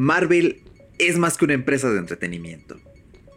Marvel 0.00 0.62
es 0.98 1.18
más 1.18 1.36
que 1.36 1.44
una 1.44 1.52
empresa 1.52 1.90
de 1.90 1.98
entretenimiento. 1.98 2.80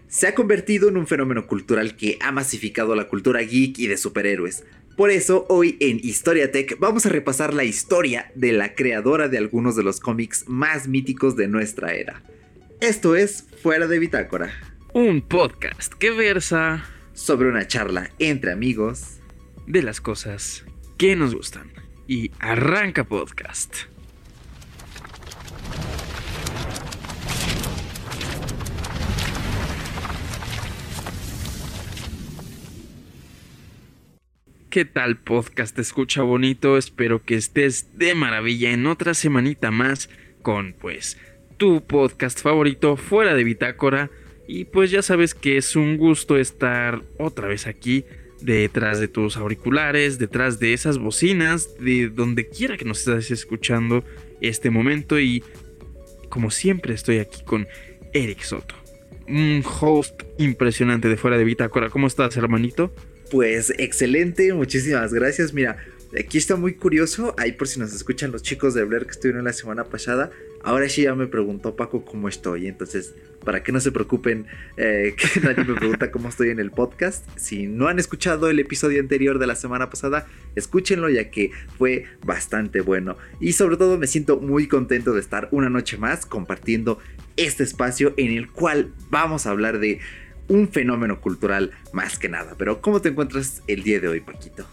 Se 0.07 0.27
ha 0.27 0.33
convertido 0.33 0.87
en 0.87 0.95
un 0.95 1.07
fenómeno 1.07 1.45
cultural 1.45 1.97
que 1.97 2.17
ha 2.21 2.31
masificado 2.31 2.95
la 2.95 3.09
cultura 3.09 3.41
geek 3.41 3.79
y 3.79 3.87
de 3.87 3.97
superhéroes. 3.97 4.63
Por 4.95 5.11
eso, 5.11 5.45
hoy 5.49 5.75
en 5.81 5.99
Historia 6.01 6.53
Tech 6.53 6.79
vamos 6.79 7.05
a 7.05 7.09
repasar 7.09 7.53
la 7.53 7.65
historia 7.65 8.31
de 8.35 8.53
la 8.53 8.75
creadora 8.75 9.27
de 9.27 9.39
algunos 9.39 9.75
de 9.75 9.83
los 9.83 9.99
cómics 9.99 10.45
más 10.47 10.87
míticos 10.87 11.35
de 11.35 11.49
nuestra 11.49 11.95
era. 11.95 12.23
Esto 12.79 13.17
es 13.17 13.45
Fuera 13.61 13.87
de 13.87 13.99
Bitácora. 13.99 14.53
Un 14.93 15.21
podcast 15.21 15.93
que 15.95 16.11
versa 16.11 16.85
sobre 17.11 17.49
una 17.49 17.67
charla 17.67 18.09
entre 18.19 18.53
amigos 18.53 19.19
de 19.67 19.83
las 19.83 19.99
cosas 19.99 20.63
que 20.97 21.17
nos 21.17 21.35
gustan. 21.35 21.73
Y 22.07 22.31
arranca 22.39 23.03
podcast. 23.03 23.92
¿Qué 34.73 34.85
tal 34.85 35.17
podcast? 35.17 35.77
escucha 35.77 36.23
bonito? 36.23 36.79
Espero 36.79 37.23
que 37.23 37.35
estés 37.35 37.95
de 37.99 38.15
maravilla 38.15 38.71
en 38.71 38.87
otra 38.87 39.13
semanita 39.13 39.69
más 39.69 40.09
con 40.41 40.73
pues 40.73 41.19
tu 41.57 41.85
podcast 41.85 42.41
favorito 42.41 42.97
fuera 42.97 43.35
de 43.35 43.43
Bitácora. 43.43 44.09
Y 44.47 44.65
pues 44.65 44.89
ya 44.89 45.03
sabes 45.03 45.35
que 45.35 45.57
es 45.57 45.75
un 45.75 45.97
gusto 45.97 46.39
estar 46.39 47.03
otra 47.19 47.49
vez 47.49 47.67
aquí 47.67 48.03
detrás 48.41 48.99
de 48.99 49.07
tus 49.07 49.37
auriculares, 49.37 50.17
detrás 50.17 50.57
de 50.57 50.73
esas 50.73 50.97
bocinas, 50.97 51.77
de 51.79 52.09
donde 52.09 52.49
quiera 52.49 52.75
que 52.75 52.85
nos 52.85 53.07
estés 53.07 53.29
escuchando 53.29 54.03
este 54.41 54.71
momento. 54.71 55.19
Y 55.19 55.43
como 56.29 56.49
siempre 56.49 56.95
estoy 56.95 57.19
aquí 57.19 57.43
con 57.43 57.67
Eric 58.11 58.41
Soto, 58.41 58.73
un 59.27 59.63
host 59.79 60.23
impresionante 60.39 61.09
de 61.09 61.17
fuera 61.17 61.37
de 61.37 61.43
Bitácora. 61.43 61.91
¿Cómo 61.91 62.07
estás, 62.07 62.35
hermanito? 62.37 62.91
Pues 63.33 63.73
excelente, 63.79 64.53
muchísimas 64.53 65.11
gracias. 65.11 65.55
Mira, 65.55 65.77
aquí 66.15 66.37
está 66.37 66.55
muy 66.55 66.75
curioso. 66.75 67.33
Ahí 67.39 67.53
por 67.53 67.67
si 67.67 67.79
nos 67.79 67.91
escuchan 67.91 68.31
los 68.31 68.43
chicos 68.43 68.75
de 68.75 68.83
Blair 68.83 69.05
que 69.05 69.11
estuvieron 69.13 69.43
la 69.43 69.53
semana 69.53 69.85
pasada. 69.85 70.29
Ahora 70.61 70.87
sí 70.87 71.01
ya 71.01 71.15
me 71.15 71.25
preguntó 71.25 71.75
Paco 71.75 72.05
cómo 72.05 72.29
estoy. 72.29 72.67
Entonces, 72.67 73.15
para 73.43 73.63
que 73.63 73.71
no 73.71 73.79
se 73.79 73.91
preocupen, 73.91 74.45
eh, 74.77 75.15
que 75.33 75.39
nadie 75.39 75.63
me 75.63 75.73
pregunta 75.73 76.11
cómo 76.11 76.29
estoy 76.29 76.51
en 76.51 76.59
el 76.59 76.69
podcast. 76.69 77.27
Si 77.39 77.65
no 77.65 77.87
han 77.87 77.97
escuchado 77.97 78.51
el 78.51 78.59
episodio 78.59 79.01
anterior 79.01 79.39
de 79.39 79.47
la 79.47 79.55
semana 79.55 79.89
pasada, 79.89 80.27
escúchenlo 80.55 81.09
ya 81.09 81.31
que 81.31 81.49
fue 81.79 82.05
bastante 82.23 82.81
bueno. 82.81 83.17
Y 83.39 83.53
sobre 83.53 83.77
todo 83.77 83.97
me 83.97 84.05
siento 84.05 84.39
muy 84.39 84.67
contento 84.67 85.11
de 85.11 85.21
estar 85.21 85.47
una 85.49 85.71
noche 85.71 85.97
más 85.97 86.27
compartiendo 86.27 86.99
este 87.35 87.63
espacio 87.63 88.13
en 88.17 88.31
el 88.31 88.51
cual 88.51 88.93
vamos 89.09 89.47
a 89.47 89.49
hablar 89.49 89.79
de 89.79 89.99
un 90.53 90.69
fenómeno 90.69 91.19
cultural 91.19 91.71
más 91.91 92.17
que 92.17 92.29
nada. 92.29 92.55
Pero 92.57 92.81
¿cómo 92.81 93.01
te 93.01 93.09
encuentras 93.09 93.63
el 93.67 93.83
día 93.83 93.99
de 93.99 94.07
hoy, 94.07 94.19
Paquito? 94.19 94.65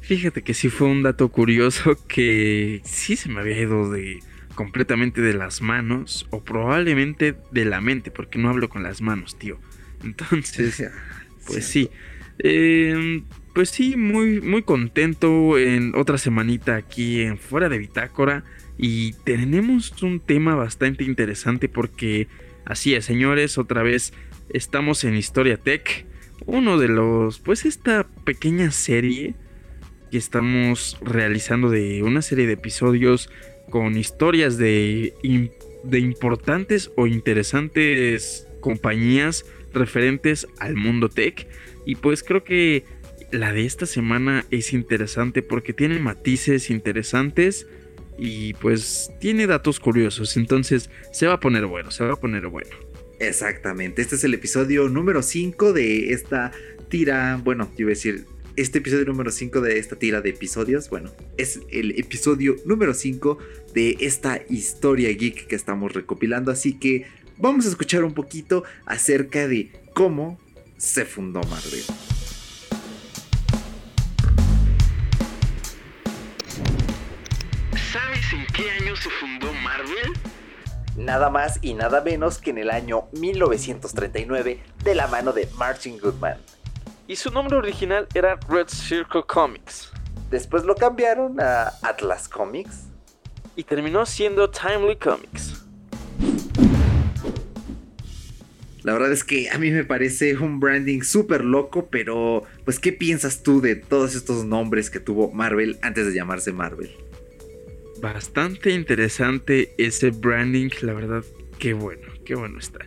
Fíjate 0.00 0.42
que 0.42 0.52
sí 0.54 0.68
fue 0.68 0.88
un 0.88 1.02
dato 1.02 1.28
curioso 1.30 1.96
que 2.08 2.82
sí 2.84 3.16
se 3.16 3.28
me 3.30 3.40
había 3.40 3.58
ido 3.58 3.90
de 3.90 4.20
completamente 4.54 5.20
de 5.20 5.34
las 5.34 5.62
manos 5.62 6.26
o 6.30 6.44
probablemente 6.44 7.34
de 7.50 7.64
la 7.64 7.80
mente, 7.80 8.10
porque 8.10 8.38
no 8.38 8.50
hablo 8.50 8.68
con 8.68 8.82
las 8.82 9.00
manos, 9.00 9.38
tío. 9.38 9.58
Entonces, 10.04 10.84
pues 11.46 11.66
sí. 11.66 11.90
Em, 12.38 13.24
pues 13.54 13.70
sí, 13.70 13.96
muy, 13.96 14.40
muy 14.40 14.62
contento 14.62 15.58
en 15.58 15.94
otra 15.94 16.18
semanita 16.18 16.76
aquí 16.76 17.22
en 17.22 17.38
Fuera 17.38 17.68
de 17.68 17.78
Bitácora. 17.78 18.44
Y 18.76 19.12
tenemos 19.24 20.02
un 20.02 20.20
tema 20.20 20.54
bastante 20.54 21.04
interesante 21.04 21.68
porque 21.68 22.28
así 22.64 22.94
es, 22.94 23.04
señores, 23.04 23.56
otra 23.56 23.82
vez 23.82 24.12
estamos 24.50 25.04
en 25.04 25.16
Historia 25.16 25.56
Tech, 25.56 26.06
uno 26.46 26.78
de 26.78 26.88
los, 26.88 27.38
pues 27.38 27.64
esta 27.64 28.06
pequeña 28.24 28.70
serie 28.70 29.34
que 30.10 30.18
estamos 30.18 30.98
realizando 31.00 31.70
de 31.70 32.02
una 32.02 32.22
serie 32.22 32.46
de 32.46 32.54
episodios 32.54 33.30
con 33.70 33.96
historias 33.96 34.58
de, 34.58 35.14
de 35.84 35.98
importantes 35.98 36.90
o 36.96 37.06
interesantes 37.06 38.46
compañías 38.60 39.44
referentes 39.72 40.46
al 40.58 40.76
mundo 40.76 41.08
tech. 41.08 41.48
Y 41.84 41.96
pues 41.96 42.22
creo 42.22 42.44
que 42.44 42.84
la 43.32 43.52
de 43.52 43.66
esta 43.66 43.86
semana 43.86 44.46
es 44.50 44.72
interesante 44.72 45.42
porque 45.42 45.72
tiene 45.72 45.98
matices 45.98 46.70
interesantes 46.70 47.66
y 48.16 48.54
pues 48.54 49.10
tiene 49.20 49.46
datos 49.46 49.80
curiosos. 49.80 50.36
Entonces 50.36 50.90
se 51.12 51.26
va 51.26 51.34
a 51.34 51.40
poner 51.40 51.66
bueno, 51.66 51.90
se 51.90 52.04
va 52.04 52.14
a 52.14 52.20
poner 52.20 52.46
bueno. 52.46 52.93
Exactamente, 53.20 54.02
este 54.02 54.16
es 54.16 54.24
el 54.24 54.34
episodio 54.34 54.88
número 54.88 55.22
5 55.22 55.72
de 55.72 56.12
esta 56.12 56.52
tira, 56.88 57.40
bueno, 57.42 57.70
yo 57.76 57.82
iba 57.82 57.88
a 57.88 57.94
decir, 57.94 58.26
este 58.56 58.78
episodio 58.78 59.04
número 59.06 59.30
5 59.30 59.60
de 59.60 59.78
esta 59.78 59.96
tira 59.96 60.20
de 60.20 60.30
episodios, 60.30 60.88
bueno, 60.90 61.10
es 61.36 61.60
el 61.70 61.98
episodio 61.98 62.56
número 62.64 62.92
5 62.94 63.38
de 63.72 63.96
esta 64.00 64.40
historia 64.48 65.10
geek 65.10 65.46
que 65.46 65.56
estamos 65.56 65.92
recopilando, 65.92 66.50
así 66.50 66.78
que 66.78 67.06
vamos 67.38 67.66
a 67.66 67.68
escuchar 67.68 68.04
un 68.04 68.14
poquito 68.14 68.64
acerca 68.84 69.48
de 69.48 69.70
cómo 69.94 70.38
se 70.76 71.04
fundó 71.04 71.40
Marvel. 71.44 71.82
¿Sabes 77.92 78.32
en 78.32 78.46
qué 78.52 78.70
año 78.70 78.96
se 78.96 79.10
fundó 79.10 79.52
Marvel? 79.54 80.12
Nada 80.96 81.30
más 81.30 81.58
y 81.62 81.74
nada 81.74 82.00
menos 82.00 82.38
que 82.38 82.50
en 82.50 82.58
el 82.58 82.70
año 82.70 83.04
1939 83.12 84.60
de 84.82 84.94
la 84.94 85.06
mano 85.08 85.32
de 85.32 85.48
Martin 85.56 85.98
Goodman. 85.98 86.38
Y 87.06 87.16
su 87.16 87.30
nombre 87.30 87.56
original 87.56 88.08
era 88.14 88.38
Red 88.48 88.68
Circle 88.68 89.24
Comics. 89.26 89.90
Después 90.30 90.64
lo 90.64 90.74
cambiaron 90.74 91.40
a 91.40 91.72
Atlas 91.82 92.28
Comics. 92.28 92.84
Y 93.56 93.64
terminó 93.64 94.04
siendo 94.04 94.50
Timely 94.50 94.96
Comics. 94.96 95.64
La 98.82 98.92
verdad 98.92 99.12
es 99.12 99.24
que 99.24 99.48
a 99.50 99.58
mí 99.58 99.70
me 99.70 99.84
parece 99.84 100.36
un 100.36 100.60
branding 100.60 101.00
súper 101.00 101.42
loco, 101.42 101.88
pero 101.90 102.42
pues 102.64 102.78
¿qué 102.78 102.92
piensas 102.92 103.42
tú 103.42 103.62
de 103.62 103.76
todos 103.76 104.14
estos 104.14 104.44
nombres 104.44 104.90
que 104.90 105.00
tuvo 105.00 105.30
Marvel 105.32 105.78
antes 105.80 106.06
de 106.06 106.14
llamarse 106.14 106.52
Marvel? 106.52 106.90
Bastante 108.04 108.70
interesante 108.70 109.74
ese 109.78 110.10
branding, 110.10 110.68
la 110.82 110.92
verdad, 110.92 111.24
qué 111.58 111.72
bueno, 111.72 112.06
qué 112.26 112.34
bueno 112.34 112.58
está. 112.58 112.86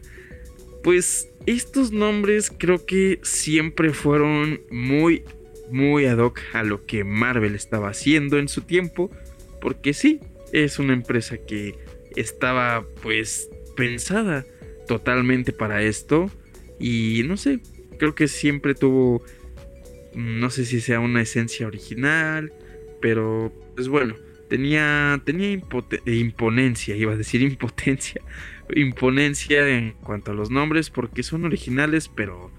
Pues 0.83 1.31
estos 1.47 1.91
nombres 1.91 2.51
creo 2.55 2.85
que 2.85 3.19
siempre 3.23 3.94
fueron 3.94 4.61
muy, 4.69 5.23
muy 5.72 6.06
ad 6.06 6.19
hoc 6.19 6.39
a 6.53 6.61
lo 6.61 6.85
que 6.85 7.03
Marvel 7.03 7.56
estaba 7.56 7.89
haciendo 7.89 8.38
en 8.38 8.47
su 8.47 8.61
tiempo, 8.61 9.09
porque 9.59 9.95
sí, 9.95 10.19
es 10.53 10.77
una 10.77 10.94
empresa 10.94 11.39
que 11.39 11.73
estaba 12.16 12.85
pues 13.01 13.50
pensada 13.75 14.45
totalmente 14.88 15.51
para 15.51 15.81
esto 15.81 16.29
y 16.79 17.23
no 17.25 17.38
sé, 17.38 17.59
creo 17.97 18.13
que 18.13 18.27
siempre 18.27 18.75
tuvo, 18.75 19.23
no 20.13 20.51
sé 20.51 20.63
si 20.63 20.79
sea 20.79 21.00
una 21.00 21.23
esencia 21.23 21.66
original, 21.66 22.53
pero 23.01 23.51
pues 23.75 23.88
bueno, 23.88 24.16
tenía, 24.47 25.21
tenía 25.25 25.59
imponencia, 26.05 26.95
iba 26.95 27.13
a 27.13 27.17
decir 27.17 27.41
impotencia, 27.41 28.21
imponencia 28.75 29.67
en 29.67 29.91
cuanto 29.91 30.31
a 30.31 30.33
los 30.33 30.49
nombres 30.49 30.89
porque 30.89 31.23
son 31.23 31.45
originales, 31.45 32.07
pero 32.07 32.51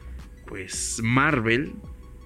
pues 0.46 1.00
Marvel 1.02 1.72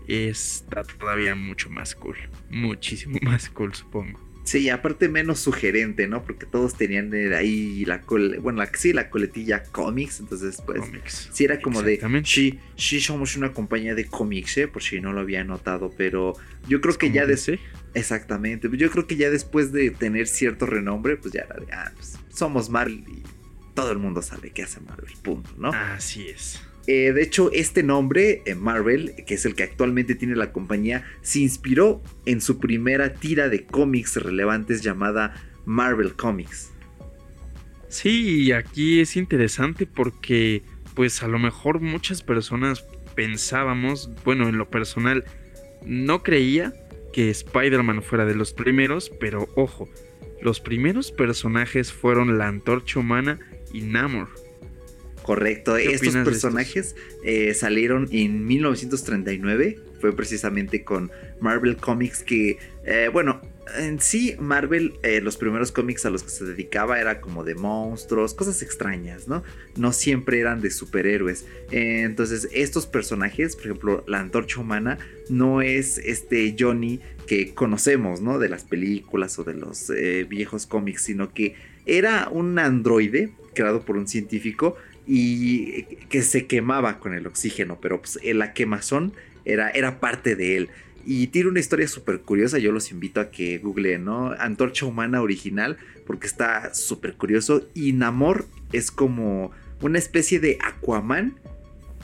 está 0.07 0.83
todavía 0.85 1.35
mucho 1.35 1.71
más 1.71 1.95
cool, 1.95 2.17
muchísimo 2.51 3.19
más 3.23 3.49
cool 3.51 3.75
supongo. 3.75 4.33
Sí, 4.45 4.69
aparte 4.71 5.09
menos 5.09 5.39
sugerente, 5.39 6.09
¿no? 6.09 6.25
Porque 6.25 6.47
todos 6.47 6.77
tenían 6.77 7.13
ahí 7.33 7.85
la 7.85 8.01
cole, 8.01 8.39
bueno, 8.39 8.59
la, 8.59 8.69
sí, 8.75 8.93
la 8.93 9.09
coletilla 9.09 9.63
cómics, 9.63 10.19
entonces 10.19 10.61
pues 10.67 10.81
comics. 10.81 11.29
sí 11.33 11.45
era 11.45 11.61
como 11.61 11.81
de 11.83 12.01
sí, 12.25 12.59
sí 12.77 13.01
somos 13.01 13.37
una 13.37 13.53
compañía 13.53 13.95
de 13.95 14.07
cómics, 14.07 14.59
¿eh? 14.59 14.67
por 14.67 14.83
si 14.83 15.01
no 15.01 15.13
lo 15.13 15.21
había 15.21 15.45
notado, 15.45 15.93
pero 15.97 16.35
yo 16.67 16.81
creo 16.81 16.99
que 16.99 17.13
ya 17.13 17.25
de 17.25 17.37
exactamente, 17.95 18.69
yo 18.73 18.91
creo 18.91 19.07
que 19.07 19.17
ya 19.17 19.31
después 19.31 19.73
de 19.73 19.91
tener 19.91 20.27
cierto 20.27 20.67
renombre, 20.67 21.17
pues 21.17 21.33
ya 21.35 21.43
era 21.43 21.57
de 21.57 21.73
ah, 21.73 21.93
pues, 21.95 22.19
somos 22.29 22.71
Marvel 22.71 23.05
y 23.09 23.23
todo 23.75 23.93
el 23.93 23.99
mundo 23.99 24.23
sabe 24.23 24.51
qué 24.51 24.63
hace 24.63 24.81
Marvel, 24.81 25.13
punto, 25.23 25.51
¿no? 25.57 25.71
Así 25.73 26.29
es. 26.29 26.61
Eh, 26.87 27.13
de 27.13 27.23
hecho, 27.23 27.51
este 27.53 27.83
nombre, 27.83 28.43
eh, 28.45 28.55
Marvel, 28.55 29.15
que 29.27 29.35
es 29.35 29.47
el 29.47 29.55
que 29.55 29.63
actualmente 29.63 30.15
tiene 30.15 30.35
la 30.35 30.53
compañía, 30.53 31.05
se 31.23 31.39
inspiró 31.39 32.03
en 32.27 32.41
su 32.41 32.59
primera 32.59 33.15
tira 33.15 33.49
de 33.49 33.65
cómics 33.65 34.17
relevantes 34.17 34.83
llamada 34.83 35.35
Marvel 35.65 36.15
Comics. 36.15 36.71
Sí, 37.89 38.53
aquí 38.53 39.01
es 39.01 39.17
interesante 39.17 39.87
porque, 39.87 40.63
pues 40.95 41.23
a 41.23 41.29
lo 41.29 41.39
mejor 41.39 41.81
muchas 41.81 42.23
personas 42.23 42.85
pensábamos, 43.15 44.11
bueno, 44.25 44.49
en 44.49 44.59
lo 44.59 44.69
personal, 44.69 45.25
no 45.85 46.23
creía 46.23 46.73
que 47.13 47.31
Spider-Man 47.31 48.03
fuera 48.03 48.25
de 48.25 48.35
los 48.35 48.53
primeros, 48.53 49.11
pero 49.21 49.49
ojo, 49.55 49.89
los 50.41 50.61
primeros 50.61 51.13
personajes 51.13 51.93
fueron 51.93 52.39
la 52.39 52.49
Antorcha 52.49 53.01
Humana 53.01 53.39
y 53.73 53.83
Namor. 53.83 54.29
Correcto, 55.23 55.77
estos 55.77 56.17
personajes 56.17 56.97
eh, 57.25 57.55
salieron 57.55 58.09
en 58.11 58.45
1939, 58.45 59.79
fue 60.03 60.13
precisamente 60.17 60.83
con 60.83 61.13
Marvel 61.39 61.77
Comics 61.77 62.25
que, 62.25 62.59
eh, 62.85 63.09
bueno, 63.13 63.41
en 63.79 64.01
sí, 64.01 64.35
Marvel, 64.41 64.95
eh, 65.05 65.21
los 65.21 65.37
primeros 65.37 65.71
cómics 65.71 66.05
a 66.05 66.11
los 66.11 66.25
que 66.25 66.31
se 66.31 66.45
dedicaba 66.45 67.01
era 67.01 67.21
como 67.21 67.45
de 67.45 67.55
monstruos, 67.55 68.35
cosas 68.35 68.63
extrañas, 68.63 69.29
¿no? 69.29 69.45
No 69.77 69.93
siempre 69.93 70.41
eran 70.41 70.61
de 70.61 70.73
superhéroes. 70.73 71.47
Eh, 71.71 72.03
entonces, 72.03 72.49
estos 72.53 72.87
personajes, 72.87 73.55
por 73.55 73.67
ejemplo, 73.67 74.05
la 74.09 74.19
antorcha 74.19 74.61
humana, 74.61 74.99
no 75.29 75.63
es 75.63 75.99
este 75.99 76.57
Johnny 76.59 76.99
que 77.29 77.55
conocemos, 77.55 78.21
¿no? 78.21 78.41
De 78.41 78.49
las 78.49 78.65
películas 78.65 79.39
o 79.39 79.45
de 79.45 79.55
los 79.55 79.93
viejos 80.29 80.67
cómics, 80.67 81.03
sino 81.03 81.33
que 81.33 81.55
era 81.87 82.29
un 82.29 82.59
androide 82.59 83.31
creado 83.55 83.83
por 83.83 83.97
un 83.97 84.09
científico 84.09 84.77
y 85.07 85.85
que 86.09 86.23
se 86.23 86.47
quemaba 86.47 86.99
con 86.99 87.15
el 87.15 87.27
oxígeno, 87.27 87.79
pero 87.81 88.01
pues, 88.01 88.19
la 88.25 88.53
quemazón 88.53 89.13
era, 89.45 89.71
era 89.71 90.01
parte 90.01 90.37
de 90.37 90.57
él. 90.57 90.71
Y 91.05 91.29
tiene 91.29 91.49
una 91.49 91.61
historia 91.61 91.89
súper 91.89 92.21
curiosa, 92.21 92.59
yo 92.59 92.71
los 92.71 92.93
invito 92.93 93.21
a 93.21 93.31
que 93.31 93.59
googleen, 93.59 94.05
¿no? 94.05 94.33
Antorcha 94.39 94.87
Humana 94.87 95.21
original, 95.21 95.77
porque 96.07 96.27
está 96.27 96.75
súper 96.75 97.15
curioso. 97.15 97.69
Y 97.75 97.93
Namor 97.93 98.47
es 98.73 98.91
como 98.91 99.51
una 99.81 99.99
especie 99.99 100.39
de 100.39 100.59
Aquaman, 100.63 101.35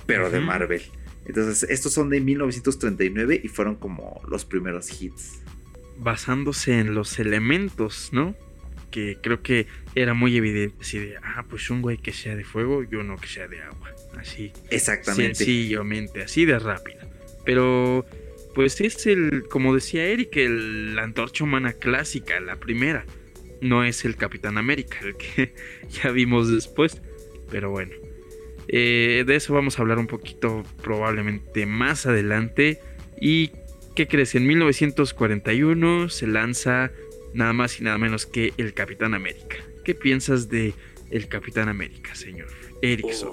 pero 0.06 0.30
de 0.30 0.40
Marvel. 0.40 0.82
Entonces, 1.26 1.68
estos 1.70 1.92
son 1.92 2.08
de 2.08 2.20
1939 2.20 3.40
y 3.44 3.48
fueron 3.48 3.76
como 3.76 4.20
los 4.28 4.44
primeros 4.44 5.00
hits. 5.00 5.42
Basándose 5.98 6.78
en 6.78 6.94
los 6.94 7.18
elementos, 7.18 8.08
¿no? 8.12 8.34
Que 8.90 9.18
creo 9.22 9.42
que 9.42 9.66
era 9.94 10.14
muy 10.14 10.36
evidente, 10.36 10.76
así 10.80 10.98
de, 10.98 11.16
ah, 11.22 11.44
pues 11.48 11.68
un 11.70 11.82
güey 11.82 11.98
que 11.98 12.12
sea 12.12 12.34
de 12.34 12.44
fuego 12.44 12.82
y 12.82 12.94
uno 12.94 13.16
que 13.16 13.28
sea 13.28 13.46
de 13.46 13.62
agua. 13.62 13.94
Así. 14.16 14.52
Exactamente. 14.70 15.34
Sencillamente, 15.34 16.22
así 16.22 16.46
de 16.46 16.58
rápido. 16.58 16.97
Pero 17.48 18.04
pues 18.54 18.78
es 18.82 19.06
el, 19.06 19.44
como 19.48 19.74
decía 19.74 20.04
Eric, 20.04 20.36
el, 20.36 20.94
la 20.94 21.04
antorcha 21.04 21.44
humana 21.44 21.72
clásica, 21.72 22.38
la 22.40 22.56
primera. 22.56 23.06
No 23.62 23.84
es 23.84 24.04
el 24.04 24.16
Capitán 24.16 24.58
América, 24.58 24.98
el 25.02 25.16
que 25.16 25.54
ya 25.88 26.10
vimos 26.10 26.52
después. 26.52 27.00
Pero 27.50 27.70
bueno, 27.70 27.94
eh, 28.68 29.24
de 29.26 29.34
eso 29.34 29.54
vamos 29.54 29.78
a 29.78 29.82
hablar 29.82 29.98
un 29.98 30.08
poquito 30.08 30.62
probablemente 30.82 31.64
más 31.64 32.04
adelante. 32.04 32.80
¿Y 33.18 33.52
qué 33.96 34.06
crees? 34.06 34.34
En 34.34 34.46
1941 34.46 36.10
se 36.10 36.26
lanza 36.26 36.92
nada 37.32 37.54
más 37.54 37.80
y 37.80 37.84
nada 37.84 37.96
menos 37.96 38.26
que 38.26 38.52
el 38.58 38.74
Capitán 38.74 39.14
América. 39.14 39.56
¿Qué 39.86 39.94
piensas 39.94 40.50
de 40.50 40.74
el 41.10 41.28
Capitán 41.28 41.70
América, 41.70 42.14
señor 42.14 42.48
Erickson? 42.82 43.32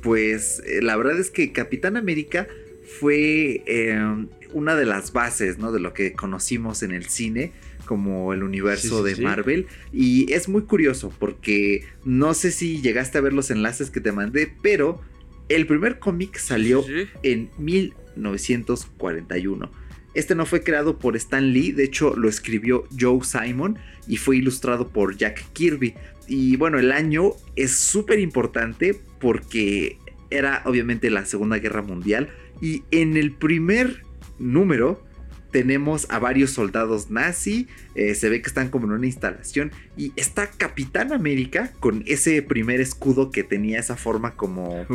pues 0.00 0.62
eh, 0.64 0.80
la 0.80 0.96
verdad 0.96 1.18
es 1.18 1.32
que 1.32 1.50
Capitán 1.50 1.96
América 1.96 2.46
fue 2.88 3.62
em, 3.66 4.28
una 4.52 4.74
de 4.74 4.86
las 4.86 5.12
bases, 5.12 5.58
¿no? 5.58 5.70
De 5.72 5.80
lo 5.80 5.92
que 5.92 6.14
conocimos 6.14 6.82
en 6.82 6.92
el 6.92 7.04
cine 7.06 7.52
como 7.84 8.32
el 8.34 8.42
universo 8.42 9.02
de 9.02 9.16
Marvel. 9.16 9.66
Y 9.92 10.32
es 10.32 10.48
muy 10.48 10.62
curioso 10.62 11.12
porque 11.18 11.84
no 12.04 12.32
sé 12.34 12.50
si 12.50 12.80
llegaste 12.82 13.18
a 13.18 13.20
ver 13.22 13.32
los 13.32 13.50
enlaces 13.50 13.90
que 13.90 14.00
te 14.00 14.12
mandé, 14.12 14.52
pero 14.62 15.00
el 15.48 15.66
primer 15.66 15.98
cómic 15.98 16.36
salió 16.36 16.84
en 17.22 17.50
1941. 17.56 19.70
Este 20.14 20.34
no 20.34 20.46
fue 20.46 20.62
creado 20.62 20.98
por 20.98 21.16
Stan 21.16 21.52
Lee, 21.52 21.72
de 21.72 21.84
hecho 21.84 22.16
lo 22.16 22.28
escribió 22.28 22.86
Joe 22.98 23.20
Simon 23.22 23.78
y 24.06 24.18
fue 24.18 24.36
ilustrado 24.36 24.88
por 24.88 25.16
Jack 25.16 25.44
Kirby. 25.52 25.94
Y 26.26 26.56
bueno, 26.56 26.78
el 26.78 26.92
año 26.92 27.32
es 27.56 27.76
súper 27.76 28.18
importante 28.18 29.00
porque 29.20 29.96
era 30.30 30.62
obviamente 30.66 31.08
la 31.08 31.24
Segunda 31.24 31.58
Guerra 31.58 31.80
Mundial 31.82 32.28
y 32.60 32.82
en 32.90 33.16
el 33.16 33.32
primer 33.32 34.02
número 34.38 35.02
tenemos 35.50 36.06
a 36.10 36.18
varios 36.18 36.50
soldados 36.50 37.10
nazi, 37.10 37.68
eh, 37.94 38.14
se 38.14 38.28
ve 38.28 38.42
que 38.42 38.48
están 38.48 38.68
como 38.68 38.86
en 38.86 38.92
una 38.92 39.06
instalación 39.06 39.72
y 39.96 40.12
está 40.16 40.50
Capitán 40.50 41.12
América 41.12 41.72
con 41.80 42.04
ese 42.06 42.42
primer 42.42 42.80
escudo 42.80 43.30
que 43.30 43.44
tenía 43.44 43.78
esa 43.78 43.96
forma 43.96 44.34
como, 44.34 44.86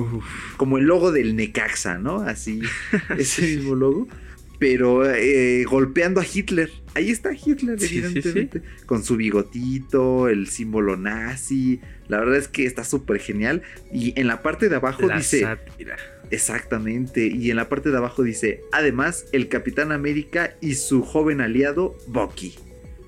como 0.57 0.77
el 0.77 0.85
logo 0.85 1.11
del 1.11 1.35
Necaxa, 1.35 1.97
¿no? 1.97 2.21
Así, 2.21 2.61
ese 3.17 3.41
mismo 3.41 3.75
logo. 3.75 4.07
Pero 4.59 5.05
eh, 5.05 5.65
golpeando 5.65 6.21
a 6.21 6.25
Hitler. 6.31 6.69
Ahí 6.93 7.09
está 7.09 7.31
Hitler, 7.33 7.77
evidentemente. 7.83 8.61
con 8.85 9.03
su 9.03 9.17
bigotito, 9.17 10.29
el 10.29 10.47
símbolo 10.47 10.95
nazi. 10.95 11.81
La 12.07 12.19
verdad 12.19 12.37
es 12.37 12.47
que 12.47 12.65
está 12.65 12.85
súper 12.85 13.19
genial. 13.19 13.63
Y 13.91 14.17
en 14.17 14.27
la 14.27 14.41
parte 14.41 14.69
de 14.69 14.75
abajo 14.77 15.09
dice. 15.09 15.45
Exactamente, 16.31 17.27
y 17.27 17.51
en 17.51 17.57
la 17.57 17.69
parte 17.69 17.91
de 17.91 17.97
abajo 17.97 18.23
dice, 18.23 18.61
además, 18.71 19.25
el 19.31 19.49
Capitán 19.49 19.91
América 19.91 20.55
y 20.61 20.75
su 20.75 21.03
joven 21.03 21.41
aliado, 21.41 21.97
Bucky. 22.07 22.55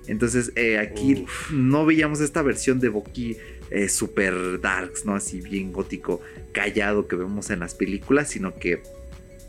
Entonces, 0.07 0.51
eh, 0.55 0.77
aquí 0.77 1.25
no 1.51 1.85
veíamos 1.85 2.21
esta 2.21 2.43
versión 2.43 2.79
de 2.79 2.89
Bucky 2.89 3.37
eh, 3.71 3.89
super 3.89 4.61
darks, 4.61 5.05
¿no? 5.05 5.15
Así 5.15 5.41
bien 5.41 5.71
gótico, 5.71 6.21
callado 6.51 7.07
que 7.07 7.15
vemos 7.15 7.49
en 7.49 7.59
las 7.59 7.73
películas, 7.73 8.29
sino 8.29 8.55
que 8.55 8.83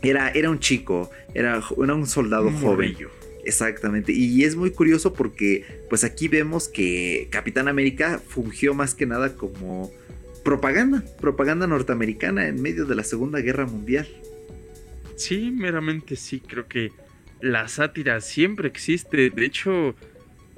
era, 0.01 0.29
era 0.29 0.49
un 0.49 0.59
chico, 0.59 1.11
era, 1.33 1.61
un 1.77 2.07
soldado 2.07 2.51
joven. 2.51 2.95
Exactamente, 3.45 4.11
y 4.11 4.43
es 4.43 4.55
muy 4.57 4.71
curioso 4.71 5.13
porque 5.13 5.63
pues 5.89 6.03
aquí 6.03 6.27
vemos 6.27 6.67
que 6.67 7.29
Capitán 7.31 7.69
América 7.69 8.19
fungió 8.27 8.73
más 8.73 8.93
que 8.93 9.05
nada 9.05 9.35
como 9.35 9.89
propaganda, 10.47 11.03
propaganda 11.19 11.67
norteamericana 11.67 12.47
en 12.47 12.61
medio 12.61 12.85
de 12.85 12.95
la 12.95 13.03
Segunda 13.03 13.41
Guerra 13.41 13.65
Mundial. 13.65 14.07
Sí, 15.17 15.51
meramente 15.51 16.15
sí, 16.15 16.39
creo 16.39 16.69
que 16.69 16.93
la 17.41 17.67
sátira 17.67 18.21
siempre 18.21 18.69
existe. 18.69 19.29
De 19.29 19.45
hecho, 19.45 19.93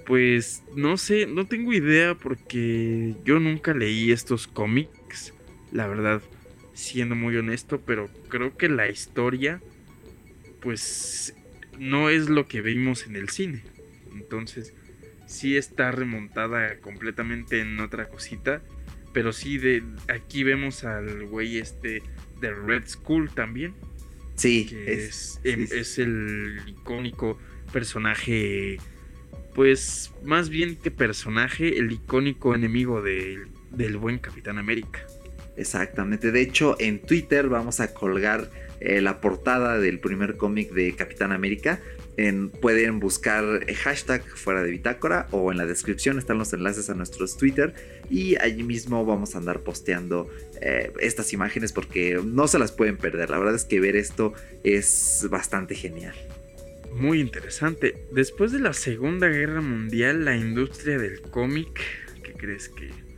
pues 0.05 0.61
no 0.75 0.95
sé, 0.97 1.25
no 1.25 1.47
tengo 1.47 1.73
idea 1.73 2.13
porque 2.13 3.15
yo 3.25 3.39
nunca 3.39 3.73
leí 3.73 4.11
estos 4.11 4.45
cómics, 4.45 5.33
la 5.71 5.87
verdad, 5.87 6.21
siendo 6.75 7.15
muy 7.15 7.35
honesto, 7.37 7.81
pero 7.83 8.11
creo 8.27 8.55
que 8.55 8.69
la 8.69 8.89
historia, 8.89 9.59
pues 10.61 11.33
no 11.79 12.11
es 12.11 12.29
lo 12.29 12.47
que 12.47 12.61
vimos 12.61 13.07
en 13.07 13.15
el 13.15 13.29
cine. 13.29 13.63
Entonces, 14.13 14.75
sí 15.25 15.57
está 15.57 15.89
remontada 15.89 16.77
completamente 16.77 17.59
en 17.61 17.79
otra 17.79 18.07
cosita 18.07 18.61
pero 19.13 19.33
sí, 19.33 19.57
de 19.57 19.83
aquí 20.07 20.43
vemos 20.43 20.83
al 20.83 21.25
güey 21.25 21.57
este 21.57 22.01
de 22.39 22.53
Red 22.53 22.87
Skull 22.87 23.29
también. 23.31 23.73
Sí, 24.35 24.69
es, 24.87 25.41
es, 25.43 25.99
el 25.99 26.61
icónico 26.65 27.37
personaje, 27.73 28.77
pues 29.53 30.11
más 30.23 30.49
bien 30.49 30.77
que 30.77 30.91
personaje, 30.91 31.77
el 31.77 31.91
icónico 31.91 32.55
enemigo 32.55 33.01
del 33.01 33.97
buen 33.97 34.17
Capitán 34.19 34.57
América. 34.57 35.05
Exactamente, 35.57 36.31
de 36.31 36.41
hecho 36.41 36.77
en 36.79 37.01
Twitter 37.01 37.49
vamos 37.49 37.81
a 37.81 37.93
colgar 37.93 38.49
eh, 38.79 39.01
la 39.01 39.19
portada 39.19 39.77
del 39.77 39.99
primer 39.99 40.37
cómic 40.37 40.71
de 40.71 40.95
Capitán 40.95 41.33
América 41.33 41.81
pueden 42.61 42.99
buscar 42.99 43.65
hashtag 43.75 44.23
fuera 44.23 44.61
de 44.61 44.71
bitácora 44.71 45.27
o 45.31 45.51
en 45.51 45.57
la 45.57 45.65
descripción 45.65 46.17
están 46.19 46.37
los 46.37 46.51
enlaces 46.51 46.89
a 46.89 46.93
nuestros 46.93 47.37
Twitter 47.37 47.73
y 48.09 48.35
allí 48.37 48.63
mismo 48.63 49.05
vamos 49.05 49.35
a 49.35 49.37
andar 49.37 49.61
posteando 49.61 50.29
eh, 50.61 50.91
estas 50.99 51.31
imágenes 51.31 51.71
porque 51.71 52.19
no 52.23 52.47
se 52.47 52.59
las 52.59 52.73
pueden 52.73 52.97
perder. 52.97 53.29
La 53.29 53.37
verdad 53.37 53.55
es 53.55 53.63
que 53.63 53.79
ver 53.79 53.95
esto 53.95 54.33
es 54.63 55.27
bastante 55.29 55.75
genial. 55.75 56.15
Muy 56.93 57.21
interesante. 57.21 57.95
Después 58.11 58.51
de 58.51 58.59
la 58.59 58.73
Segunda 58.73 59.27
Guerra 59.27 59.61
Mundial, 59.61 60.25
la 60.25 60.35
industria 60.35 60.97
del 60.97 61.21
cómic, 61.21 61.79
¿qué 62.23 62.33
crees 62.33 62.67
que? 62.67 63.08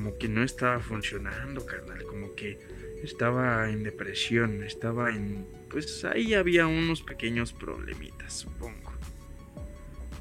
Como 0.00 0.16
que 0.16 0.28
no 0.30 0.42
estaba 0.42 0.80
funcionando, 0.80 1.66
carnal. 1.66 2.02
Como 2.04 2.34
que 2.34 2.58
estaba 3.02 3.68
en 3.68 3.82
depresión, 3.82 4.62
estaba 4.62 5.10
en 5.10 5.46
pues 5.68 6.06
ahí 6.06 6.32
había 6.32 6.66
unos 6.66 7.02
pequeños 7.02 7.52
problemitas, 7.52 8.32
supongo. 8.32 8.89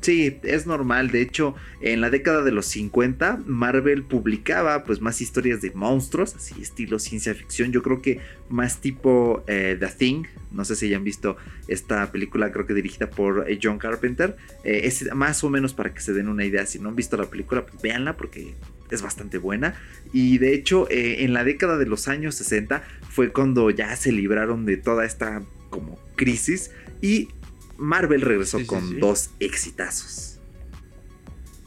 Sí, 0.10 0.40
es 0.42 0.66
normal. 0.66 1.12
De 1.12 1.22
hecho, 1.22 1.54
en 1.82 2.02
la 2.02 2.10
década 2.10 2.42
de 2.42 2.52
los 2.52 2.66
50, 2.66 3.44
Marvel 3.46 4.02
publicaba 4.02 4.84
pues 4.84 5.02
más 5.02 5.22
historias 5.22 5.62
de 5.62 5.70
monstruos, 5.70 6.36
así 6.36 6.60
estilo 6.60 6.98
ciencia 6.98 7.36
ficción. 7.36 7.72
Yo 7.72 7.84
creo 7.84 8.02
que 8.02 8.20
más 8.50 8.82
tipo 8.82 9.44
eh, 9.46 9.78
The 9.80 9.86
Thing. 9.86 10.24
No 10.52 10.66
sé 10.66 10.76
si 10.76 10.88
hayan 10.88 11.04
visto 11.04 11.38
esta 11.68 12.12
película, 12.12 12.52
creo 12.52 12.66
que 12.66 12.74
dirigida 12.74 13.12
por 13.12 13.48
eh, 13.48 13.60
John 13.62 13.78
Carpenter. 13.78 14.36
Eh, 14.64 14.82
es 14.86 15.14
más 15.14 15.44
o 15.44 15.52
menos 15.52 15.76
para 15.76 15.94
que 15.94 16.02
se 16.02 16.12
den 16.12 16.28
una 16.28 16.44
idea. 16.44 16.66
Si 16.66 16.80
no 16.80 16.90
han 16.90 16.96
visto 16.96 17.16
la 17.16 17.30
película, 17.30 17.68
pues 17.68 17.80
véanla 17.80 18.18
porque 18.18 18.56
es 18.90 19.04
bastante 19.04 19.38
buena. 19.38 19.80
Y 20.12 20.40
de 20.40 20.56
hecho, 20.56 20.88
en 20.90 21.34
la 21.34 21.44
década 21.44 21.78
de 21.78 21.86
los 21.86 22.08
años 22.08 22.34
60 22.34 22.82
fue 23.12 23.32
cuando 23.32 23.70
ya 23.70 23.96
se 23.96 24.12
libraron 24.12 24.66
de 24.66 24.78
toda 24.78 25.06
esta 25.06 25.44
como 25.70 26.00
crisis 26.16 26.72
y 27.00 27.30
Marvel 27.80 28.22
regresó 28.22 28.66
con 28.68 29.00
dos 29.00 29.32
exitazos. 29.40 30.40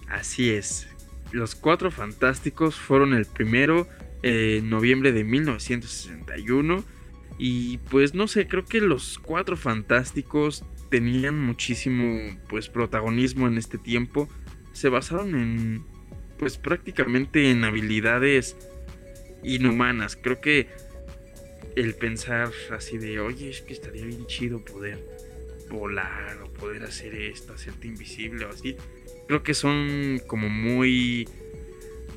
Así 0.08 0.50
es. 0.50 0.86
Los 1.32 1.54
Cuatro 1.54 1.90
Fantásticos 1.90 2.76
fueron 2.76 3.14
el 3.14 3.24
primero 3.24 3.88
en 4.22 4.68
noviembre 4.68 5.12
de 5.12 5.24
1961. 5.24 6.84
Y 7.38 7.78
pues 7.78 8.14
no 8.14 8.28
sé, 8.28 8.46
creo 8.46 8.66
que 8.66 8.80
los 8.80 9.18
Cuatro 9.18 9.56
Fantásticos 9.56 10.64
tenían 10.90 11.40
muchísimo 11.40 12.38
pues 12.48 12.68
protagonismo 12.68 13.48
en 13.48 13.56
este 13.56 13.78
tiempo. 13.78 14.28
Se 14.72 14.90
basaron 14.90 15.34
en 15.34 15.84
pues 16.38 16.58
prácticamente 16.58 17.50
en 17.50 17.64
habilidades 17.64 18.56
inhumanas. 19.42 20.16
Creo 20.16 20.40
que 20.40 20.68
el 21.74 21.94
pensar 21.94 22.50
así 22.70 22.98
de, 22.98 23.20
oye, 23.20 23.48
es 23.48 23.62
que 23.62 23.72
estaría 23.72 24.04
bien 24.04 24.26
chido 24.26 24.62
poder 24.62 24.98
volar 25.72 26.40
o 26.42 26.52
poder 26.52 26.84
hacer 26.84 27.14
esto, 27.14 27.54
hacerte 27.54 27.86
invisible 27.86 28.44
o 28.44 28.50
así. 28.50 28.76
Creo 29.26 29.42
que 29.42 29.54
son 29.54 30.20
como 30.26 30.48
muy... 30.48 31.28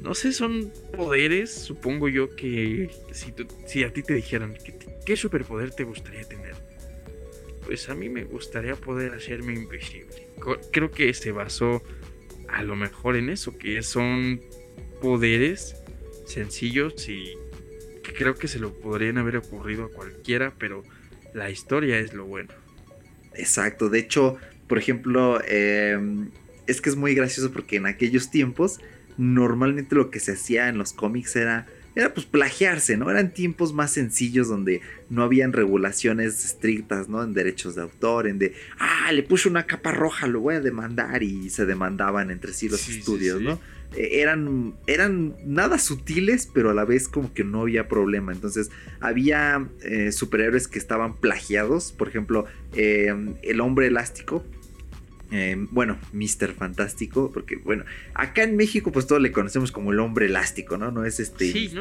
No 0.04 0.14
sé, 0.14 0.34
son 0.34 0.72
poderes, 0.96 1.52
supongo 1.52 2.10
yo, 2.10 2.36
que 2.36 2.90
si, 3.12 3.34
si 3.66 3.84
a 3.84 3.92
ti 3.92 4.04
te 4.04 4.14
dijeran, 4.14 4.56
¿qué, 4.64 4.78
¿qué 5.04 5.18
superpoder 5.18 5.72
te 5.72 5.84
gustaría 5.84 6.24
tener? 6.26 6.54
Pues 7.66 7.90
a 7.90 7.96
mí 7.96 8.10
me 8.10 8.24
gustaría 8.24 8.76
poder 8.76 9.14
hacerme 9.14 9.54
invisible. 9.54 10.28
Creo 10.72 10.92
que 10.92 11.12
se 11.16 11.32
basó 11.32 11.82
a 12.48 12.62
lo 12.62 12.76
mejor 12.76 13.16
en 13.16 13.30
eso, 13.30 13.58
que 13.58 13.82
son 13.82 14.42
poderes 15.02 15.76
sencillos 16.28 17.10
y 17.10 17.34
creo 18.18 18.36
que 18.36 18.48
se 18.48 18.60
lo 18.60 18.74
podrían 18.74 19.18
haber 19.18 19.38
ocurrido 19.38 19.86
a 19.86 19.90
cualquiera, 19.90 20.54
pero 20.58 20.84
la 21.34 21.50
historia 21.50 22.00
es 22.00 22.14
lo 22.14 22.26
bueno. 22.26 22.54
Exacto, 23.38 23.90
de 23.90 24.00
hecho, 24.00 24.38
por 24.68 24.78
ejemplo, 24.78 25.42
em, 25.48 26.30
es 26.68 26.82
que 26.82 26.90
es 26.90 26.96
muy 26.96 27.14
gracioso 27.14 27.52
porque 27.52 27.78
en 27.78 27.86
aquellos 27.86 28.32
tiempos 28.32 28.80
normalmente 29.18 29.96
lo 29.96 30.10
que 30.10 30.20
se 30.20 30.34
hacía 30.34 30.68
en 30.68 30.78
los 30.78 30.92
cómics 30.94 31.36
era 31.36 31.68
era 31.96 32.14
pues 32.14 32.26
plagiarse, 32.26 32.98
¿no? 32.98 33.10
Eran 33.10 33.34
tiempos 33.34 33.74
más 33.74 33.92
sencillos 33.92 34.50
donde 34.50 34.82
no 35.10 35.24
habían 35.24 35.54
regulaciones 35.54 36.44
estrictas, 36.44 37.08
¿no? 37.08 37.24
En 37.24 37.34
derechos 37.34 37.76
de 37.76 37.84
autor, 37.84 38.28
en 38.28 38.38
de, 38.38 38.54
ah, 38.80 39.12
le 39.14 39.24
puse 39.24 39.48
una 39.48 39.66
capa 39.66 39.92
roja, 39.92 40.28
lo 40.28 40.42
voy 40.42 40.56
a 40.56 40.60
demandar 40.60 41.24
y 41.24 41.50
se 41.50 41.66
demandaban 41.66 42.32
entre 42.32 42.54
sí 42.54 42.68
los 42.68 42.88
estudios, 42.90 43.42
¿no? 43.42 43.60
E, 43.96 44.22
eran, 44.22 44.76
eran 44.88 45.36
nada 45.46 45.78
sutiles, 45.78 46.50
pero 46.52 46.70
a 46.70 46.74
la 46.74 46.86
vez 46.86 47.08
como 47.08 47.34
que 47.34 47.44
no 47.44 47.62
había 47.62 47.88
problema. 47.88 48.32
Entonces 48.32 48.72
había 49.00 49.68
eh, 49.84 50.12
superhéroes 50.12 50.68
que 50.68 50.80
estaban 50.80 51.16
plagiados, 51.16 51.92
por 51.92 52.08
ejemplo, 52.08 52.46
em, 52.74 53.36
el 53.42 53.62
hombre 53.62 53.88
elástico 53.88 54.44
bueno, 55.72 55.98
Mr. 56.14 56.54
Fantástico, 56.54 57.32
porque 57.34 57.58
bueno, 57.58 57.84
acá 58.14 58.44
en 58.44 58.56
México 58.56 58.92
pues 58.92 59.08
todos 59.08 59.22
le 59.22 59.32
conocemos 59.32 59.72
como 59.72 59.92
el 59.92 60.00
hombre 60.00 60.28
elástico, 60.28 60.78
¿no? 60.78 60.92
No 60.92 61.06
es 61.06 61.20
este 61.20 61.52
sí, 61.52 61.72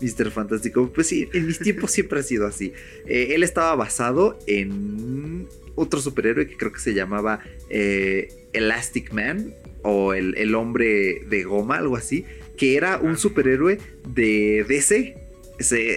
Mr. 0.00 0.30
Fantástico. 0.30 0.92
Pues 0.92 1.08
sí, 1.08 1.28
en 1.32 1.46
mis 1.46 1.58
tiempos 1.58 1.90
siempre 1.92 2.20
ha 2.20 2.22
sido 2.22 2.46
así. 2.46 2.72
Eh, 3.06 3.32
él 3.34 3.42
estaba 3.42 3.74
basado 3.74 4.38
en 4.46 5.48
otro 5.74 6.00
superhéroe 6.00 6.46
que 6.46 6.56
creo 6.56 6.72
que 6.72 6.80
se 6.80 6.94
llamaba 6.94 7.40
eh, 7.70 8.28
Elastic 8.52 9.12
Man 9.12 9.54
o 9.82 10.14
el, 10.14 10.36
el, 10.36 10.54
hombre 10.54 11.22
de 11.28 11.42
goma, 11.44 11.76
algo 11.76 11.96
así, 11.96 12.24
que 12.56 12.76
era 12.76 12.98
un 12.98 13.16
superhéroe 13.16 13.78
de 14.08 14.64
DC. 14.68 15.16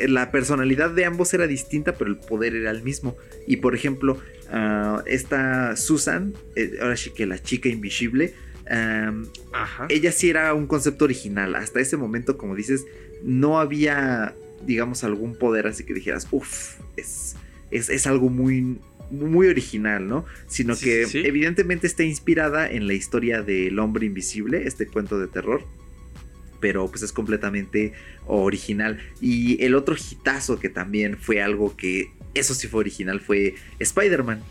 la 0.07 0.31
personalidad 0.31 0.91
de 0.91 1.05
ambos 1.05 1.33
era 1.33 1.47
distinta, 1.47 1.93
pero 1.93 2.09
el 2.09 2.17
poder 2.17 2.55
era 2.55 2.71
el 2.71 2.83
mismo. 2.83 3.15
Y 3.47 3.57
por 3.57 3.75
ejemplo, 3.75 4.17
Ah, 4.51 5.03
esta 5.05 5.75
Susan, 5.75 6.33
eh, 6.55 6.77
ahora 6.81 6.95
sí 6.97 7.11
que 7.11 7.25
la 7.25 7.41
chica 7.41 7.69
invisible, 7.69 8.33
ella 9.89 10.11
sí 10.11 10.29
era 10.29 10.53
un 10.53 10.67
concepto 10.67 11.05
original. 11.05 11.55
Hasta 11.55 11.79
ese 11.79 11.97
momento, 11.97 12.37
como 12.37 12.55
dices, 12.55 12.85
no 13.23 13.59
había, 13.59 14.35
digamos, 14.65 15.03
algún 15.03 15.35
poder 15.35 15.67
así 15.67 15.83
que 15.83 15.93
dijeras, 15.93 16.27
uff, 16.31 16.79
es, 16.97 17.35
es, 17.69 18.07
algo 18.07 18.29
muy, 18.29 18.79
muy 19.11 19.47
original, 19.47 20.07
¿no? 20.07 20.25
Sino 20.47 20.75
que 20.77 21.03
evidentemente 21.13 21.87
está 21.87 22.03
inspirada 22.03 22.69
en 22.69 22.87
la 22.87 22.93
historia 22.93 23.41
del 23.41 23.79
hombre 23.79 24.05
invisible, 24.05 24.67
este 24.67 24.87
cuento 24.87 25.19
de 25.19 25.27
terror. 25.27 25.63
Pero 26.59 26.87
pues 26.89 27.03
es 27.03 27.11
completamente 27.11 27.93
original. 28.25 28.99
Y 29.21 29.63
el 29.63 29.75
otro 29.75 29.95
hitazo 29.95 30.59
que 30.59 30.69
también 30.69 31.17
fue 31.17 31.41
algo 31.41 31.75
que 31.75 32.11
eso 32.33 32.53
sí 32.53 32.67
fue 32.67 32.81
original, 32.81 33.19
fue 33.19 33.55
Spider-Man. 33.79 34.41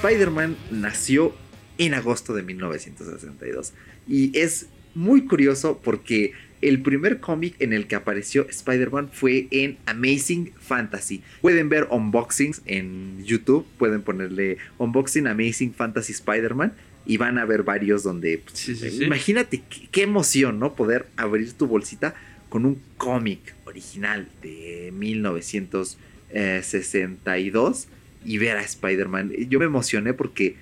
Spider-Man 0.00 0.56
nació 0.70 1.34
en 1.76 1.92
agosto 1.92 2.34
de 2.34 2.42
1962 2.42 3.74
y 4.08 4.38
es 4.38 4.66
muy 4.94 5.26
curioso 5.26 5.80
porque 5.84 6.32
el 6.62 6.82
primer 6.82 7.20
cómic 7.20 7.54
en 7.58 7.72
el 7.72 7.86
que 7.86 7.96
apareció 7.96 8.46
Spider-Man 8.48 9.10
fue 9.12 9.48
en 9.50 9.78
Amazing 9.86 10.52
Fantasy. 10.58 11.22
Pueden 11.40 11.68
ver 11.68 11.86
unboxings 11.90 12.62
en 12.66 13.22
YouTube, 13.24 13.66
pueden 13.78 14.02
ponerle 14.02 14.58
Unboxing 14.78 15.26
Amazing 15.26 15.74
Fantasy 15.74 16.12
Spider-Man 16.12 16.72
y 17.06 17.16
van 17.16 17.38
a 17.38 17.44
ver 17.44 17.62
varios 17.62 18.02
donde... 18.02 18.38
Pues, 18.38 19.00
imagínate 19.00 19.62
qué, 19.90 20.02
emoción, 20.02 20.58
¿no? 20.58 20.74
Poder 20.74 21.06
abrir 21.16 21.52
tu 21.54 21.66
bolsita 21.66 22.14
con 22.50 22.66
un 22.66 22.82
cómic 22.98 23.54
original 23.64 24.28
de 24.42 24.92
1962 24.92 27.88
y 28.26 28.36
ver 28.36 28.58
a 28.58 28.62
Spider-Man. 28.62 29.32
Yo 29.48 29.58
me 29.58 29.64
emocioné 29.64 30.12
porque 30.12 30.56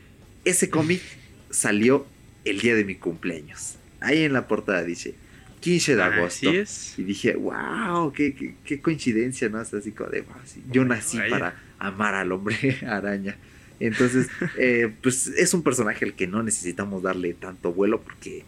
ese 0.45 0.71
cómic 0.71 1.02
salió 1.50 2.07
el 2.45 2.61
día 2.61 2.76
de 2.76 2.85
mi 2.85 2.95
cumpleaños. 2.95 3.78
Ahí 4.00 4.23
en 4.23 4.33
la 4.33 4.47
portada 4.47 4.85
dice 4.85 5.16
15 5.61 5.97
de 5.97 6.02
agosto. 6.02 6.50
Y 6.97 7.02
dije, 7.02 7.35
wow, 7.35 8.12
qué, 8.12 8.54
qué, 8.64 8.80
coincidencia, 8.80 9.49
¿no? 9.49 9.59
Así 9.59 9.92
como 9.92 10.11
de, 10.11 10.25
yo 10.71 10.85
nací 10.85 11.18
para 11.28 11.57
amar 11.78 12.14
al 12.14 12.33
hombre 12.33 12.78
araña. 12.87 13.37
Entonces, 13.80 14.28
eh, 14.59 14.92
pues 15.02 15.28
es 15.28 15.54
un 15.54 15.62
personaje 15.62 16.04
al 16.04 16.14
que 16.14 16.26
no 16.26 16.42
necesitamos 16.42 17.02
darle 17.02 17.35
tanto 17.35 17.73
vuelo 17.73 18.00
porque 18.00 18.45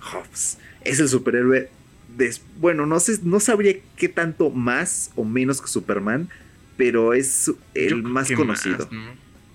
Hobbs 0.00 0.58
es 0.84 1.00
el 1.00 1.08
superhéroe. 1.08 1.68
Bueno, 2.58 2.86
no 2.86 3.00
sé, 3.00 3.18
no 3.22 3.40
sabría 3.40 3.76
qué 3.96 4.08
tanto 4.08 4.50
más 4.50 5.10
o 5.16 5.24
menos 5.24 5.60
que 5.60 5.68
Superman, 5.68 6.28
pero 6.76 7.14
es 7.14 7.52
el 7.74 8.02
más 8.02 8.30
conocido. 8.32 8.88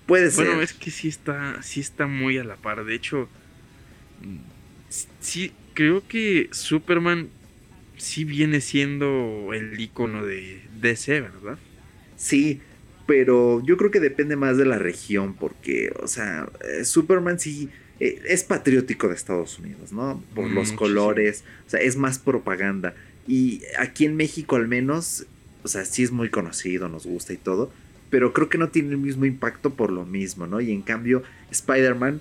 Puede 0.06 0.30
ser. 0.30 0.46
Bueno, 0.46 0.62
es 0.62 0.72
que 0.72 0.90
sí 0.90 1.08
está, 1.08 1.62
sí 1.62 1.80
está 1.80 2.06
muy 2.06 2.38
a 2.38 2.44
la 2.44 2.56
par. 2.56 2.84
De 2.84 2.94
hecho, 2.94 3.28
sí, 5.20 5.52
creo 5.74 6.06
que 6.06 6.48
Superman 6.52 7.28
sí 7.96 8.24
viene 8.24 8.60
siendo 8.60 9.50
el 9.52 9.78
icono 9.80 10.24
de 10.24 10.62
DC, 10.80 11.20
¿verdad? 11.20 11.58
Sí, 12.16 12.60
pero 13.06 13.62
yo 13.64 13.76
creo 13.76 13.90
que 13.90 14.00
depende 14.00 14.36
más 14.36 14.56
de 14.56 14.64
la 14.64 14.78
región, 14.78 15.34
porque, 15.34 15.92
o 16.00 16.08
sea, 16.08 16.48
eh, 16.68 16.84
Superman 16.84 17.38
sí 17.38 17.70
es 18.02 18.42
patriótico 18.42 19.08
de 19.08 19.14
Estados 19.14 19.58
Unidos, 19.58 19.92
¿no? 19.92 20.22
Por 20.34 20.50
los 20.50 20.72
colores, 20.72 21.44
o 21.66 21.70
sea, 21.70 21.80
es 21.80 21.96
más 21.96 22.18
propaganda. 22.18 22.94
Y 23.28 23.62
aquí 23.78 24.04
en 24.04 24.16
México 24.16 24.56
al 24.56 24.66
menos, 24.66 25.26
o 25.62 25.68
sea, 25.68 25.84
sí 25.84 26.02
es 26.02 26.10
muy 26.10 26.28
conocido, 26.28 26.88
nos 26.88 27.06
gusta 27.06 27.32
y 27.32 27.36
todo, 27.36 27.72
pero 28.10 28.32
creo 28.32 28.48
que 28.48 28.58
no 28.58 28.70
tiene 28.70 28.90
el 28.90 28.98
mismo 28.98 29.24
impacto 29.24 29.70
por 29.70 29.92
lo 29.92 30.04
mismo, 30.04 30.46
¿no? 30.46 30.60
Y 30.60 30.72
en 30.72 30.82
cambio, 30.82 31.22
Spider-Man 31.50 32.20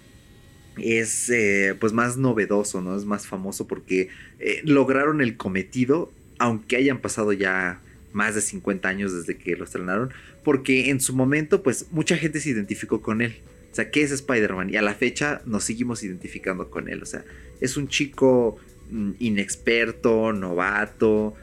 es 0.77 1.29
eh, 1.29 1.75
pues 1.79 1.93
más 1.93 2.17
novedoso, 2.17 2.81
¿no? 2.81 2.95
Es 2.95 3.05
más 3.05 3.25
famoso 3.25 3.67
porque 3.67 4.09
eh, 4.39 4.61
lograron 4.63 5.21
el 5.21 5.35
cometido, 5.35 6.11
aunque 6.37 6.75
hayan 6.75 6.99
pasado 6.99 7.33
ya 7.33 7.81
más 8.13 8.35
de 8.35 8.41
50 8.41 8.87
años 8.87 9.13
desde 9.13 9.37
que 9.37 9.55
lo 9.55 9.63
estrenaron, 9.63 10.11
porque 10.43 10.89
en 10.89 11.01
su 11.01 11.15
momento 11.15 11.63
pues 11.63 11.87
mucha 11.91 12.17
gente 12.17 12.39
se 12.39 12.51
identificó 12.51 13.01
con 13.01 13.21
él. 13.21 13.35
O 13.71 13.75
sea, 13.75 13.89
¿qué 13.89 14.03
es 14.03 14.11
Spider-Man? 14.11 14.69
Y 14.69 14.77
a 14.77 14.81
la 14.81 14.93
fecha 14.93 15.41
nos 15.45 15.63
seguimos 15.63 16.03
identificando 16.03 16.69
con 16.69 16.89
él. 16.89 17.01
O 17.01 17.05
sea, 17.05 17.23
es 17.61 17.77
un 17.77 17.87
chico 17.87 18.57
mm, 18.89 19.11
inexperto, 19.19 20.33
novato, 20.33 21.35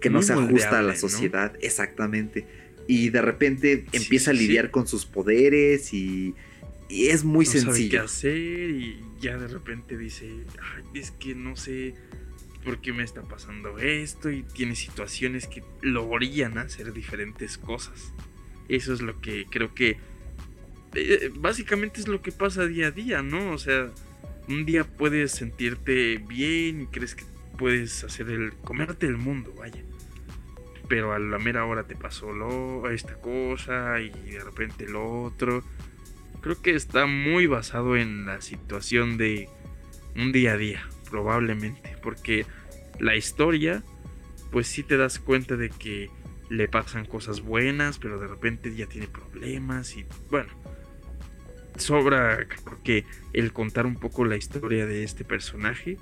que 0.00 0.10
no 0.10 0.20
se 0.20 0.34
ajusta 0.34 0.80
a 0.80 0.82
la 0.82 0.94
sociedad. 0.96 1.54
Exactamente. 1.62 2.44
Y 2.86 3.08
de 3.08 3.22
repente 3.22 3.86
empieza 3.92 4.32
a 4.32 4.34
lidiar 4.34 4.70
con 4.70 4.86
sus 4.86 5.06
poderes 5.06 5.94
y 5.94 6.34
y 6.92 7.08
es 7.08 7.24
muy 7.24 7.46
no 7.46 7.50
sencillo. 7.50 7.70
Sabe 7.72 7.88
qué 7.88 7.98
hacer 7.98 8.70
y 8.70 9.00
ya 9.18 9.38
de 9.38 9.48
repente 9.48 9.96
dice, 9.96 10.30
es 10.92 11.10
que 11.10 11.34
no 11.34 11.56
sé 11.56 11.94
por 12.64 12.82
qué 12.82 12.92
me 12.92 13.02
está 13.02 13.22
pasando 13.22 13.78
esto 13.78 14.30
y 14.30 14.42
tiene 14.42 14.76
situaciones 14.76 15.46
que 15.46 15.64
lo 15.80 16.06
orillan 16.06 16.58
a 16.58 16.62
hacer 16.62 16.92
diferentes 16.92 17.56
cosas. 17.56 18.12
Eso 18.68 18.92
es 18.92 19.00
lo 19.00 19.20
que 19.22 19.46
creo 19.50 19.74
que 19.74 19.96
básicamente 21.36 22.00
es 22.00 22.08
lo 22.08 22.22
que 22.22 22.32
pasa 22.32 22.66
día 22.66 22.88
a 22.88 22.90
día, 22.90 23.22
¿no? 23.22 23.52
O 23.52 23.58
sea, 23.58 23.90
un 24.48 24.64
día 24.64 24.84
puedes 24.84 25.32
sentirte 25.32 26.18
bien 26.18 26.82
y 26.82 26.86
crees 26.86 27.14
que 27.14 27.24
puedes 27.58 28.04
hacer 28.04 28.28
el 28.30 28.52
comerte 28.54 29.06
el 29.06 29.16
mundo, 29.16 29.54
vaya. 29.56 29.82
Pero 30.88 31.12
a 31.12 31.18
la 31.18 31.38
mera 31.38 31.64
hora 31.64 31.84
te 31.84 31.96
pasó 31.96 32.32
lo, 32.32 32.90
esta 32.90 33.14
cosa 33.14 34.00
y 34.00 34.10
de 34.10 34.44
repente 34.44 34.88
lo 34.88 35.22
otro. 35.22 35.62
Creo 36.40 36.60
que 36.60 36.74
está 36.74 37.06
muy 37.06 37.46
basado 37.46 37.96
en 37.96 38.26
la 38.26 38.40
situación 38.40 39.16
de 39.16 39.48
un 40.16 40.32
día 40.32 40.52
a 40.52 40.56
día, 40.56 40.88
probablemente, 41.08 41.96
porque 42.02 42.46
la 42.98 43.16
historia 43.16 43.82
pues 44.50 44.66
sí 44.66 44.82
te 44.82 44.98
das 44.98 45.18
cuenta 45.18 45.56
de 45.56 45.70
que 45.70 46.10
le 46.50 46.68
pasan 46.68 47.06
cosas 47.06 47.40
buenas, 47.40 47.98
pero 47.98 48.20
de 48.20 48.26
repente 48.26 48.74
ya 48.74 48.86
tiene 48.86 49.08
problemas 49.08 49.96
y 49.96 50.04
bueno, 50.30 50.50
sobra 51.76 52.46
que 52.84 53.04
el 53.32 53.52
contar 53.52 53.86
un 53.86 53.96
poco 53.96 54.24
la 54.24 54.36
historia 54.36 54.86
de 54.86 55.04
este 55.04 55.24
personaje, 55.24 55.98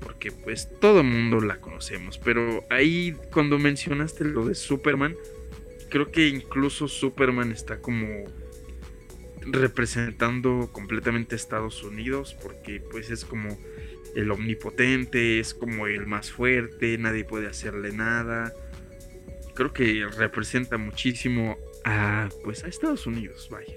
porque 0.00 0.32
pues 0.32 0.68
todo 0.80 1.00
el 1.00 1.06
mundo 1.06 1.40
la 1.40 1.60
conocemos, 1.60 2.18
pero 2.18 2.64
ahí 2.70 3.16
cuando 3.32 3.58
mencionaste 3.58 4.24
lo 4.24 4.44
de 4.46 4.54
Superman, 4.54 5.14
creo 5.90 6.10
que 6.10 6.28
incluso 6.28 6.88
Superman 6.88 7.52
está 7.52 7.78
como 7.78 8.24
representando 9.42 10.70
completamente 10.72 11.34
a 11.34 11.36
Estados 11.36 11.82
Unidos, 11.82 12.36
porque 12.42 12.80
pues 12.80 13.10
es 13.10 13.24
como 13.24 13.58
el 14.14 14.30
omnipotente, 14.30 15.40
es 15.40 15.54
como 15.54 15.86
el 15.86 16.06
más 16.06 16.30
fuerte, 16.30 16.96
nadie 16.98 17.24
puede 17.24 17.46
hacerle 17.46 17.92
nada. 17.92 18.52
Creo 19.54 19.72
que 19.72 20.06
representa 20.16 20.78
muchísimo 20.78 21.56
a 21.84 22.28
pues 22.44 22.64
a 22.64 22.68
Estados 22.68 23.06
Unidos, 23.06 23.48
vaya. 23.50 23.74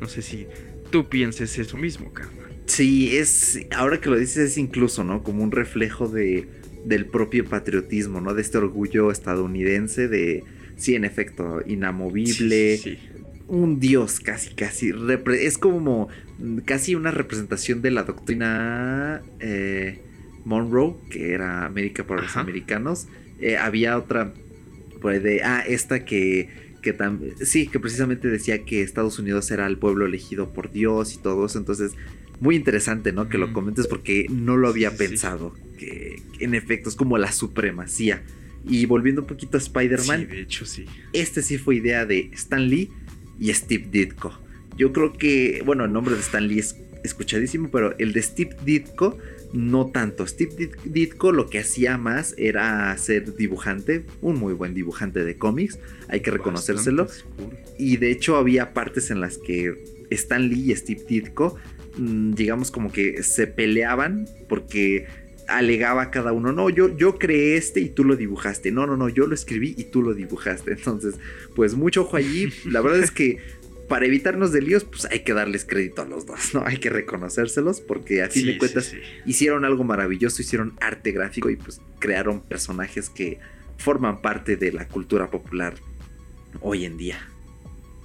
No 0.00 0.08
sé 0.08 0.22
si 0.22 0.46
tú 0.90 1.08
pienses 1.08 1.58
eso 1.58 1.76
mismo, 1.76 2.12
Carmen. 2.12 2.44
Sí, 2.66 3.16
es 3.16 3.60
ahora 3.76 4.00
que 4.00 4.08
lo 4.08 4.18
dices 4.18 4.50
es 4.50 4.58
incluso, 4.58 5.04
¿no? 5.04 5.22
Como 5.22 5.42
un 5.42 5.50
reflejo 5.50 6.08
de 6.08 6.48
del 6.84 7.06
propio 7.06 7.44
patriotismo, 7.46 8.20
¿no? 8.20 8.34
De 8.34 8.42
este 8.42 8.58
orgullo 8.58 9.10
estadounidense 9.10 10.08
de 10.08 10.44
sí, 10.76 10.94
en 10.94 11.04
efecto, 11.04 11.62
inamovible, 11.66 12.76
sí, 12.76 12.98
un 13.48 13.80
dios 13.80 14.20
casi, 14.20 14.54
casi. 14.54 14.92
Es 15.40 15.58
como 15.58 16.08
casi 16.64 16.94
una 16.94 17.10
representación 17.10 17.82
de 17.82 17.90
la 17.90 18.04
doctrina 18.04 19.22
eh, 19.40 20.00
Monroe, 20.44 20.96
que 21.10 21.32
era 21.32 21.64
América 21.66 22.06
para 22.06 22.22
los 22.22 22.36
americanos. 22.36 23.08
Eh, 23.40 23.56
había 23.56 23.98
otra, 23.98 24.32
pues 25.00 25.22
de, 25.22 25.42
ah, 25.42 25.62
esta 25.66 26.04
que, 26.04 26.48
que 26.84 27.34
sí, 27.44 27.66
que 27.66 27.80
precisamente 27.80 28.28
decía 28.28 28.64
que 28.64 28.82
Estados 28.82 29.18
Unidos 29.18 29.50
era 29.50 29.66
el 29.66 29.78
pueblo 29.78 30.04
elegido 30.04 30.52
por 30.52 30.70
Dios 30.70 31.14
y 31.14 31.18
todo 31.18 31.46
eso. 31.46 31.58
Entonces, 31.58 31.92
muy 32.40 32.56
interesante, 32.56 33.12
¿no? 33.12 33.28
Que 33.28 33.38
lo 33.38 33.52
comentes 33.52 33.86
porque 33.86 34.26
no 34.28 34.56
lo 34.56 34.68
había 34.68 34.94
pensado. 34.96 35.54
Que 35.78 36.22
en 36.40 36.54
efecto 36.54 36.90
es 36.90 36.94
como 36.94 37.16
la 37.16 37.32
supremacía. 37.32 38.22
Y 38.68 38.84
volviendo 38.86 39.22
un 39.22 39.26
poquito 39.26 39.56
a 39.56 39.60
Spider-Man. 39.60 40.20
Sí, 40.20 40.26
de 40.26 40.40
hecho 40.42 40.66
sí. 40.66 40.84
Este 41.12 41.42
sí 41.42 41.58
fue 41.58 41.76
idea 41.76 42.04
de 42.04 42.30
Stan 42.34 42.68
Lee 42.68 42.90
y 43.40 43.52
Steve 43.52 43.88
Ditko. 43.90 44.38
Yo 44.76 44.92
creo 44.92 45.12
que, 45.12 45.62
bueno, 45.64 45.84
el 45.84 45.92
nombre 45.92 46.14
de 46.14 46.20
Stan 46.20 46.46
Lee 46.46 46.58
es 46.58 46.76
escuchadísimo, 47.02 47.70
pero 47.70 47.96
el 47.98 48.12
de 48.12 48.22
Steve 48.22 48.56
Ditko 48.64 49.18
no 49.54 49.86
tanto. 49.86 50.26
Steve 50.26 50.72
Ditko 50.84 51.32
lo 51.32 51.48
que 51.48 51.60
hacía 51.60 51.96
más 51.96 52.34
era 52.36 52.96
ser 52.98 53.36
dibujante, 53.36 54.04
un 54.20 54.38
muy 54.38 54.52
buen 54.52 54.74
dibujante 54.74 55.24
de 55.24 55.36
cómics, 55.36 55.78
hay 56.08 56.20
que 56.20 56.30
reconocérselo. 56.30 57.06
Y 57.78 57.96
de 57.96 58.10
hecho 58.10 58.36
había 58.36 58.74
partes 58.74 59.10
en 59.10 59.20
las 59.20 59.38
que 59.38 60.06
Stan 60.10 60.48
Lee 60.48 60.72
y 60.72 60.76
Steve 60.76 61.04
Ditko, 61.08 61.56
mm, 61.96 62.32
digamos 62.32 62.70
como 62.70 62.92
que 62.92 63.22
se 63.22 63.46
peleaban 63.46 64.26
porque 64.48 65.06
alegaba 65.46 66.10
cada 66.10 66.32
uno, 66.32 66.52
no, 66.52 66.70
yo, 66.70 66.96
yo 66.96 67.18
creé 67.18 67.56
este 67.56 67.80
y 67.80 67.90
tú 67.90 68.02
lo 68.04 68.16
dibujaste, 68.16 68.72
no, 68.72 68.86
no, 68.86 68.96
no, 68.96 69.08
yo 69.08 69.26
lo 69.26 69.34
escribí 69.34 69.74
y 69.76 69.84
tú 69.84 70.02
lo 70.02 70.14
dibujaste. 70.14 70.72
Entonces, 70.76 71.14
pues 71.54 71.74
mucho 71.74 72.02
ojo 72.02 72.16
allí. 72.16 72.52
La 72.64 72.80
verdad 72.80 73.00
es 73.00 73.10
que 73.10 73.38
para 73.88 74.06
evitarnos 74.06 74.52
de 74.52 74.62
líos, 74.62 74.84
pues 74.84 75.06
hay 75.06 75.20
que 75.20 75.34
darles 75.34 75.64
crédito 75.64 76.02
a 76.02 76.04
los 76.04 76.26
dos, 76.26 76.54
¿no? 76.54 76.64
Hay 76.66 76.78
que 76.78 76.90
reconocérselos 76.90 77.80
porque 77.80 78.22
a 78.22 78.28
fin 78.28 78.46
de 78.46 78.58
cuentas 78.58 78.94
hicieron 79.26 79.64
algo 79.64 79.84
maravilloso, 79.84 80.42
hicieron 80.42 80.74
arte 80.80 81.12
gráfico 81.12 81.50
y 81.50 81.56
pues 81.56 81.80
crearon 81.98 82.40
personajes 82.40 83.10
que 83.10 83.38
forman 83.78 84.22
parte 84.22 84.56
de 84.56 84.72
la 84.72 84.88
cultura 84.88 85.30
popular 85.30 85.74
hoy 86.60 86.84
en 86.84 86.96
día. 86.96 87.18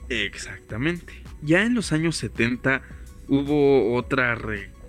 Exactamente. 0.10 1.14
Ya 1.42 1.64
en 1.64 1.74
los 1.76 1.92
años 1.92 2.18
70 2.18 2.82
hubo 3.28 3.94
otra 3.94 4.38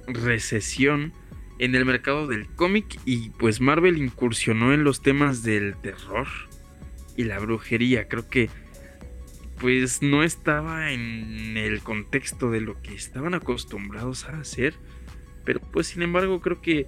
recesión 0.06 1.12
en 1.58 1.74
el 1.74 1.84
mercado 1.84 2.26
del 2.26 2.46
cómic 2.46 2.98
y 3.04 3.30
pues 3.30 3.60
Marvel 3.60 3.98
incursionó 3.98 4.72
en 4.72 4.82
los 4.82 5.02
temas 5.02 5.42
del 5.42 5.76
terror 5.76 6.26
y 7.16 7.24
la 7.24 7.38
brujería. 7.38 8.08
Creo 8.08 8.28
que 8.28 8.48
pues 9.60 10.00
no 10.00 10.22
estaba 10.22 10.90
en 10.92 11.56
el 11.56 11.80
contexto 11.80 12.50
de 12.50 12.62
lo 12.62 12.80
que 12.80 12.94
estaban 12.94 13.34
acostumbrados 13.34 14.24
a 14.24 14.40
hacer. 14.40 14.74
Pero 15.44 15.60
pues 15.60 15.88
sin 15.88 16.02
embargo 16.02 16.40
creo 16.40 16.62
que 16.62 16.86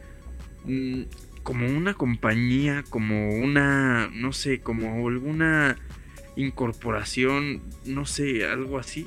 mm, 0.64 1.02
como 1.42 1.66
una 1.66 1.94
compañía, 1.94 2.82
como 2.88 3.30
una, 3.35 4.08
no 4.12 4.32
sé, 4.32 4.61
como 4.61 5.06
alguna 5.06 5.76
incorporación, 6.37 7.62
no 7.85 8.06
sé, 8.06 8.46
algo 8.46 8.78
así, 8.78 9.06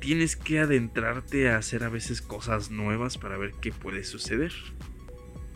tienes 0.00 0.34
que 0.34 0.58
adentrarte 0.58 1.50
a 1.50 1.58
hacer 1.58 1.84
a 1.84 1.88
veces 1.88 2.20
cosas 2.20 2.70
nuevas 2.70 3.16
para 3.16 3.36
ver 3.36 3.52
qué 3.60 3.70
puede 3.70 4.02
suceder. 4.02 4.52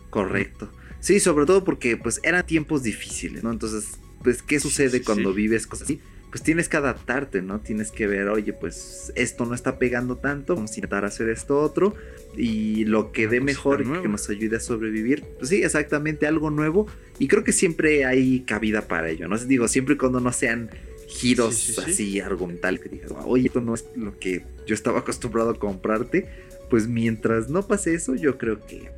Correcto. 0.09 0.71
Sí, 1.01 1.19
sobre 1.19 1.45
todo 1.45 1.63
porque 1.63 1.97
pues 1.97 2.21
eran 2.23 2.45
tiempos 2.45 2.83
difíciles, 2.83 3.43
¿no? 3.43 3.51
Entonces, 3.51 3.99
pues, 4.23 4.41
¿qué 4.41 4.59
sucede 4.59 5.03
cuando 5.03 5.33
vives 5.33 5.67
cosas 5.67 5.85
así? 5.85 6.01
Pues 6.29 6.43
tienes 6.43 6.67
que 6.67 6.77
adaptarte, 6.77 7.41
¿no? 7.41 7.61
Tienes 7.61 7.91
que 7.91 8.05
ver, 8.05 8.27
oye, 8.27 8.51
pues 8.53 9.13
esto 9.15 9.45
no 9.45 9.55
está 9.55 9.79
pegando 9.79 10.17
tanto, 10.17 10.55
vamos 10.55 10.71
a 10.71 10.75
intentar 10.75 11.05
hacer 11.05 11.29
esto 11.29 11.59
otro 11.59 11.95
y 12.35 12.83
lo 12.85 13.11
que 13.11 13.27
dé 13.27 13.39
mejor 13.39 13.81
y 13.81 14.01
que 14.01 14.09
nos 14.09 14.29
ayude 14.29 14.57
a 14.57 14.59
sobrevivir. 14.59 15.23
Pues 15.37 15.49
sí, 15.49 15.63
exactamente 15.63 16.27
algo 16.27 16.49
nuevo 16.49 16.87
y 17.17 17.27
creo 17.27 17.43
que 17.43 17.53
siempre 17.53 18.05
hay 18.05 18.41
cabida 18.41 18.87
para 18.87 19.09
ello, 19.09 19.27
¿no? 19.27 19.37
Digo, 19.37 19.67
siempre 19.67 19.95
y 19.95 19.97
cuando 19.97 20.19
no 20.19 20.33
sean 20.33 20.69
giros 21.07 21.79
así 21.79 22.19
argumental 22.19 22.79
que 22.79 22.89
digas, 22.89 23.13
oye, 23.25 23.47
esto 23.47 23.61
no 23.61 23.73
es 23.73 23.85
lo 23.95 24.19
que 24.19 24.43
yo 24.65 24.75
estaba 24.75 24.99
acostumbrado 24.99 25.51
a 25.51 25.59
comprarte, 25.59 26.27
pues 26.69 26.87
mientras 26.87 27.49
no 27.49 27.65
pase 27.65 27.93
eso, 27.93 28.15
yo 28.15 28.37
creo 28.37 28.65
que, 28.65 28.91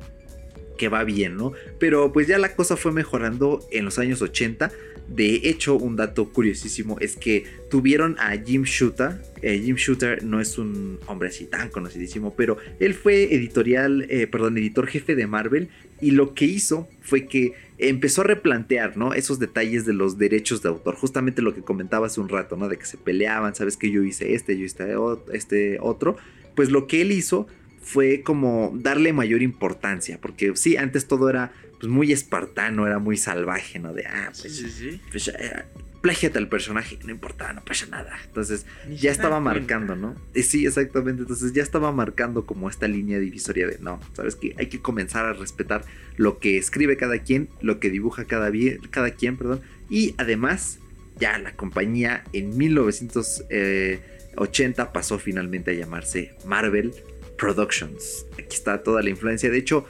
que 0.80 0.88
va 0.88 1.04
bien, 1.04 1.36
¿no? 1.36 1.52
Pero 1.78 2.10
pues 2.10 2.26
ya 2.26 2.38
la 2.38 2.54
cosa 2.56 2.74
fue 2.74 2.90
mejorando 2.90 3.60
en 3.70 3.84
los 3.84 3.98
años 3.98 4.22
80. 4.22 4.72
De 5.08 5.42
hecho, 5.44 5.76
un 5.76 5.94
dato 5.94 6.30
curiosísimo 6.32 6.96
es 7.00 7.16
que 7.16 7.44
tuvieron 7.68 8.16
a 8.18 8.34
Jim 8.38 8.62
Shooter. 8.62 9.20
Eh, 9.42 9.60
Jim 9.62 9.76
Shooter 9.76 10.24
no 10.24 10.40
es 10.40 10.56
un 10.56 10.98
hombre 11.06 11.28
así 11.28 11.44
tan 11.44 11.68
conocidísimo, 11.68 12.32
pero 12.34 12.56
él 12.78 12.94
fue 12.94 13.34
editorial, 13.34 14.06
eh, 14.08 14.26
perdón, 14.26 14.56
editor 14.56 14.86
jefe 14.86 15.14
de 15.14 15.26
Marvel. 15.26 15.68
Y 16.00 16.12
lo 16.12 16.32
que 16.32 16.46
hizo 16.46 16.88
fue 17.02 17.26
que 17.26 17.52
empezó 17.76 18.22
a 18.22 18.24
replantear, 18.24 18.96
¿no? 18.96 19.12
Esos 19.12 19.38
detalles 19.38 19.84
de 19.84 19.92
los 19.92 20.16
derechos 20.16 20.62
de 20.62 20.70
autor. 20.70 20.94
Justamente 20.94 21.42
lo 21.42 21.54
que 21.54 21.60
comentaba 21.60 22.06
hace 22.06 22.22
un 22.22 22.30
rato, 22.30 22.56
¿no? 22.56 22.70
De 22.70 22.78
que 22.78 22.86
se 22.86 22.96
peleaban, 22.96 23.54
sabes 23.54 23.76
que 23.76 23.90
yo 23.90 24.02
hice 24.02 24.32
este, 24.32 24.56
yo 24.56 24.64
hice 24.64 24.94
este 25.34 25.76
otro. 25.78 26.16
Pues 26.56 26.70
lo 26.70 26.86
que 26.86 27.02
él 27.02 27.12
hizo 27.12 27.46
fue 27.80 28.22
como 28.22 28.72
darle 28.74 29.12
mayor 29.12 29.42
importancia, 29.42 30.18
porque 30.20 30.52
sí, 30.54 30.76
antes 30.76 31.08
todo 31.08 31.28
era 31.30 31.52
pues 31.80 31.90
muy 31.90 32.12
espartano, 32.12 32.86
era 32.86 32.98
muy 32.98 33.16
salvaje, 33.16 33.78
¿no? 33.78 33.94
De, 33.94 34.06
ah, 34.06 34.30
pues, 34.38 34.54
sí, 34.54 34.68
sí, 34.70 35.00
pues 35.10 35.28
eh, 35.28 35.64
plágiate 36.02 36.38
al 36.38 36.48
personaje, 36.48 36.98
no 37.04 37.10
importa, 37.10 37.52
no 37.52 37.64
pasa 37.64 37.86
nada. 37.86 38.18
Entonces 38.24 38.66
ya 38.88 39.10
estaba 39.10 39.40
marcando, 39.40 39.96
¿no? 39.96 40.14
Y 40.34 40.42
sí, 40.42 40.66
exactamente, 40.66 41.22
entonces 41.22 41.54
ya 41.54 41.62
estaba 41.62 41.90
marcando 41.90 42.44
como 42.44 42.68
esta 42.68 42.86
línea 42.86 43.18
divisoria 43.18 43.66
de, 43.66 43.78
no, 43.78 43.98
sabes 44.12 44.36
que 44.36 44.54
hay 44.58 44.66
que 44.66 44.80
comenzar 44.80 45.24
a 45.24 45.32
respetar 45.32 45.84
lo 46.16 46.38
que 46.38 46.58
escribe 46.58 46.98
cada 46.98 47.18
quien, 47.20 47.48
lo 47.62 47.80
que 47.80 47.90
dibuja 47.90 48.26
cada, 48.26 48.50
cada 48.90 49.10
quien, 49.12 49.36
perdón, 49.36 49.62
y 49.88 50.14
además 50.18 50.78
ya 51.18 51.38
la 51.38 51.56
compañía 51.56 52.24
en 52.32 52.56
1980 52.56 53.40
eh, 53.52 54.86
pasó 54.92 55.18
finalmente 55.18 55.70
a 55.70 55.74
llamarse 55.74 56.34
Marvel 56.44 56.92
Productions. 57.40 58.26
Aquí 58.34 58.54
está 58.54 58.82
toda 58.82 59.02
la 59.02 59.08
influencia. 59.08 59.50
De 59.50 59.56
hecho, 59.56 59.86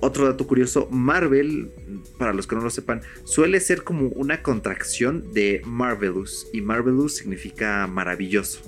otro 0.00 0.26
dato 0.26 0.46
curioso, 0.46 0.86
Marvel, 0.90 1.70
para 2.18 2.34
los 2.34 2.46
que 2.46 2.56
no 2.56 2.62
lo 2.62 2.70
sepan, 2.70 3.00
suele 3.24 3.58
ser 3.60 3.84
como 3.84 4.08
una 4.08 4.42
contracción 4.42 5.32
de 5.32 5.62
Marvelous. 5.64 6.48
Y 6.52 6.60
Marvelous 6.60 7.16
significa 7.16 7.86
maravilloso. 7.86 8.60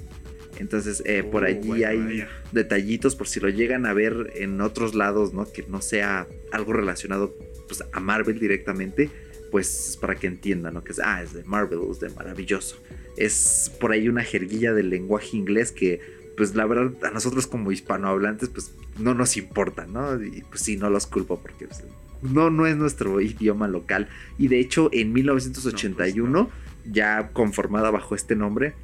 Entonces, 0.59 1.03
eh, 1.07 1.23
por 1.23 1.43
oh, 1.43 1.47
allí 1.47 1.85
hay 1.85 2.27
detallitos 2.53 3.17
por 3.17 3.29
si 3.29 3.41
lo 3.41 3.49
llegan 3.49 3.85
a 3.85 3.93
ver 3.93 4.33
en 4.37 4.61
otros 4.61 4.95
lados, 4.95 5.35
¿no? 5.35 5.51
Que 5.51 5.65
no 5.69 5.83
sea 5.83 6.27
algo 6.53 6.73
relacionado 6.73 7.35
pues, 7.67 7.85
a 7.93 8.01
Marvel 8.01 8.39
directamente, 8.39 9.11
pues 9.51 9.99
para 10.01 10.15
que 10.15 10.27
entiendan, 10.27 10.75
¿no? 10.75 10.85
Que 10.85 10.93
es, 10.93 11.01
ah, 11.03 11.23
es 11.23 11.33
de 11.33 11.45
Marvelous, 11.45 12.01
de 12.01 12.11
maravilloso. 12.11 12.77
Es 13.17 13.71
por 13.79 13.93
ahí 13.93 14.09
una 14.09 14.23
jerguilla 14.23 14.73
del 14.73 14.89
lenguaje 14.89 15.37
inglés 15.37 15.73
que 15.73 16.01
pues 16.37 16.55
la 16.55 16.67
verdad 16.67 16.93
a 17.05 17.11
nosotros 17.11 17.47
como 17.47 17.73
hispanohablantes 17.73 18.49
pues 18.49 18.75
no 18.99 19.15
nos 19.15 19.37
importa, 19.37 19.87
¿no? 19.87 20.23
Y 20.23 20.43
pues 20.49 20.63
sí, 20.63 20.77
no 20.77 20.91
los 20.91 21.07
culpo 21.07 21.41
porque 21.41 21.67
pues, 21.67 21.85
no, 22.23 22.51
no 22.51 22.67
es 22.67 22.77
nuestro 22.77 23.21
idioma 23.21 23.69
local. 23.69 24.09
Y 24.39 24.49
de 24.49 24.61
hecho 24.61 24.89
en 24.93 25.13
1981, 25.13 26.49
pues 26.49 26.95
ya 26.95 27.31
conformada 27.33 27.91
bajo 27.91 28.15
este 28.15 28.37
nombre, 28.37 28.75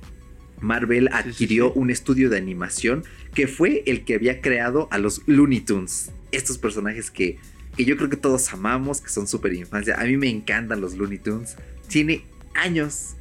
Marvel 0.60 1.08
adquirió 1.12 1.72
un 1.72 1.90
estudio 1.90 2.30
de 2.30 2.38
animación 2.38 3.04
que 3.34 3.46
fue 3.46 3.82
el 3.86 4.04
que 4.04 4.14
había 4.14 4.40
creado 4.40 4.88
a 4.90 4.98
los 4.98 5.22
Looney 5.26 5.60
Tunes. 5.60 6.10
Estos 6.32 6.58
personajes 6.58 7.10
que, 7.10 7.38
que 7.76 7.84
yo 7.84 7.96
creo 7.96 8.08
que 8.08 8.16
todos 8.16 8.52
amamos, 8.52 9.00
que 9.00 9.08
son 9.08 9.26
súper 9.26 9.54
infancia. 9.54 9.96
A 10.00 10.04
mí 10.04 10.16
me 10.16 10.28
encantan 10.28 10.80
los 10.80 10.96
Looney 10.96 11.18
Tunes. 11.18 11.56
Tiene 11.88 12.24
años 12.54 13.14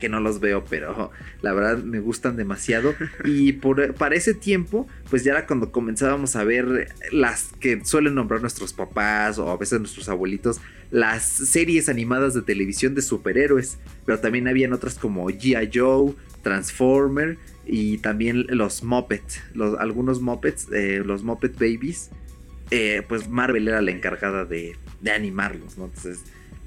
que 0.00 0.08
no 0.08 0.18
los 0.18 0.40
veo, 0.40 0.64
pero 0.68 1.12
la 1.42 1.52
verdad 1.52 1.78
me 1.78 2.00
gustan 2.00 2.36
demasiado. 2.36 2.94
Y 3.24 3.52
por, 3.52 3.94
para 3.94 4.16
ese 4.16 4.34
tiempo, 4.34 4.88
pues 5.08 5.22
ya 5.22 5.32
era 5.32 5.46
cuando 5.46 5.70
comenzábamos 5.70 6.34
a 6.34 6.42
ver 6.42 6.92
las 7.12 7.52
que 7.60 7.84
suelen 7.84 8.14
nombrar 8.16 8.40
nuestros 8.40 8.72
papás 8.72 9.38
o 9.38 9.50
a 9.50 9.56
veces 9.56 9.78
nuestros 9.78 10.08
abuelitos, 10.08 10.60
las 10.90 11.22
series 11.22 11.88
animadas 11.88 12.34
de 12.34 12.42
televisión 12.42 12.94
de 12.96 13.02
superhéroes. 13.02 13.78
Pero 14.04 14.18
también 14.18 14.48
habían 14.48 14.72
otras 14.72 14.96
como 14.96 15.28
G.I. 15.28 15.70
Joe, 15.72 16.14
Transformer 16.42 17.38
y 17.66 17.98
también 17.98 18.46
los 18.48 18.82
Muppets, 18.82 19.40
algunos 19.78 20.20
Muppets, 20.20 20.66
eh, 20.72 21.02
los 21.04 21.22
Muppet 21.22 21.54
Babies. 21.54 22.10
Eh, 22.72 23.02
pues 23.08 23.28
Marvel 23.28 23.68
era 23.68 23.82
la 23.82 23.90
encargada 23.90 24.44
de, 24.44 24.76
de 25.00 25.10
animarlos, 25.10 25.76
¿no? 25.76 25.86
Entonces 25.86 26.20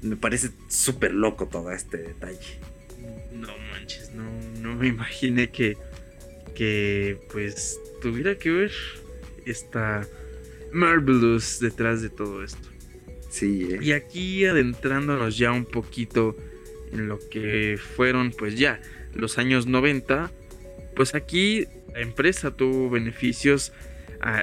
me 0.04 0.16
parece 0.16 0.50
súper 0.68 1.14
loco 1.14 1.46
todo 1.46 1.70
este 1.70 1.96
detalle. 1.96 2.60
No 3.34 3.48
manches, 3.70 4.12
no, 4.14 4.24
no 4.60 4.74
me 4.76 4.88
imaginé 4.88 5.50
que, 5.50 5.76
que 6.54 7.18
pues 7.32 7.78
tuviera 8.00 8.36
que 8.36 8.50
ver 8.50 8.72
esta 9.44 10.06
Marvelous 10.72 11.60
detrás 11.60 12.02
de 12.02 12.10
todo 12.10 12.42
esto. 12.42 12.68
Sí, 13.30 13.68
¿eh? 13.70 13.78
Y 13.82 13.92
aquí 13.92 14.44
adentrándonos 14.44 15.36
ya 15.36 15.52
un 15.52 15.64
poquito 15.64 16.36
en 16.92 17.08
lo 17.08 17.18
que 17.28 17.78
fueron 17.96 18.30
pues 18.30 18.56
ya 18.56 18.80
los 19.14 19.38
años 19.38 19.66
90, 19.66 20.30
pues 20.94 21.14
aquí 21.14 21.66
la 21.92 22.00
empresa 22.00 22.56
tuvo 22.56 22.90
beneficios 22.90 23.72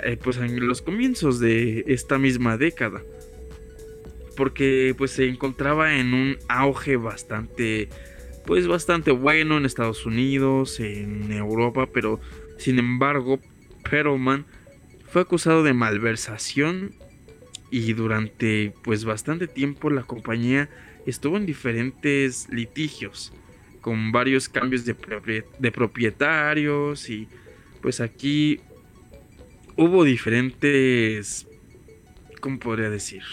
eh, 0.04 0.17
pues 0.21 0.38
en 0.38 0.67
los 0.67 0.82
comienzos 0.82 1.39
de 1.39 1.84
esta 1.88 2.17
misma 2.17 2.58
década. 2.58 3.01
Porque 4.36 4.95
pues 4.97 5.12
se 5.12 5.27
encontraba 5.27 5.95
en 5.97 6.13
un 6.13 6.38
auge 6.47 6.95
bastante 6.95 7.89
pues 8.45 8.67
bastante 8.67 9.12
bueno 9.12 9.58
en 9.58 9.65
Estados 9.65 10.06
Unidos, 10.06 10.80
en 10.80 11.32
Europa, 11.32 11.88
pero 11.93 12.19
sin 12.58 12.80
embargo, 12.80 13.39
Perlman 13.89 14.45
fue 15.06 15.21
acusado 15.21 15.63
de 15.63 15.73
malversación 15.73 16.95
y 17.69 17.93
durante 17.93 18.73
pues 18.84 19.06
bastante 19.06 19.47
tiempo 19.47 19.89
la 19.89 20.04
compañía 20.04 20.69
estuvo 21.06 21.38
en 21.38 21.45
diferentes 21.45 22.47
litigios 22.49 23.34
con 23.82 24.12
varios 24.12 24.49
cambios 24.49 24.86
de, 24.86 24.95
de 25.58 25.71
propietarios 25.71 27.10
y 27.10 27.27
pues 27.82 27.99
aquí 27.99 28.60
hubo 29.75 30.04
diferentes 30.04 31.47
¿cómo 32.39 32.60
podría 32.60 32.89
decir? 32.89 33.23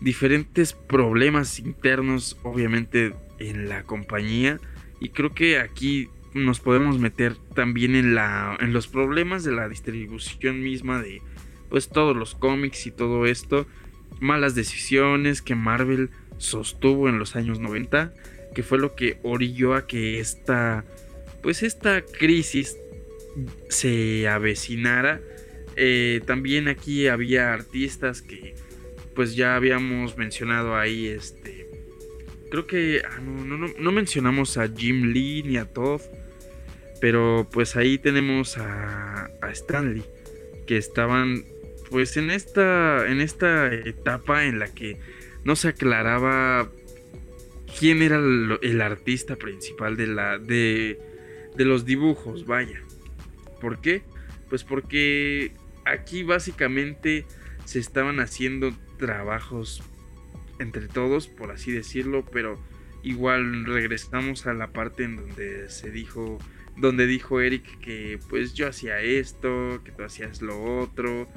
diferentes 0.00 0.72
problemas 0.72 1.58
internos 1.58 2.36
obviamente 2.42 3.14
en 3.38 3.68
la 3.68 3.82
compañía. 3.84 4.60
Y 5.00 5.10
creo 5.10 5.34
que 5.34 5.58
aquí 5.58 6.08
nos 6.34 6.60
podemos 6.60 6.98
meter 6.98 7.36
también 7.54 7.94
en 7.94 8.14
la 8.14 8.56
en 8.60 8.72
los 8.72 8.88
problemas 8.88 9.44
de 9.44 9.52
la 9.52 9.68
distribución 9.68 10.62
misma 10.62 11.00
de 11.00 11.22
pues 11.68 11.88
todos 11.88 12.16
los 12.16 12.34
cómics 12.34 12.86
y 12.86 12.90
todo 12.90 13.26
esto. 13.26 13.66
Malas 14.20 14.54
decisiones 14.54 15.42
que 15.42 15.54
Marvel 15.54 16.10
sostuvo 16.38 17.08
en 17.08 17.18
los 17.18 17.36
años 17.36 17.60
90 17.60 18.12
que 18.54 18.62
fue 18.62 18.78
lo 18.78 18.94
que 18.94 19.18
orilló 19.22 19.74
a 19.74 19.86
que 19.86 20.20
esta 20.20 20.84
pues 21.42 21.62
esta 21.62 22.02
crisis 22.02 22.76
se 23.68 24.28
avecinara. 24.28 25.20
Eh, 25.76 26.20
también 26.24 26.68
aquí 26.68 27.08
había 27.08 27.52
artistas 27.52 28.22
que 28.22 28.54
pues 29.14 29.36
ya 29.36 29.56
habíamos 29.56 30.16
mencionado 30.16 30.76
ahí 30.76 31.06
este 31.06 31.53
creo 32.50 32.66
que 32.66 33.02
ah, 33.04 33.20
no, 33.20 33.92
mencionamos 33.92 34.56
a 34.56 34.68
Jim 34.68 35.12
Lee 35.12 35.42
ni 35.44 35.56
a 35.56 35.66
Todd, 35.66 36.00
pero 37.00 37.48
pues 37.50 37.76
ahí 37.76 37.98
tenemos 37.98 38.56
a, 38.58 39.30
Stanley, 39.52 40.04
que 40.66 40.76
estaban 40.76 41.44
pues 41.90 42.16
en 42.16 42.30
esta, 42.30 43.06
en 43.08 43.20
esta 43.20 43.72
etapa 43.72 44.44
en 44.44 44.58
la 44.58 44.72
que 44.72 44.98
no 45.44 45.54
se 45.54 45.68
aclaraba 45.68 46.70
quién 47.78 48.02
era 48.02 48.16
el, 48.16 48.80
artista 48.80 49.36
principal 49.36 49.96
de, 49.96 50.06
la, 50.06 50.38
de, 50.38 50.98
de 51.56 51.64
los 51.64 51.84
dibujos, 51.84 52.46
vaya. 52.46 52.80
¿Por 53.60 53.80
qué? 53.80 54.02
Pues 54.48 54.64
porque 54.64 55.52
aquí 55.84 56.22
básicamente 56.22 57.26
se 57.64 57.78
estaban 57.78 58.20
haciendo 58.20 58.72
trabajos 58.98 59.82
entre 60.58 60.88
todos, 60.88 61.28
por 61.28 61.50
así 61.50 61.72
decirlo, 61.72 62.24
pero 62.24 62.58
igual 63.02 63.66
regresamos 63.66 64.46
a 64.46 64.54
la 64.54 64.68
parte 64.68 65.04
en 65.04 65.16
donde 65.16 65.68
se 65.68 65.90
dijo, 65.90 66.38
donde 66.76 67.06
dijo 67.06 67.40
Eric 67.40 67.78
que 67.80 68.18
pues 68.28 68.54
yo 68.54 68.66
hacía 68.66 69.00
esto, 69.00 69.82
que 69.84 69.92
tú 69.92 70.02
hacías 70.04 70.42
lo 70.42 70.80
otro, 70.80 71.28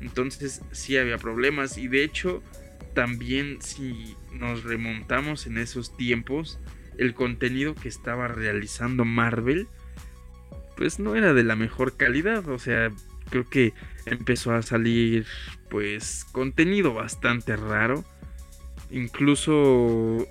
entonces 0.00 0.62
sí 0.72 0.96
había 0.96 1.18
problemas. 1.18 1.78
Y 1.78 1.88
de 1.88 2.04
hecho 2.04 2.42
también 2.94 3.58
si 3.60 4.16
nos 4.32 4.64
remontamos 4.64 5.46
en 5.46 5.58
esos 5.58 5.96
tiempos, 5.96 6.58
el 6.98 7.14
contenido 7.14 7.74
que 7.74 7.88
estaba 7.88 8.28
realizando 8.28 9.04
Marvel 9.04 9.68
pues 10.76 10.98
no 10.98 11.14
era 11.14 11.34
de 11.34 11.44
la 11.44 11.56
mejor 11.56 11.96
calidad, 11.98 12.48
o 12.48 12.58
sea, 12.58 12.90
creo 13.28 13.48
que 13.48 13.74
empezó 14.06 14.52
a 14.52 14.62
salir 14.62 15.26
pues 15.68 16.26
contenido 16.32 16.94
bastante 16.94 17.54
raro 17.54 18.04
Incluso 18.90 20.26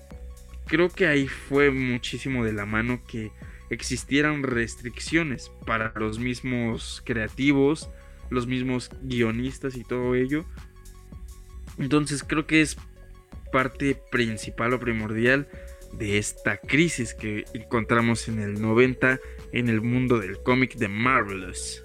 creo 0.66 0.90
que 0.90 1.08
ahí 1.08 1.28
fue 1.28 1.72
muchísimo 1.72 2.44
de 2.44 2.54
la 2.54 2.66
mano 2.66 3.02
que 3.08 3.32
existieran 3.70 4.44
restricciones 4.44 5.52
para 5.66 5.94
los 5.96 6.20
mismos 6.20 7.02
creativos, 7.06 7.90
los 8.30 8.48
mismos 8.48 8.90
guionistas 9.04 9.76
y 9.76 9.84
todo 9.84 10.16
ello. 10.16 10.46
Entonces 11.78 12.24
creo 12.24 12.46
que 12.46 12.62
es 12.62 12.78
parte 13.52 14.00
principal 14.12 14.74
o 14.74 14.80
primordial 14.80 15.48
de 15.94 16.18
esta 16.18 16.58
crisis 16.58 17.14
que 17.14 17.46
encontramos 17.54 18.28
en 18.28 18.40
el 18.40 18.62
90 18.62 19.20
en 19.54 19.70
el 19.70 19.82
mundo 19.82 20.20
del 20.20 20.42
cómic 20.44 20.76
de 20.76 20.88
Marvelous. 20.88 21.84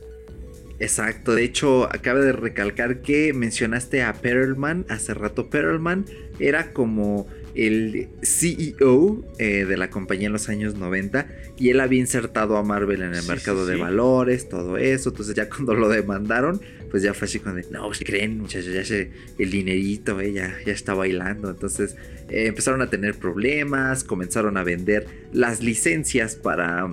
Exacto, 0.81 1.35
de 1.35 1.45
hecho 1.45 1.85
acaba 1.85 2.21
de 2.21 2.33
recalcar 2.33 3.01
que 3.01 3.33
mencionaste 3.33 4.03
a 4.03 4.13
Perlman, 4.13 4.87
hace 4.89 5.15
rato 5.15 5.49
Perlman 5.49 6.05
era 6.41 6.73
como 6.73 7.29
el 7.55 8.09
CEO 8.23 9.25
eh, 9.39 9.65
de 9.65 9.77
la 9.77 9.89
compañía 9.89 10.27
en 10.27 10.33
los 10.33 10.49
años 10.49 10.75
90 10.75 11.29
y 11.57 11.71
él 11.71 11.79
había 11.79 12.01
insertado 12.01 12.57
a 12.57 12.65
Marvel 12.65 13.03
en 13.03 13.15
el 13.15 13.25
mercado 13.25 13.67
de 13.67 13.77
valores, 13.77 14.49
todo 14.49 14.77
eso, 14.77 15.11
entonces 15.11 15.37
ya 15.37 15.49
cuando 15.49 15.75
lo 15.75 15.89
demandaron, 15.89 16.61
pues 16.91 17.05
ya 17.05 17.15
fue 17.15 17.27
así 17.27 17.39
como 17.39 17.55
de, 17.55 17.65
no, 17.71 17.87
pues 17.87 18.01
creen 18.05 18.39
muchachos, 18.39 18.73
ya 18.73 18.97
el 19.39 19.51
dinerito, 19.51 20.21
eh, 20.21 20.33
ya, 20.33 20.57
está 20.67 20.95
bailando, 20.95 21.51
entonces 21.51 21.95
eh, 22.29 22.47
empezaron 22.47 22.83
a 22.83 22.91
tener 22.91 23.15
problemas, 23.15 24.03
comenzaron 24.03 24.57
a 24.57 24.65
vender 24.65 25.07
las 25.33 25.63
licencias 25.63 26.35
para, 26.35 26.93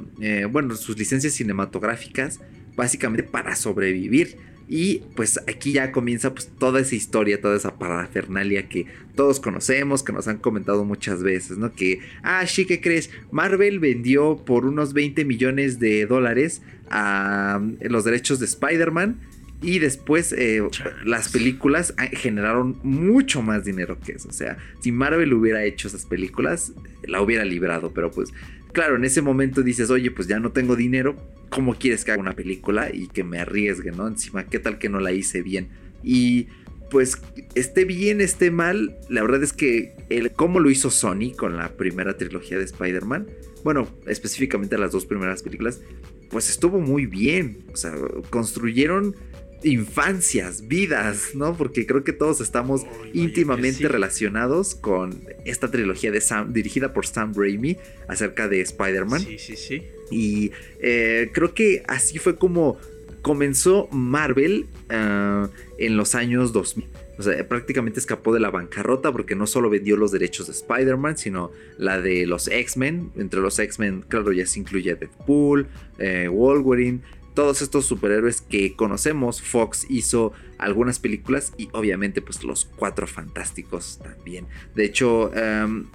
bueno, 0.51 0.75
sus 0.75 0.95
licencias 0.99 1.33
cinematográficas 1.33 2.39
básicamente 2.75 3.23
para 3.23 3.55
sobrevivir. 3.55 4.37
Y 4.67 5.03
pues 5.17 5.37
aquí 5.49 5.73
ya 5.73 5.91
comienza 5.91 6.33
pues 6.33 6.49
toda 6.57 6.79
esa 6.79 6.95
historia, 6.95 7.41
toda 7.41 7.57
esa 7.57 7.77
parafernalia 7.77 8.69
que 8.69 8.85
todos 9.15 9.41
conocemos, 9.41 10.01
que 10.01 10.13
nos 10.13 10.29
han 10.29 10.37
comentado 10.37 10.85
muchas 10.85 11.21
veces, 11.21 11.57
¿no? 11.57 11.73
Que, 11.73 11.99
ah, 12.23 12.47
sí, 12.47 12.65
¿qué 12.65 12.79
crees? 12.79 13.09
Marvel 13.31 13.79
vendió 13.79 14.37
por 14.45 14.65
unos 14.65 14.93
20 14.93 15.25
millones 15.25 15.79
de 15.79 16.05
dólares 16.05 16.61
a 16.89 17.61
los 17.81 18.05
derechos 18.05 18.39
de 18.39 18.45
Spider-Man 18.45 19.19
y 19.61 19.79
después 19.79 20.33
eh, 20.33 20.61
las 21.05 21.29
películas 21.29 21.93
generaron 22.13 22.79
mucho 22.83 23.41
más 23.43 23.63
dinero 23.63 23.99
que 23.99 24.13
eso. 24.13 24.29
O 24.29 24.33
sea, 24.33 24.57
si 24.81 24.91
Marvel 24.91 25.33
hubiera 25.33 25.63
hecho 25.63 25.87
esas 25.87 26.05
películas, 26.05 26.73
la 27.03 27.21
hubiera 27.21 27.45
librado. 27.45 27.91
Pero 27.93 28.09
pues, 28.09 28.33
claro, 28.73 28.95
en 28.95 29.05
ese 29.05 29.21
momento 29.21 29.61
dices, 29.61 29.91
oye, 29.91 30.09
pues 30.09 30.27
ya 30.27 30.39
no 30.39 30.51
tengo 30.51 30.75
dinero. 30.75 31.15
¿Cómo 31.49 31.75
quieres 31.75 32.03
que 32.03 32.11
haga 32.11 32.21
una 32.21 32.33
película 32.33 32.89
y 32.91 33.07
que 33.07 33.23
me 33.23 33.39
arriesgue, 33.39 33.91
no? 33.91 34.07
Encima, 34.07 34.45
¿qué 34.45 34.57
tal 34.57 34.79
que 34.79 34.89
no 34.89 34.99
la 34.99 35.11
hice 35.11 35.43
bien? 35.43 35.69
Y 36.01 36.47
pues 36.89 37.21
esté 37.55 37.85
bien, 37.85 38.19
esté 38.19 38.51
mal, 38.51 38.97
la 39.09 39.21
verdad 39.21 39.43
es 39.43 39.53
que 39.53 39.95
el 40.09 40.31
cómo 40.31 40.59
lo 40.59 40.69
hizo 40.69 40.89
Sony 40.89 41.33
con 41.37 41.55
la 41.55 41.69
primera 41.77 42.17
trilogía 42.17 42.57
de 42.57 42.65
Spider-Man, 42.65 43.27
bueno, 43.63 43.87
específicamente 44.07 44.77
las 44.77 44.91
dos 44.91 45.05
primeras 45.05 45.41
películas, 45.41 45.81
pues 46.29 46.49
estuvo 46.49 46.79
muy 46.79 47.05
bien. 47.05 47.59
O 47.73 47.77
sea, 47.77 47.93
construyeron 48.29 49.15
infancias, 49.63 50.67
vidas, 50.67 51.35
¿no? 51.35 51.55
Porque 51.55 51.85
creo 51.85 52.03
que 52.03 52.13
todos 52.13 52.41
estamos 52.41 52.85
íntimamente 53.13 53.87
relacionados 53.87 54.75
con 54.75 55.23
esta 55.45 55.69
trilogía 55.69 56.11
de 56.11 56.21
Sam, 56.21 56.53
dirigida 56.53 56.93
por 56.93 57.05
Sam 57.05 57.33
Raimi 57.35 57.77
acerca 58.07 58.47
de 58.47 58.61
Spider-Man. 58.61 59.21
Sí, 59.21 59.37
sí, 59.37 59.55
sí. 59.55 59.83
Y 60.09 60.51
eh, 60.81 61.29
creo 61.33 61.53
que 61.53 61.83
así 61.87 62.17
fue 62.17 62.35
como 62.35 62.77
comenzó 63.21 63.87
Marvel 63.91 64.67
ah, 64.89 65.49
en 65.77 65.97
los 65.97 66.15
años 66.15 66.53
2000. 66.53 66.87
O 67.17 67.23
sea, 67.23 67.47
prácticamente 67.47 67.99
escapó 67.99 68.33
de 68.33 68.39
la 68.39 68.49
bancarrota 68.49 69.11
porque 69.11 69.35
no 69.35 69.45
solo 69.45 69.69
vendió 69.69 69.95
los 69.95 70.11
derechos 70.11 70.47
de 70.47 70.53
Spider-Man, 70.53 71.17
sino 71.17 71.51
la 71.77 72.01
de 72.01 72.25
los 72.25 72.47
X-Men. 72.47 73.11
Entre 73.15 73.39
los 73.39 73.59
X-Men, 73.59 74.03
claro, 74.07 74.31
ya 74.31 74.45
se 74.47 74.59
incluye 74.59 74.95
Deadpool, 74.95 75.67
eh, 75.99 76.27
Wolverine, 76.29 77.01
todos 77.33 77.61
estos 77.61 77.85
superhéroes 77.85 78.41
que 78.41 78.75
conocemos. 78.75 79.41
Fox 79.41 79.85
hizo 79.89 80.33
algunas 80.57 80.99
películas 80.99 81.53
y 81.57 81.69
obviamente 81.73 82.21
pues 82.21 82.43
los 82.43 82.65
cuatro 82.65 83.07
fantásticos 83.07 83.99
también. 84.03 84.47
De 84.75 84.85
hecho, 84.85 85.33
em, 85.35 85.85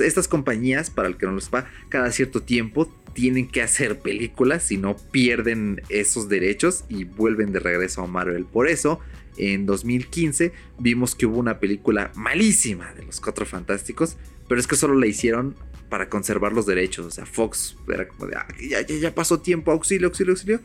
estas 0.00 0.28
compañías, 0.28 0.90
para 0.90 1.08
el 1.08 1.16
que 1.16 1.26
no 1.26 1.32
lo 1.32 1.40
sepa, 1.40 1.70
cada 1.88 2.10
cierto 2.10 2.42
tiempo 2.42 2.92
tienen 3.12 3.48
que 3.48 3.62
hacer 3.62 3.98
películas, 3.98 4.62
si 4.62 4.76
no 4.76 4.96
pierden 4.96 5.82
esos 5.88 6.28
derechos 6.28 6.84
y 6.88 7.04
vuelven 7.04 7.52
de 7.52 7.60
regreso 7.60 8.02
a 8.02 8.06
Marvel. 8.06 8.44
Por 8.44 8.68
eso, 8.68 9.00
en 9.36 9.66
2015 9.66 10.52
vimos 10.78 11.14
que 11.14 11.26
hubo 11.26 11.38
una 11.38 11.58
película 11.58 12.12
malísima 12.14 12.92
de 12.94 13.04
los 13.04 13.20
Cuatro 13.20 13.46
Fantásticos, 13.46 14.16
pero 14.48 14.60
es 14.60 14.66
que 14.66 14.76
solo 14.76 14.94
la 14.94 15.06
hicieron 15.06 15.56
para 15.88 16.08
conservar 16.08 16.52
los 16.52 16.66
derechos. 16.66 17.06
O 17.06 17.10
sea, 17.10 17.26
Fox 17.26 17.76
era 17.92 18.08
como 18.08 18.26
de, 18.26 18.36
ah, 18.36 18.46
ya, 18.60 18.80
ya, 18.82 18.96
ya 18.96 19.14
pasó 19.14 19.40
tiempo, 19.40 19.70
auxilio, 19.70 20.08
auxilio, 20.08 20.32
auxilio. 20.32 20.60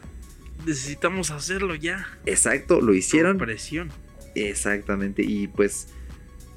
Necesitamos 0.65 1.31
hacerlo 1.31 1.75
ya. 1.75 2.07
Exacto, 2.25 2.81
lo 2.81 2.93
hicieron. 2.93 3.37
Con 3.37 3.47
presión. 3.47 3.91
Exactamente, 4.35 5.21
y 5.23 5.47
pues, 5.47 5.87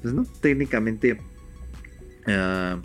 pues 0.01 0.13
no, 0.13 0.25
técnicamente 0.25 1.19
ah, 2.25 2.79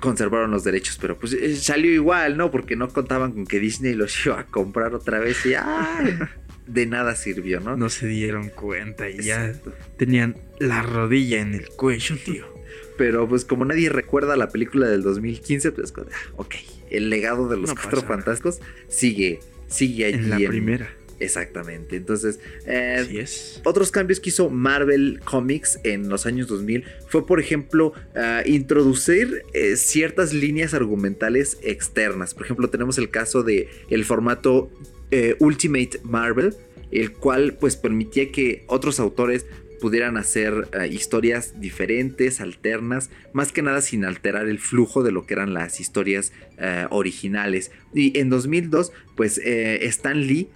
conservaron 0.00 0.50
los 0.50 0.64
derechos, 0.64 0.98
pero 1.00 1.18
pues 1.18 1.32
eh, 1.32 1.56
salió 1.56 1.90
igual, 1.90 2.36
¿no? 2.36 2.50
Porque 2.50 2.76
no 2.76 2.88
contaban 2.88 3.32
con 3.32 3.46
que 3.46 3.58
Disney 3.60 3.94
los 3.94 4.26
iba 4.26 4.40
a 4.40 4.46
comprar 4.46 4.94
otra 4.94 5.18
vez 5.20 5.46
y 5.46 5.54
¡ah! 5.54 6.30
de 6.66 6.86
nada 6.86 7.16
sirvió, 7.16 7.60
¿no? 7.60 7.76
No 7.76 7.88
se 7.88 8.06
dieron 8.06 8.48
cuenta 8.50 9.08
y 9.08 9.22
ya 9.22 9.54
tenían 9.96 10.36
la 10.58 10.82
rodilla 10.82 11.40
en 11.40 11.54
el 11.54 11.68
cuello, 11.68 12.16
tío. 12.16 12.51
Pero 12.96 13.28
pues 13.28 13.44
como 13.44 13.64
nadie 13.64 13.88
recuerda 13.88 14.36
la 14.36 14.48
película 14.48 14.88
del 14.88 15.02
2015, 15.02 15.72
pues 15.72 15.92
ah, 15.96 16.02
ok, 16.36 16.54
el 16.90 17.10
legado 17.10 17.48
de 17.48 17.56
los 17.56 17.74
cuatro 17.74 18.02
fantásticos 18.02 18.60
sigue, 18.88 19.40
sigue 19.68 20.06
allí. 20.06 20.16
En 20.16 20.30
la 20.30 20.48
primera. 20.48 20.90
Exactamente. 21.22 21.96
Entonces, 21.96 22.40
eh, 22.66 23.06
es. 23.12 23.60
otros 23.64 23.92
cambios 23.92 24.18
que 24.18 24.30
hizo 24.30 24.50
Marvel 24.50 25.20
Comics 25.24 25.78
en 25.84 26.08
los 26.08 26.26
años 26.26 26.48
2000 26.48 26.84
fue, 27.06 27.26
por 27.26 27.38
ejemplo, 27.38 27.92
uh, 28.16 28.48
introducir 28.48 29.44
eh, 29.54 29.76
ciertas 29.76 30.32
líneas 30.32 30.74
argumentales 30.74 31.58
externas. 31.62 32.34
Por 32.34 32.44
ejemplo, 32.44 32.70
tenemos 32.70 32.98
el 32.98 33.08
caso 33.10 33.44
de 33.44 33.68
el 33.88 34.04
formato 34.04 34.70
eh, 35.12 35.36
Ultimate 35.38 36.00
Marvel, 36.02 36.56
el 36.90 37.12
cual 37.12 37.56
pues 37.58 37.76
permitía 37.76 38.32
que 38.32 38.64
otros 38.66 38.98
autores 38.98 39.46
pudieran 39.82 40.16
hacer 40.16 40.54
uh, 40.54 40.84
historias 40.88 41.60
diferentes, 41.60 42.40
alternas, 42.40 43.10
más 43.34 43.50
que 43.52 43.60
nada 43.60 43.82
sin 43.82 44.04
alterar 44.04 44.48
el 44.48 44.60
flujo 44.60 45.02
de 45.02 45.10
lo 45.12 45.26
que 45.26 45.34
eran 45.34 45.52
las 45.52 45.80
historias 45.80 46.32
uh, 46.56 46.86
originales. 46.94 47.72
Y 47.92 48.16
en 48.18 48.30
2002, 48.30 48.92
pues 49.16 49.38
Stan 49.38 50.26
Lee 50.26 50.48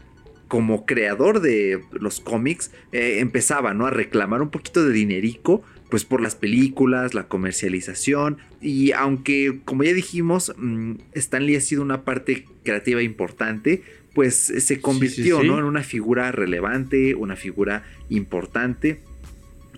como 0.49 0.87
creador 0.87 1.41
de 1.41 1.81
los 1.93 2.21
cómics 2.21 2.71
eh, 2.93 3.19
empezaba 3.19 3.75
¿no? 3.75 3.87
a 3.87 3.91
reclamar 3.91 4.43
un 4.43 4.51
poquito 4.51 4.85
de 4.85 4.93
dinerico 4.93 5.63
pues 5.91 6.05
por 6.05 6.21
las 6.21 6.35
películas, 6.35 7.15
la 7.15 7.29
comercialización 7.29 8.39
y 8.61 8.93
aunque 8.93 9.61
como 9.65 9.85
ya 9.85 9.93
dijimos 9.93 10.55
mm, 10.57 10.93
Stan 11.15 11.45
Lee 11.45 11.57
ha 11.57 11.61
sido 11.61 11.83
una 11.83 12.05
parte 12.05 12.45
creativa 12.65 13.03
importante 13.03 13.83
pues 14.15 14.37
se 14.37 14.81
convirtió 14.81 15.37
Sí, 15.37 15.43
sí, 15.43 15.43
sí. 15.43 15.49
¿no? 15.49 15.59
en 15.59 15.65
una 15.65 15.83
figura 15.83 16.33
relevante, 16.33 17.15
una 17.15 17.37
figura 17.37 17.85
importante 18.09 19.01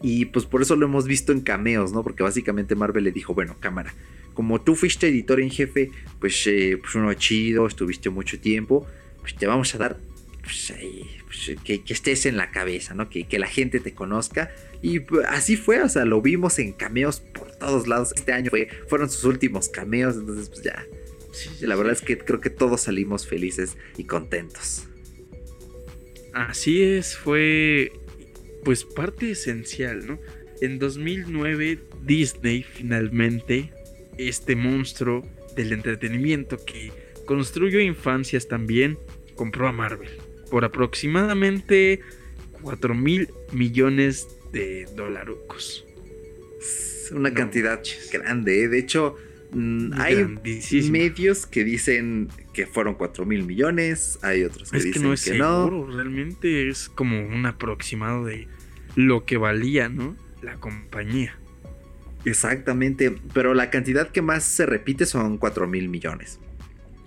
y 0.03 0.27
pues 0.27 0.47
por 0.47 0.63
eso 0.63 0.77
lo 0.77 0.87
hemos 0.87 1.07
visto 1.07 1.33
en 1.33 1.41
cameos, 1.41 1.93
¿no? 1.93 2.03
Porque 2.03 2.23
básicamente 2.23 2.75
Marvel 2.75 3.05
le 3.05 3.13
dijo, 3.13 3.35
bueno, 3.35 3.57
cámara, 3.61 3.95
como 4.35 4.61
tú 4.61 4.77
fuiste 4.77 5.09
editor 5.09 5.41
en 5.41 5.51
jefe, 5.51 5.91
pues, 6.21 6.47
eh, 6.47 6.79
pues 6.81 6.95
uno 6.95 7.13
chido, 7.15 7.67
estuviste 7.67 8.11
mucho 8.11 8.39
tiempo, 8.39 8.87
pues 9.21 9.35
te 9.35 9.47
vamos 9.47 9.75
a 9.75 9.79
dar 9.79 9.99
pues, 10.43 10.73
pues, 11.27 11.59
que, 11.65 11.83
que 11.83 11.93
estés 11.93 12.25
en 12.27 12.37
la 12.37 12.51
cabeza, 12.51 12.95
¿no? 12.95 13.11
Que, 13.11 13.27
que 13.27 13.39
la 13.39 13.49
gente 13.49 13.81
te 13.81 13.95
conozca. 13.95 14.51
Y 14.81 15.01
pues, 15.01 15.27
así 15.29 15.57
fue, 15.57 15.83
o 15.83 15.89
sea, 15.89 16.05
lo 16.05 16.23
vimos 16.23 16.59
en 16.59 16.73
cameos 16.73 17.21
por 17.21 17.51
todos 17.57 17.89
lados. 17.89 18.13
Este 18.15 18.33
año 18.33 18.51
fue, 18.51 18.69
fueron 18.89 19.11
sus 19.11 19.25
últimos 19.25 19.69
cameos, 19.69 20.17
entonces 20.17 20.49
pues 20.49 20.63
ya. 20.63 20.85
La 21.61 21.77
verdad 21.77 21.93
es 21.93 22.01
que 22.01 22.17
creo 22.19 22.41
que 22.41 22.51
todos 22.51 22.83
salimos 22.83 23.27
felices 23.27 23.77
y 23.97 24.05
contentos. 24.05 24.87
Así 26.33 26.83
es, 26.83 27.17
fue 27.17 27.93
pues 28.65 28.85
parte 28.85 29.31
esencial, 29.31 30.07
¿no? 30.07 30.19
En 30.61 30.79
2009 30.79 31.79
Disney 32.05 32.63
finalmente, 32.63 33.73
este 34.19 34.57
monstruo 34.57 35.23
del 35.55 35.73
entretenimiento 35.73 36.57
que 36.65 36.93
construyó 37.25 37.81
infancias 37.81 38.49
también, 38.49 38.99
compró 39.35 39.69
a 39.69 39.73
Marvel 39.73 40.11
por 40.51 40.65
aproximadamente 40.65 42.01
4 42.63 42.95
mil 42.95 43.29
millones 43.53 44.27
de 44.53 44.87
dolarucos. 44.97 45.85
Es 46.61 47.11
una 47.13 47.31
No 47.31 47.35
cantidad 47.35 47.77
manches. 47.77 48.11
grande, 48.13 48.65
¿eh? 48.65 48.69
De 48.69 48.79
hecho, 48.79 49.17
mm, 49.53 49.93
hay 49.95 50.25
medios 50.91 51.47
que 51.47 51.65
dicen 51.65 52.29
que 52.59 52.67
fueron 52.67 52.95
4 52.95 53.25
mil 53.25 53.45
millones, 53.45 54.19
hay 54.21 54.43
otros 54.43 54.73
que 54.73 54.79
Es 54.79 54.83
que 54.83 54.89
dicen 54.89 55.03
no 55.05 55.13
es 55.13 55.23
que 55.25 55.39
no. 55.39 55.67
seguro, 55.67 55.97
realmente 55.97 56.69
es 56.69 56.89
como 56.89 57.25
un 57.25 57.47
aproximado 57.47 58.25
de 58.25 58.49
lo 58.97 59.25
que 59.25 59.37
valía, 59.37 59.89
¿no? 59.89 60.17
La 60.43 60.55
compañía. 60.57 61.39
Exactamente, 62.25 63.15
pero 63.33 63.55
la 63.55 63.71
cantidad 63.71 64.09
que 64.11 64.23
más 64.23 64.43
se 64.43 64.67
repite 64.67 65.07
son 65.07 65.39
4 65.39 65.69
mil 65.69 65.89
millones. 65.89 66.41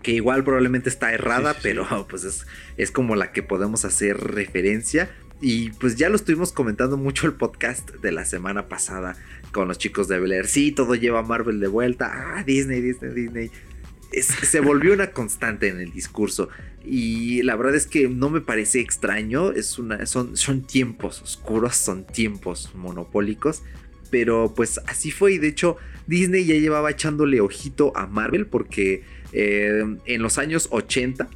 Que 0.01 0.11
igual 0.13 0.45
probablemente 0.45 0.87
está 0.87 1.11
errada, 1.11 1.51
Sí, 1.51 1.57
sí, 1.57 1.61
sí. 1.63 1.67
pero 1.81 2.07
pues 2.09 2.23
es, 2.23 2.47
es 2.77 2.91
como 2.91 3.17
la 3.17 3.33
que 3.33 3.43
podemos 3.43 3.83
hacer 3.83 4.17
referencia. 4.17 5.11
Y 5.41 5.71
pues 5.71 5.97
ya 5.97 6.07
lo 6.07 6.15
estuvimos 6.15 6.53
comentando 6.53 6.95
mucho 6.95 7.27
el 7.27 7.33
podcast 7.33 7.89
de 7.95 8.13
la 8.13 8.23
semana 8.23 8.69
pasada 8.69 9.17
con 9.51 9.67
los 9.67 9.77
chicos 9.77 10.07
de 10.07 10.17
Bel 10.17 10.31
Air. 10.31 10.47
Sí, 10.47 10.71
todo 10.71 10.95
lleva 10.95 11.19
a 11.19 11.23
Marvel 11.23 11.59
de 11.59 11.67
vuelta. 11.67 12.09
Ah, 12.37 12.43
Disney, 12.45 12.79
Disney, 12.79 13.11
Disney. 13.13 13.51
Se 14.11 14.59
volvió 14.59 14.93
una 14.93 15.11
constante 15.11 15.69
en 15.69 15.79
el 15.79 15.91
discurso. 15.91 16.49
Y 16.83 17.43
la 17.43 17.55
verdad 17.55 17.75
es 17.75 17.87
que 17.87 18.09
no 18.09 18.29
me 18.29 18.41
parece 18.41 18.79
extraño. 18.79 19.51
Es 19.51 19.79
una, 19.79 20.05
son, 20.05 20.35
son 20.35 20.61
tiempos 20.61 21.21
oscuros, 21.21 21.75
son 21.77 22.05
tiempos 22.05 22.71
monopólicos. 22.75 23.63
Pero 24.09 24.53
pues 24.55 24.79
así 24.87 25.11
fue. 25.11 25.33
Y 25.33 25.37
de 25.37 25.47
hecho, 25.47 25.77
Disney 26.07 26.45
ya 26.45 26.55
llevaba 26.55 26.91
echándole 26.91 27.39
ojito 27.39 27.95
a 27.95 28.07
Marvel. 28.07 28.47
Porque 28.47 29.03
eh, 29.31 29.83
en 30.05 30.21
los 30.21 30.37
años 30.37 30.67
80. 30.71 31.29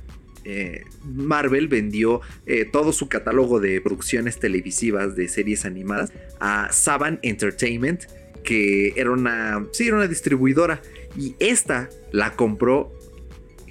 eh, 0.46 0.84
Marvel 1.04 1.68
vendió 1.68 2.22
eh, 2.46 2.66
todo 2.66 2.94
su 2.94 3.10
catálogo 3.10 3.60
de 3.60 3.82
producciones 3.82 4.40
televisivas 4.40 5.16
de 5.16 5.28
series 5.28 5.66
animadas 5.66 6.12
a 6.40 6.72
Saban 6.72 7.20
Entertainment, 7.24 8.04
que 8.44 8.94
era 8.96 9.12
una, 9.12 9.66
sí, 9.72 9.88
era 9.88 9.98
una 9.98 10.08
distribuidora. 10.08 10.82
Y 11.18 11.36
esta 11.40 11.90
la 12.12 12.36
compró. 12.36 12.92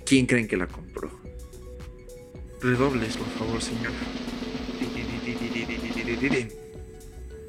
¿Quién 0.04 0.26
creen 0.26 0.48
que 0.48 0.56
la 0.56 0.66
compró? 0.66 1.10
Redobles, 2.60 3.16
por 3.16 3.28
favor, 3.28 3.60
señor. 3.60 3.92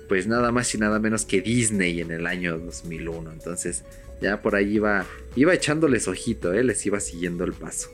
Pues 0.08 0.28
nada 0.28 0.52
más 0.52 0.74
y 0.76 0.78
nada 0.78 1.00
menos 1.00 1.26
que 1.26 1.42
Disney 1.42 2.02
en 2.02 2.12
el 2.12 2.28
año 2.28 2.58
2001. 2.60 3.32
Entonces 3.32 3.84
ya 4.22 4.42
por 4.42 4.56
ahí 4.56 4.76
iba, 4.76 5.06
iba 5.36 5.54
echándoles 5.54 6.08
ojito, 6.08 6.54
¿eh? 6.54 6.64
les 6.64 6.86
iba 6.86 7.00
siguiendo 7.00 7.44
el 7.44 7.54
paso. 7.54 7.90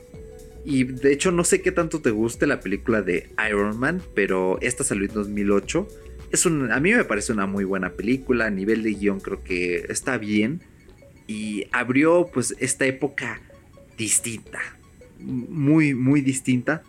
Y 0.64 0.84
de 0.84 1.12
hecho 1.12 1.32
no 1.32 1.44
sé 1.44 1.60
qué 1.60 1.72
tanto 1.72 2.00
te 2.00 2.10
guste 2.10 2.46
la 2.46 2.60
película 2.60 3.02
de 3.02 3.30
Iron 3.48 3.78
Man, 3.78 4.02
pero 4.14 4.58
esta 4.60 4.84
salió 4.84 5.06
en 5.06 5.14
2008. 5.14 5.88
Es 6.30 6.46
un, 6.46 6.70
a 6.70 6.80
mí 6.80 6.92
me 6.92 7.04
parece 7.04 7.32
una 7.32 7.46
muy 7.46 7.64
buena 7.64 7.92
película, 7.92 8.46
a 8.46 8.50
nivel 8.50 8.82
de 8.82 8.94
guion 8.94 9.20
creo 9.20 9.42
que 9.42 9.86
está 9.88 10.18
bien. 10.18 10.62
Y 11.26 11.66
abrió 11.72 12.28
pues 12.32 12.54
esta 12.58 12.84
época 12.86 13.40
distinta, 13.96 14.60
muy, 15.18 15.94
muy 15.94 16.20
distinta. 16.20 16.82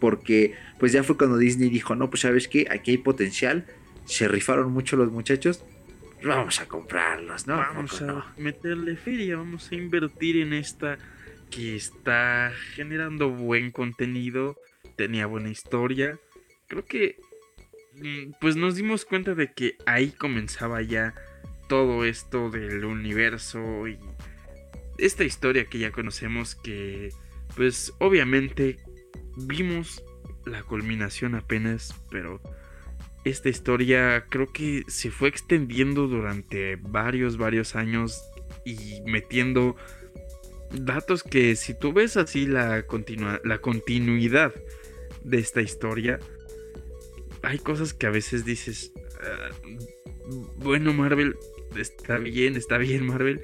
Porque 0.00 0.54
pues 0.78 0.92
ya 0.92 1.02
fue 1.02 1.16
cuando 1.16 1.38
Disney 1.38 1.70
dijo, 1.70 1.94
no, 1.94 2.10
pues 2.10 2.22
sabes 2.22 2.48
que 2.48 2.66
aquí 2.70 2.90
hay 2.92 2.98
potencial. 2.98 3.66
Se 4.04 4.28
rifaron 4.28 4.72
mucho 4.72 4.96
los 4.96 5.10
muchachos. 5.10 5.64
Vamos 6.22 6.60
a 6.60 6.66
comprarlos, 6.66 7.46
¿no? 7.46 7.56
Vamos 7.56 8.00
¿A 8.00 8.06
no? 8.06 8.24
meterle 8.38 8.96
feria, 8.96 9.36
vamos 9.36 9.70
a 9.70 9.74
invertir 9.74 10.38
en 10.38 10.54
esta 10.54 10.98
que 11.50 11.76
está 11.76 12.52
generando 12.74 13.30
buen 13.30 13.70
contenido, 13.70 14.56
tenía 14.96 15.26
buena 15.26 15.50
historia. 15.50 16.18
Creo 16.66 16.84
que 16.84 17.16
mm, 17.94 18.32
pues 18.40 18.56
nos 18.56 18.76
dimos 18.76 19.04
cuenta 19.04 19.34
de 19.34 19.52
que 19.52 19.76
ahí 19.86 20.10
comenzaba 20.10 20.80
ya 20.82 21.14
todo 21.68 22.04
esto 22.04 22.50
del 22.50 22.84
universo 22.84 23.88
y 23.88 23.98
esta 24.98 25.24
historia 25.24 25.66
que 25.66 25.78
ya 25.78 25.90
conocemos 25.90 26.54
que 26.54 27.10
pues 27.56 27.92
obviamente 27.98 28.78
vimos 29.36 30.02
la 30.46 30.62
culminación 30.62 31.34
apenas, 31.34 31.94
pero 32.10 32.40
esta 33.24 33.48
historia 33.48 34.26
creo 34.28 34.52
que 34.52 34.82
se 34.88 35.10
fue 35.10 35.28
extendiendo 35.28 36.06
durante 36.06 36.76
varios, 36.76 37.38
varios 37.38 37.74
años 37.74 38.22
y 38.64 39.00
metiendo 39.06 39.76
datos 40.70 41.22
que 41.22 41.56
si 41.56 41.78
tú 41.78 41.92
ves 41.92 42.16
así 42.16 42.46
la, 42.46 42.84
la 43.44 43.58
continuidad 43.58 44.54
de 45.22 45.38
esta 45.38 45.62
historia, 45.62 46.18
hay 47.42 47.58
cosas 47.58 47.94
que 47.94 48.06
a 48.06 48.10
veces 48.10 48.44
dices, 48.44 48.92
ah, 49.22 49.50
bueno 50.56 50.92
Marvel, 50.92 51.36
está 51.76 52.18
bien, 52.18 52.56
está 52.56 52.78
bien 52.78 53.06
Marvel, 53.06 53.40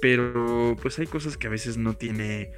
pero 0.00 0.76
pues 0.80 0.98
hay 0.98 1.06
cosas 1.06 1.36
que 1.36 1.46
a 1.46 1.50
veces 1.50 1.76
no 1.76 1.94
tiene 1.96 2.52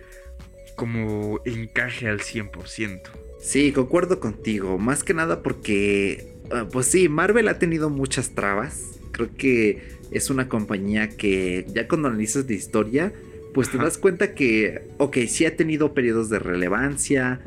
como 0.76 1.40
encaje 1.44 2.08
al 2.08 2.20
100%. 2.20 3.02
Sí, 3.40 3.72
concuerdo 3.72 4.20
contigo, 4.20 4.78
más 4.78 5.02
que 5.04 5.14
nada 5.14 5.42
porque, 5.42 6.36
ah, 6.52 6.68
pues 6.70 6.86
sí, 6.86 7.08
Marvel 7.08 7.48
ha 7.48 7.58
tenido 7.58 7.90
muchas 7.90 8.34
trabas, 8.34 9.00
creo 9.10 9.34
que 9.36 9.82
es 10.10 10.30
una 10.30 10.48
compañía 10.48 11.08
que 11.08 11.66
ya 11.74 11.88
cuando 11.88 12.08
analizas 12.08 12.46
la 12.46 12.54
historia, 12.54 13.12
pues 13.52 13.70
te 13.70 13.78
das 13.78 13.98
cuenta 13.98 14.34
que, 14.34 14.88
ok, 14.98 15.18
sí 15.28 15.44
ha 15.44 15.56
tenido 15.56 15.92
periodos 15.92 16.30
de 16.30 16.38
relevancia, 16.38 17.40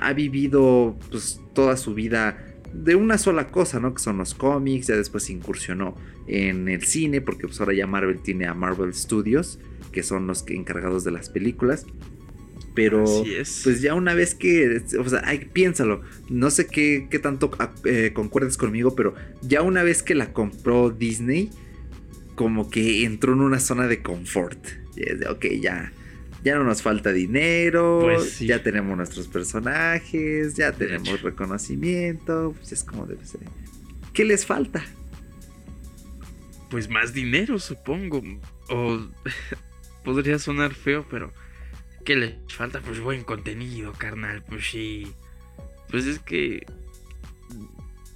ha 0.00 0.12
vivido 0.12 0.96
pues 1.10 1.40
toda 1.54 1.76
su 1.76 1.94
vida 1.94 2.46
de 2.72 2.94
una 2.94 3.18
sola 3.18 3.48
cosa, 3.48 3.80
¿no? 3.80 3.94
Que 3.94 4.02
son 4.02 4.18
los 4.18 4.34
cómics, 4.34 4.86
ya 4.86 4.96
después 4.96 5.28
incursionó 5.30 5.96
en 6.26 6.68
el 6.68 6.82
cine, 6.82 7.20
porque 7.20 7.46
pues 7.46 7.60
ahora 7.60 7.74
ya 7.74 7.86
Marvel 7.86 8.20
tiene 8.20 8.46
a 8.46 8.54
Marvel 8.54 8.94
Studios, 8.94 9.58
que 9.90 10.02
son 10.02 10.26
los 10.26 10.44
encargados 10.48 11.04
de 11.04 11.10
las 11.10 11.28
películas. 11.28 11.86
Pero 12.74 13.04
pues 13.04 13.82
ya 13.82 13.94
una 13.94 14.14
vez 14.14 14.34
que, 14.34 14.82
o 14.98 15.08
sea, 15.08 15.22
piénsalo, 15.52 16.00
no 16.30 16.50
sé 16.50 16.66
qué, 16.66 17.06
qué 17.10 17.18
tanto 17.18 17.50
ah, 17.58 17.70
eh, 17.84 18.12
concuerdes 18.14 18.56
conmigo, 18.56 18.94
pero 18.94 19.14
ya 19.42 19.60
una 19.60 19.82
vez 19.82 20.02
que 20.02 20.14
la 20.14 20.32
compró 20.32 20.88
Disney, 20.90 21.50
como 22.34 22.70
que 22.70 23.04
entró 23.04 23.34
en 23.34 23.40
una 23.40 23.60
zona 23.60 23.88
de 23.88 24.02
confort. 24.02 24.58
Es 24.96 25.20
de, 25.20 25.28
ok, 25.28 25.46
ya, 25.60 25.92
ya 26.44 26.54
no 26.56 26.64
nos 26.64 26.80
falta 26.80 27.12
dinero, 27.12 28.00
pues 28.04 28.38
ya 28.40 28.62
tenemos 28.62 28.96
nuestros 28.96 29.28
personajes, 29.28 30.54
ya 30.54 30.72
tenemos 30.72 31.20
reconocimiento, 31.20 32.54
pues 32.56 32.72
es 32.72 32.84
como 32.84 33.06
debe 33.06 33.26
ser. 33.26 33.42
¿Qué 34.14 34.24
les 34.24 34.46
falta? 34.46 34.82
Pues 36.72 36.88
más 36.88 37.12
dinero, 37.12 37.58
supongo. 37.58 38.22
O 38.70 38.98
podría 40.04 40.38
sonar 40.38 40.72
feo, 40.72 41.04
pero 41.10 41.30
¿qué 42.02 42.16
les 42.16 42.34
falta? 42.48 42.80
Pues 42.80 42.98
buen 42.98 43.24
contenido, 43.24 43.92
carnal. 43.92 44.42
Pues 44.42 44.70
sí. 44.70 45.12
Pues 45.90 46.06
es 46.06 46.18
que 46.18 46.64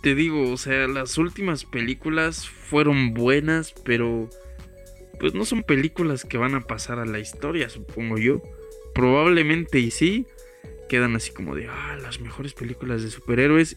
te 0.01 0.15
digo, 0.15 0.51
o 0.51 0.57
sea, 0.57 0.89
las 0.89 1.19
últimas 1.19 1.67
películas 1.67 2.49
fueron 2.49 3.13
buenas, 3.13 3.75
pero 3.85 4.31
pues 5.21 5.35
no 5.35 5.45
son 5.45 5.63
películas 5.63 6.25
que 6.25 6.39
van 6.39 6.55
a 6.55 6.63
pasar 6.63 6.99
a 6.99 7.05
la 7.05 7.19
historia, 7.19 7.69
supongo 7.69 8.17
yo. 8.17 8.41
Probablemente 8.95 9.81
y 9.81 9.91
sí, 9.91 10.27
quedan 10.89 11.15
así 11.15 11.31
como 11.31 11.55
de, 11.55 11.69
ah, 11.69 11.99
las 12.01 12.21
mejores 12.21 12.55
películas 12.55 13.03
de 13.03 13.11
superhéroes, 13.11 13.77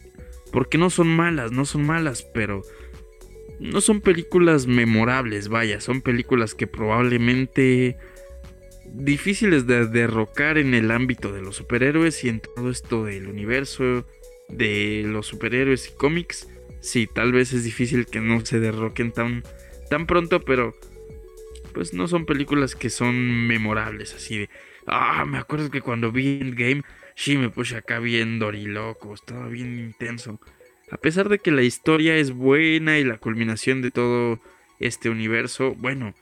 porque 0.52 0.78
no 0.78 0.88
son 0.88 1.14
malas, 1.14 1.52
no 1.52 1.66
son 1.66 1.84
malas, 1.84 2.22
pero 2.22 2.62
no 3.60 3.82
son 3.82 4.00
películas 4.00 4.66
memorables, 4.66 5.48
vaya, 5.48 5.80
son 5.80 6.00
películas 6.00 6.54
que 6.54 6.66
probablemente 6.66 7.98
difíciles 8.86 9.66
de 9.66 9.86
derrocar 9.86 10.58
en 10.58 10.74
el 10.74 10.90
ámbito 10.90 11.32
de 11.32 11.42
los 11.42 11.56
superhéroes 11.56 12.24
y 12.24 12.30
en 12.30 12.40
todo 12.40 12.70
esto 12.70 13.04
del 13.04 13.28
universo 13.28 14.06
de 14.48 15.04
los 15.06 15.26
superhéroes 15.26 15.88
y 15.88 15.92
cómics. 15.92 16.48
Sí, 16.80 17.06
tal 17.06 17.32
vez 17.32 17.52
es 17.52 17.62
difícil 17.62 18.06
que 18.06 18.20
no 18.20 18.44
se 18.44 18.58
derroquen 18.58 19.12
tan, 19.12 19.44
tan 19.90 20.06
pronto, 20.06 20.40
pero 20.40 20.74
pues 21.74 21.92
no 21.92 22.08
son 22.08 22.24
películas 22.24 22.74
que 22.74 22.88
son 22.88 23.46
memorables, 23.46 24.14
así 24.14 24.38
de, 24.38 24.50
ah, 24.86 25.24
me 25.26 25.38
acuerdo 25.38 25.70
que 25.70 25.82
cuando 25.82 26.10
vi 26.10 26.40
Endgame, 26.40 26.82
sí 27.14 27.36
me 27.36 27.50
puse 27.50 27.76
acá 27.76 27.98
bien 27.98 28.38
doriloco, 28.38 29.12
estaba 29.12 29.46
bien 29.48 29.78
intenso. 29.78 30.40
A 30.90 30.96
pesar 30.96 31.28
de 31.28 31.38
que 31.38 31.50
la 31.50 31.62
historia 31.62 32.16
es 32.16 32.32
buena 32.32 32.98
y 32.98 33.04
la 33.04 33.18
culminación 33.18 33.82
de 33.82 33.90
todo 33.90 34.40
este 34.80 35.08
universo, 35.10 35.74
bueno, 35.76 36.14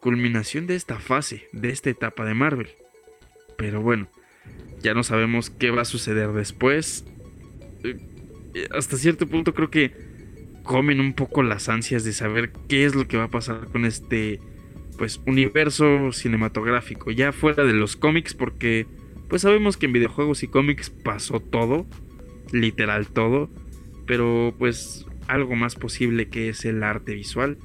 culminación 0.00 0.66
de 0.66 0.74
esta 0.74 0.98
fase, 0.98 1.48
de 1.52 1.70
esta 1.70 1.90
etapa 1.90 2.24
de 2.24 2.34
Marvel. 2.34 2.68
Pero 3.56 3.80
bueno, 3.80 4.08
ya 4.82 4.94
no 4.94 5.04
sabemos 5.04 5.50
qué 5.50 5.70
va 5.70 5.82
a 5.82 5.86
suceder 5.86 6.32
después. 6.32 7.04
Eh, 7.84 7.98
hasta 8.72 8.96
cierto 8.96 9.26
punto 9.26 9.54
creo 9.54 9.70
que 9.70 9.92
comen 10.64 11.00
un 11.00 11.14
poco 11.14 11.42
las 11.42 11.68
ansias 11.68 12.04
de 12.04 12.12
saber 12.12 12.52
qué 12.68 12.84
es 12.84 12.94
lo 12.94 13.06
que 13.06 13.16
va 13.16 13.24
a 13.24 13.30
pasar 13.30 13.66
con 13.66 13.84
este 13.84 14.40
pues 14.98 15.20
universo 15.26 16.12
cinematográfico, 16.12 17.10
ya 17.10 17.32
fuera 17.32 17.64
de 17.64 17.72
los 17.72 17.96
cómics 17.96 18.34
porque 18.34 18.86
pues 19.28 19.42
sabemos 19.42 19.76
que 19.76 19.86
en 19.86 19.94
videojuegos 19.94 20.42
y 20.42 20.48
cómics 20.48 20.90
pasó 20.90 21.40
todo, 21.40 21.86
literal 22.52 23.08
todo, 23.08 23.48
pero 24.06 24.54
pues 24.58 25.06
algo 25.28 25.54
más 25.54 25.74
posible 25.74 26.28
que 26.28 26.48
es 26.48 26.64
el 26.64 26.82
arte 26.82 27.14
visual, 27.14 27.58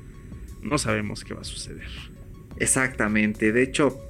no 0.61 0.77
sabemos 0.77 1.23
qué 1.23 1.33
va 1.33 1.41
a 1.41 1.45
suceder. 1.45 1.87
Exactamente, 2.59 3.51
de 3.51 3.63
hecho, 3.63 4.07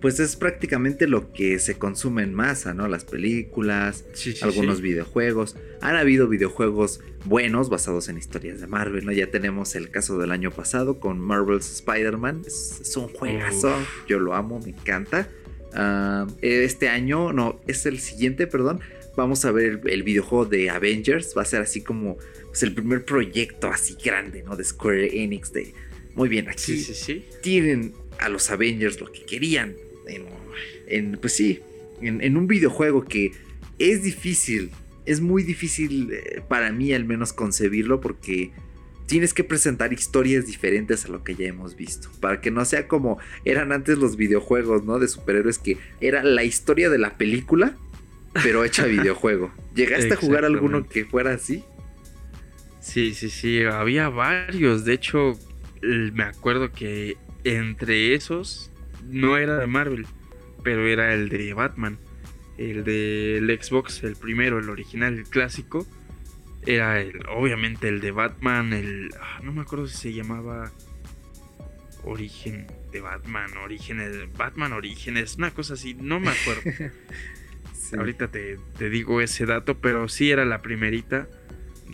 pues 0.00 0.18
es 0.18 0.36
prácticamente 0.36 1.06
lo 1.06 1.32
que 1.32 1.58
se 1.58 1.76
consume 1.76 2.22
en 2.22 2.32
masa, 2.34 2.72
¿no? 2.72 2.88
Las 2.88 3.04
películas, 3.04 4.04
algunos 4.42 4.80
videojuegos. 4.80 5.56
Han 5.82 5.96
habido 5.96 6.26
videojuegos 6.26 7.00
buenos 7.26 7.68
basados 7.68 8.08
en 8.08 8.16
historias 8.16 8.60
de 8.60 8.66
Marvel, 8.66 9.04
¿no? 9.04 9.12
Ya 9.12 9.30
tenemos 9.30 9.74
el 9.74 9.90
caso 9.90 10.18
del 10.18 10.30
año 10.30 10.50
pasado 10.50 11.00
con 11.00 11.20
Marvel's 11.20 11.70
Spider-Man. 11.70 12.42
Es, 12.46 12.96
un 12.96 13.08
juegazo, 13.08 13.74
yo 14.08 14.18
lo 14.18 14.34
amo, 14.34 14.58
me 14.60 14.70
encanta. 14.70 15.28
Ah, 15.74 16.26
este 16.40 16.88
año, 16.88 17.32
no, 17.32 17.60
es 17.66 17.84
el 17.84 17.98
siguiente, 17.98 18.46
perdón. 18.46 18.80
Vamos 19.16 19.44
a 19.44 19.52
ver 19.52 19.80
el, 19.86 20.02
videojuego 20.02 20.46
de 20.46 20.70
Avengers. 20.70 21.34
Va 21.36 21.42
a 21.42 21.44
ser 21.44 21.62
así 21.62 21.82
como 21.82 22.16
pues, 22.48 22.62
el 22.62 22.74
primer 22.74 23.04
proyecto 23.04 23.68
así 23.68 23.96
grande, 24.02 24.42
¿no? 24.42 24.56
De 24.56 24.64
Square 24.64 25.22
Enix. 25.22 25.52
De, 25.52 25.74
muy 26.14 26.28
bien, 26.28 26.48
aquí 26.48 26.86
tienen 27.42 27.94
a 28.18 28.28
los 28.28 28.50
Avengers 28.50 29.00
lo 29.00 29.10
que 29.10 29.24
querían 29.24 29.74
en, 30.86 31.18
pues 31.20 31.34
sí, 31.34 31.60
en, 32.00 32.36
un 32.36 32.46
videojuego 32.46 33.04
que 33.04 33.32
es 33.78 34.02
difícil, 34.02 34.70
es 35.06 35.20
muy 35.20 35.42
difícil 35.42 36.12
eh, 36.12 36.42
para 36.46 36.72
mí 36.72 36.92
al 36.92 37.04
menos 37.04 37.32
concebirlo 37.32 38.00
porque 38.00 38.50
tienes 39.06 39.34
que 39.34 39.44
presentar 39.44 39.92
historias 39.92 40.46
diferentes 40.46 41.04
a 41.04 41.08
lo 41.08 41.24
que 41.24 41.34
ya 41.34 41.46
hemos 41.46 41.76
visto. 41.76 42.08
Para 42.20 42.40
que 42.40 42.50
no 42.50 42.64
sea 42.64 42.86
como 42.86 43.18
eran 43.44 43.72
antes 43.72 43.98
los 43.98 44.16
videojuegos, 44.16 44.84
¿no? 44.84 44.98
De 44.98 45.08
superhéroes 45.08 45.58
que 45.58 45.78
era 46.00 46.22
la 46.22 46.44
historia 46.44 46.90
de 46.90 46.98
la 46.98 47.16
película, 47.16 47.76
pero 48.32 48.64
hecha 48.64 48.86
videojuego. 48.86 49.52
¿Llegaste 49.74 50.12
a 50.12 50.16
jugar 50.16 50.44
alguno 50.44 50.88
que 50.88 51.04
fuera 51.04 51.32
así? 51.32 51.64
Sí, 52.80 53.14
sí, 53.14 53.30
sí, 53.30 53.62
había 53.64 54.08
varios. 54.08 54.84
De 54.84 54.94
hecho, 54.94 55.38
me 55.82 56.24
acuerdo 56.24 56.72
que 56.72 57.16
entre 57.44 58.14
esos 58.14 58.70
no 59.08 59.36
era 59.36 59.58
de 59.58 59.66
Marvel, 59.66 60.06
pero 60.62 60.86
era 60.86 61.12
el 61.14 61.28
de 61.28 61.52
Batman. 61.54 61.98
El 62.58 62.84
del 62.84 63.58
Xbox, 63.62 64.02
el 64.02 64.16
primero, 64.16 64.58
el 64.58 64.68
original, 64.68 65.18
el 65.18 65.24
clásico. 65.24 65.86
Era 66.66 67.00
el, 67.00 67.26
obviamente 67.28 67.88
el 67.88 68.00
de 68.00 68.10
Batman, 68.10 68.74
el... 68.74 69.10
Ah, 69.18 69.40
no 69.42 69.52
me 69.52 69.62
acuerdo 69.62 69.86
si 69.86 69.96
se 69.96 70.12
llamaba... 70.12 70.70
Origen 72.02 72.66
de 72.92 73.00
Batman, 73.02 73.56
Orígenes, 73.58 74.16
Batman 74.34 74.72
Orígenes, 74.72 75.36
una 75.36 75.50
cosa 75.50 75.74
así, 75.74 75.94
no 75.94 76.18
me 76.18 76.30
acuerdo. 76.30 76.62
Ahorita 77.96 78.28
te, 78.28 78.58
te, 78.78 78.90
digo 78.90 79.20
ese 79.20 79.46
dato, 79.46 79.78
pero 79.78 80.08
sí 80.08 80.30
era 80.30 80.44
la 80.44 80.62
primerita 80.62 81.28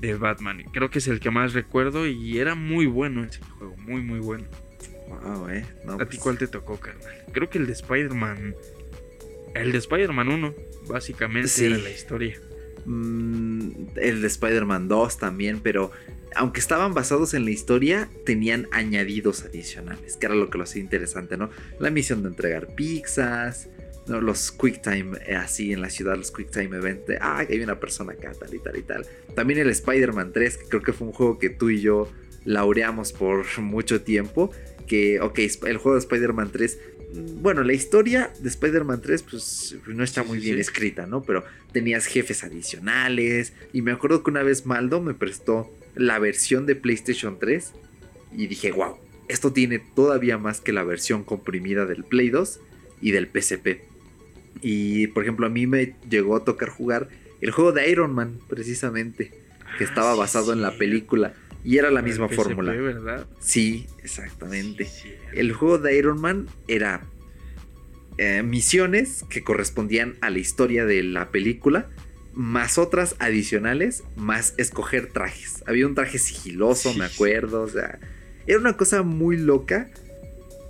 de 0.00 0.14
Batman. 0.14 0.64
Creo 0.72 0.90
que 0.90 0.98
es 0.98 1.08
el 1.08 1.20
que 1.20 1.30
más 1.30 1.52
recuerdo 1.52 2.06
y 2.06 2.38
era 2.38 2.54
muy 2.54 2.86
bueno 2.86 3.24
ese 3.24 3.40
juego, 3.40 3.76
muy 3.78 4.02
muy 4.02 4.20
bueno. 4.20 4.46
Eh. 5.50 5.64
¿A 5.88 5.98
ti 5.98 6.04
pues 6.04 6.18
cuál 6.18 6.38
te 6.38 6.46
tocó, 6.46 6.78
carnal? 6.78 7.24
Creo 7.32 7.48
que 7.48 7.58
el 7.58 7.66
de 7.66 7.72
Spider-Man. 7.72 8.54
El 9.54 9.72
de 9.72 9.78
Spider-Man 9.78 10.28
1, 10.28 10.54
básicamente 10.88 11.66
era 11.66 11.78
la 11.78 11.90
historia. 11.90 12.38
Mm, 12.84 13.70
el 13.96 14.20
de 14.20 14.26
Spider-Man 14.26 14.88
2 14.88 15.18
también, 15.18 15.60
pero 15.60 15.92
aunque 16.34 16.60
estaban 16.60 16.92
basados 16.92 17.32
en 17.34 17.44
la 17.44 17.50
historia, 17.50 18.08
tenían 18.24 18.68
añadidos 18.70 19.44
adicionales, 19.44 20.16
que 20.16 20.26
era 20.26 20.34
lo 20.34 20.50
que 20.50 20.58
lo 20.58 20.64
hacía 20.64 20.82
interesante, 20.82 21.36
¿no? 21.36 21.50
La 21.80 21.90
misión 21.90 22.22
de 22.22 22.28
entregar 22.28 22.74
pizzas, 22.74 23.68
¿no? 24.06 24.20
los 24.20 24.52
quick 24.52 24.82
time, 24.82 25.18
eh, 25.26 25.34
así 25.34 25.72
en 25.72 25.80
la 25.80 25.90
ciudad, 25.90 26.16
los 26.16 26.30
quick 26.30 26.50
time 26.50 26.76
event, 26.76 27.06
de, 27.06 27.18
ah, 27.20 27.44
que 27.46 27.54
hay 27.54 27.60
una 27.60 27.78
persona 27.80 28.12
acá, 28.12 28.32
tal 28.32 28.54
y 28.54 28.58
tal 28.58 28.76
y 28.76 28.82
tal. 28.82 29.06
También 29.34 29.60
el 29.60 29.70
Spider-Man 29.70 30.32
3, 30.32 30.58
que 30.58 30.64
creo 30.68 30.82
que 30.82 30.92
fue 30.92 31.06
un 31.06 31.12
juego 31.12 31.38
que 31.38 31.50
tú 31.50 31.70
y 31.70 31.80
yo 31.80 32.10
laureamos 32.44 33.12
por 33.12 33.44
mucho 33.58 34.02
tiempo, 34.02 34.50
que, 34.86 35.20
ok, 35.20 35.38
el 35.66 35.76
juego 35.78 35.94
de 35.94 36.00
Spider-Man 36.00 36.50
3 36.52 36.78
mm, 37.14 37.42
bueno, 37.42 37.64
la 37.64 37.72
historia 37.72 38.32
de 38.40 38.48
Spider-Man 38.48 39.00
3 39.02 39.22
pues 39.22 39.76
no 39.86 40.04
está 40.04 40.22
muy 40.22 40.38
bien 40.38 40.58
escrita, 40.58 41.06
¿no? 41.06 41.22
Pero 41.22 41.44
tenías 41.72 42.06
jefes 42.06 42.44
adicionales 42.44 43.52
y 43.72 43.82
me 43.82 43.92
acuerdo 43.92 44.22
que 44.22 44.30
una 44.30 44.42
vez 44.42 44.64
Maldo 44.64 45.00
me 45.00 45.14
prestó 45.14 45.72
la 45.96 46.18
versión 46.18 46.66
de 46.66 46.76
PlayStation 46.76 47.38
3 47.38 47.72
y 48.36 48.46
dije, 48.46 48.70
wow, 48.70 48.96
esto 49.28 49.52
tiene 49.52 49.78
todavía 49.78 50.38
más 50.38 50.60
que 50.60 50.72
la 50.72 50.84
versión 50.84 51.24
comprimida 51.24 51.86
del 51.86 52.04
Play 52.04 52.30
2 52.30 52.60
y 53.00 53.10
del 53.10 53.26
PSP. 53.26 53.95
Y 54.62 55.08
por 55.08 55.22
ejemplo, 55.22 55.46
a 55.46 55.50
mí 55.50 55.66
me 55.66 55.94
llegó 56.08 56.36
a 56.36 56.44
tocar 56.44 56.68
jugar 56.68 57.08
el 57.40 57.50
juego 57.50 57.72
de 57.72 57.90
Iron 57.90 58.14
Man, 58.14 58.38
precisamente, 58.48 59.30
que 59.78 59.84
ah, 59.84 59.88
estaba 59.88 60.14
basado 60.14 60.52
en 60.52 60.62
la 60.62 60.76
película. 60.76 61.34
Y 61.64 61.78
era 61.78 61.90
la 61.90 62.00
misma 62.00 62.28
fórmula. 62.28 62.72
¿verdad? 62.72 63.26
Sí, 63.40 63.86
exactamente. 64.02 64.88
el 65.32 65.52
juego 65.52 65.78
de 65.78 65.98
Iron 65.98 66.20
Man 66.20 66.46
era 66.68 67.02
eh, 68.18 68.42
misiones 68.42 69.24
que 69.28 69.42
correspondían 69.42 70.14
a 70.20 70.30
la 70.30 70.38
historia 70.38 70.86
de 70.86 71.02
la 71.02 71.30
película, 71.30 71.88
más 72.34 72.78
otras 72.78 73.16
adicionales, 73.18 74.04
más 74.14 74.54
escoger 74.58 75.12
trajes. 75.12 75.64
Había 75.66 75.86
un 75.86 75.94
traje 75.94 76.18
sigiloso, 76.18 76.94
me 76.94 77.04
acuerdo. 77.04 77.62
O 77.62 77.68
sea, 77.68 77.98
era 78.46 78.58
una 78.58 78.76
cosa 78.76 79.02
muy 79.02 79.36
loca. 79.36 79.90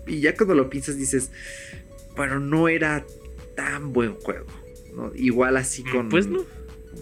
Y 0.06 0.20
ya 0.20 0.34
cuando 0.34 0.54
lo 0.54 0.70
piensas 0.70 0.96
dices, 0.96 1.30
bueno, 2.16 2.40
no 2.40 2.68
era 2.68 3.04
tan 3.56 3.92
buen 3.92 4.14
juego. 4.14 4.46
Igual 5.14 5.56
así 5.56 5.82
mm, 5.82 5.90
con... 5.90 6.08
Pues 6.08 6.26
no. 6.26 6.44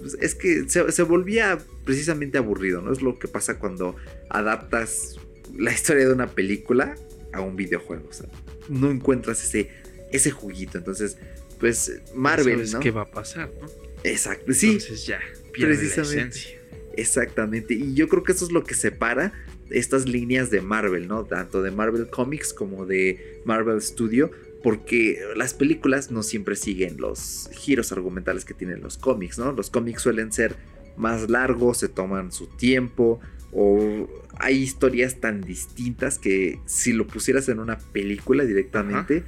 Pues, 0.00 0.16
es 0.20 0.34
que 0.34 0.68
se, 0.68 1.02
volvía 1.02 1.59
precisamente 1.84 2.38
aburrido, 2.38 2.80
¿no? 2.80 2.92
Es 2.92 3.02
lo 3.02 3.18
que 3.18 3.28
pasa 3.28 3.59
cuando 3.59 3.96
adaptas 4.30 5.16
la 5.57 5.72
historia 5.72 6.07
de 6.07 6.12
una 6.12 6.28
película 6.28 6.96
a 7.32 7.40
un 7.40 7.57
videojuego. 7.57 8.09
O 8.09 8.12
sea, 8.12 8.28
no 8.68 8.90
encuentras 8.90 9.42
ese, 9.44 9.70
ese 10.11 10.30
juguito. 10.30 10.78
Entonces, 10.78 11.18
pues 11.61 12.00
Marvel, 12.14 12.70
¿no? 12.72 12.80
¿Qué 12.80 12.90
va 12.90 13.02
a 13.02 13.11
pasar, 13.11 13.50
no? 13.61 13.68
Exacto, 14.02 14.52
sí. 14.52 14.72
Entonces 14.72 15.07
ya, 15.07 15.20
precisamente. 15.52 16.61
Exactamente. 16.96 17.74
Y 17.74 17.94
yo 17.94 18.09
creo 18.09 18.22
que 18.22 18.32
eso 18.32 18.44
es 18.44 18.52
lo 18.52 18.64
que 18.64 18.74
separa 18.74 19.32
estas 19.70 20.07
líneas 20.07 20.50
de 20.50 20.61
Marvel, 20.61 21.09
¿no? 21.09 21.24
Tanto 21.24 21.62
de 21.62 21.70
Marvel 21.70 22.09
Comics 22.09 22.52
como 22.52 22.86
de 22.86 23.40
Marvel 23.44 23.80
Studio 23.80 24.30
porque 24.64 25.20
las 25.36 25.52
películas 25.52 26.10
no 26.10 26.22
siempre 26.22 26.56
siguen 26.56 26.96
los 26.96 27.50
giros 27.52 27.92
argumentales 27.92 28.46
que 28.46 28.54
tienen 28.54 28.80
los 28.80 28.96
cómics, 28.96 29.38
¿no? 29.38 29.52
Los 29.52 29.68
cómics 29.68 30.00
suelen 30.00 30.32
ser 30.32 30.56
más 30.96 31.28
largos, 31.28 31.76
se 31.76 31.88
toman 31.88 32.32
su 32.32 32.46
tiempo, 32.46 33.20
o 33.52 34.08
hay 34.38 34.56
historias 34.56 35.20
tan 35.20 35.42
distintas 35.42 36.18
que 36.18 36.60
si 36.64 36.94
lo 36.94 37.06
pusieras 37.06 37.50
en 37.50 37.58
una 37.58 37.76
película 37.76 38.44
directamente, 38.44 39.22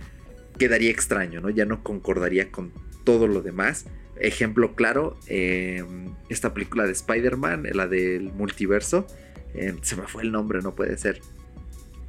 quedaría 0.59 0.91
extraño, 0.91 1.43
¿no? 1.43 1.51
Ya 1.51 1.67
no 1.67 1.85
concordaría 1.85 2.51
con 2.51 2.73
todo 3.05 3.27
lo 3.27 3.43
demás. 3.43 3.85
Ejemplo 4.19 4.75
claro, 4.75 5.19
em, 5.27 6.15
esta 6.31 6.55
película 6.55 6.87
de 6.87 6.93
Spider-Man, 6.93 7.65
la 7.75 7.87
del 7.87 8.33
multiverso, 8.33 9.07
em, 9.53 9.77
se 9.83 9.97
me 9.97 10.07
fue 10.07 10.23
el 10.23 10.33
nombre, 10.33 10.63
no 10.63 10.75
puede 10.75 10.97
ser. 10.97 11.21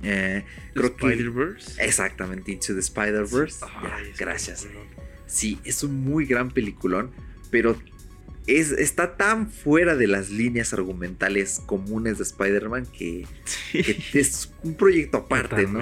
Eh, 0.03 0.43
Spider-Verse. 0.75 1.83
Exactamente, 1.83 2.51
Into 2.51 2.73
the 2.73 2.79
Spider-Verse. 2.79 3.65
gracias. 4.17 4.67
Sí, 5.25 5.59
es 5.63 5.83
un 5.83 6.03
muy 6.03 6.25
gran 6.25 6.51
peliculón, 6.51 7.11
pero 7.51 7.77
es, 8.45 8.71
está 8.71 9.17
tan 9.17 9.51
fuera 9.51 9.95
de 9.95 10.07
las 10.07 10.29
líneas 10.29 10.73
argumentales 10.73 11.61
comunes 11.65 12.17
de 12.17 12.23
Spider-Man 12.23 12.85
que, 12.85 13.25
es 14.13 14.53
un 14.63 14.75
proyecto 14.75 15.17
aparte, 15.17 15.67
¿no? 15.67 15.81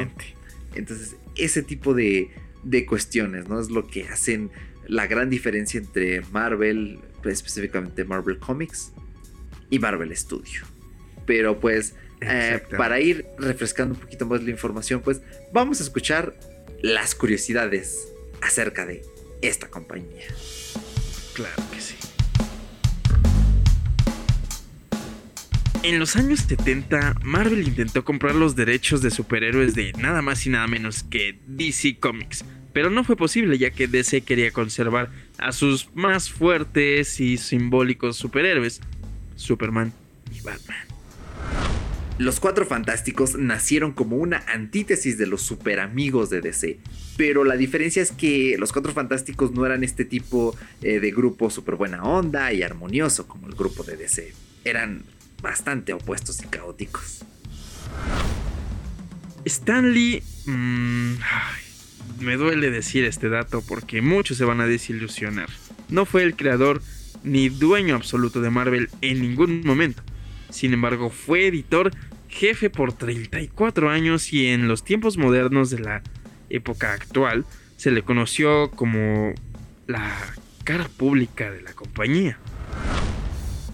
Entonces, 0.73 1.15
ese 1.35 1.61
tipo 1.61 1.93
de, 1.93 2.31
de 2.63 2.85
cuestiones, 2.85 3.47
¿no? 3.47 3.59
Es 3.59 3.69
lo 3.69 3.85
que 3.87 4.07
hacen 4.07 4.49
la 4.87 5.07
gran 5.07 5.29
diferencia 5.29 5.79
entre 5.79 6.21
Marvel, 6.31 6.99
específicamente 7.23 8.03
Marvel 8.03 8.39
Comics, 8.39 8.91
y 9.69 9.79
Marvel 9.79 10.15
Studio. 10.15 10.61
Pero 11.25 11.59
pues 11.59 11.95
eh, 12.21 12.61
para 12.77 12.99
ir 12.99 13.25
refrescando 13.37 13.95
un 13.95 13.99
poquito 13.99 14.25
más 14.25 14.43
la 14.43 14.51
información, 14.51 15.01
pues 15.01 15.21
vamos 15.51 15.79
a 15.79 15.83
escuchar 15.83 16.33
las 16.81 17.15
curiosidades 17.15 18.07
acerca 18.41 18.85
de 18.85 19.01
esta 19.41 19.69
compañía. 19.69 20.25
Claro 21.33 21.63
que 21.71 21.81
sí. 21.81 21.95
En 25.83 25.99
los 25.99 26.15
años 26.15 26.39
70, 26.39 27.17
Marvel 27.23 27.67
intentó 27.67 28.03
comprar 28.03 28.33
los 28.33 28.55
derechos 28.55 29.03
de 29.03 29.11
superhéroes 29.11 29.75
de 29.75 29.93
nada 29.93 30.23
más 30.23 30.43
y 30.47 30.49
nada 30.49 30.65
menos 30.65 31.03
que 31.03 31.37
DC 31.45 31.99
Comics, 31.99 32.43
pero 32.73 32.89
no 32.89 33.03
fue 33.03 33.15
posible 33.15 33.59
ya 33.59 33.69
que 33.69 33.87
DC 33.87 34.21
quería 34.21 34.49
conservar 34.49 35.11
a 35.37 35.51
sus 35.51 35.93
más 35.93 36.31
fuertes 36.31 37.19
y 37.19 37.37
simbólicos 37.37 38.17
superhéroes, 38.17 38.81
Superman 39.35 39.93
y 40.35 40.41
Batman. 40.41 40.94
Los 42.17 42.39
Cuatro 42.39 42.65
Fantásticos 42.65 43.35
nacieron 43.35 43.91
como 43.91 44.15
una 44.15 44.37
antítesis 44.47 45.17
de 45.17 45.27
los 45.27 45.41
super 45.41 45.81
amigos 45.81 46.29
de 46.29 46.39
DC, 46.39 46.79
pero 47.17 47.43
la 47.43 47.57
diferencia 47.57 48.01
es 48.01 48.13
que 48.13 48.55
los 48.57 48.71
Cuatro 48.71 48.93
Fantásticos 48.93 49.51
no 49.51 49.65
eran 49.65 49.83
este 49.83 50.05
tipo 50.05 50.55
eh, 50.81 51.01
de 51.01 51.11
grupo 51.11 51.49
super 51.49 51.75
buena 51.75 52.03
onda 52.03 52.53
y 52.53 52.63
armonioso 52.63 53.27
como 53.27 53.47
el 53.47 53.55
grupo 53.55 53.83
de 53.83 53.97
DC, 53.97 54.33
eran 54.63 55.03
bastante 55.41 55.91
opuestos 55.91 56.41
y 56.41 56.47
caóticos. 56.47 57.25
Stanley... 59.43 60.23
Mm, 60.45 61.15
me 62.21 62.37
duele 62.37 62.71
decir 62.71 63.03
este 63.03 63.27
dato 63.27 63.61
porque 63.61 64.01
muchos 64.01 64.37
se 64.37 64.45
van 64.45 64.61
a 64.61 64.67
desilusionar. 64.67 65.49
No 65.89 66.05
fue 66.05 66.23
el 66.23 66.37
creador 66.37 66.81
ni 67.23 67.49
dueño 67.49 67.95
absoluto 67.95 68.39
de 68.39 68.49
Marvel 68.49 68.89
en 69.01 69.21
ningún 69.21 69.61
momento 69.65 70.01
sin 70.55 70.73
embargo, 70.73 71.09
fue 71.09 71.47
editor 71.47 71.91
jefe 72.29 72.69
por 72.69 72.93
34 72.93 73.89
años 73.89 74.31
y 74.31 74.47
en 74.47 74.69
los 74.69 74.85
tiempos 74.85 75.17
modernos 75.17 75.69
de 75.69 75.79
la 75.79 76.01
época 76.49 76.93
actual 76.93 77.45
se 77.75 77.91
le 77.91 78.03
conoció 78.03 78.71
como 78.71 79.33
la 79.85 80.15
cara 80.63 80.87
pública 80.87 81.51
de 81.51 81.61
la 81.61 81.73
compañía. 81.73 82.39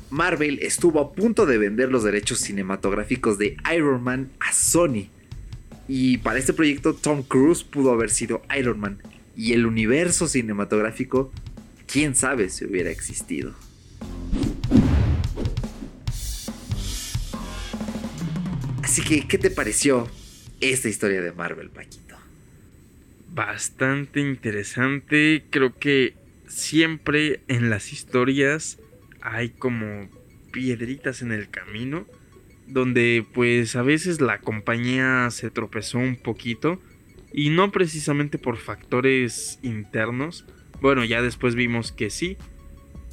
Marvel 0.10 0.58
estuvo 0.64 1.00
a 1.00 1.14
punto 1.14 1.46
de 1.46 1.60
vender 1.60 1.90
los 1.90 2.04
derechos 2.04 2.40
cinematográficos 2.40 3.38
de 3.38 3.58
Iron 3.76 4.04
Man 4.04 4.32
a 4.40 4.52
Sony. 4.52 5.10
Y 5.88 6.18
para 6.18 6.40
este 6.40 6.52
proyecto 6.52 6.96
Tom 6.96 7.22
Cruise 7.22 7.64
pudo 7.64 7.92
haber 7.92 8.10
sido 8.10 8.42
Iron 8.58 8.80
Man. 8.80 8.98
Y 9.38 9.54
el 9.54 9.68
universo 9.68 10.28
cinematográfico, 10.28 11.32
quién 11.86 12.16
sabe 12.16 12.50
si 12.50 12.66
hubiera 12.66 12.90
existido. 12.90 13.54
Así 18.92 19.04
que, 19.04 19.26
¿qué 19.26 19.38
te 19.38 19.50
pareció 19.50 20.06
esta 20.60 20.90
historia 20.90 21.22
de 21.22 21.32
Marvel, 21.32 21.70
Paquito? 21.70 22.18
Bastante 23.34 24.20
interesante. 24.20 25.46
Creo 25.50 25.80
que 25.80 26.14
siempre 26.46 27.40
en 27.48 27.70
las 27.70 27.94
historias 27.94 28.80
hay 29.22 29.52
como 29.52 30.10
piedritas 30.52 31.22
en 31.22 31.32
el 31.32 31.50
camino. 31.50 32.06
Donde 32.68 33.26
pues 33.34 33.78
a 33.78 33.82
veces 33.82 34.20
la 34.20 34.40
compañía 34.40 35.30
se 35.32 35.50
tropezó 35.50 35.98
un 35.98 36.18
poquito. 36.18 36.82
Y 37.32 37.50
no 37.50 37.72
precisamente 37.72 38.38
por 38.40 38.58
factores 38.58 39.58
internos. 39.62 40.44
Bueno, 40.82 41.06
ya 41.06 41.22
después 41.22 41.56
vimos 41.56 41.94
que 41.94 42.10
sí. 42.10 42.36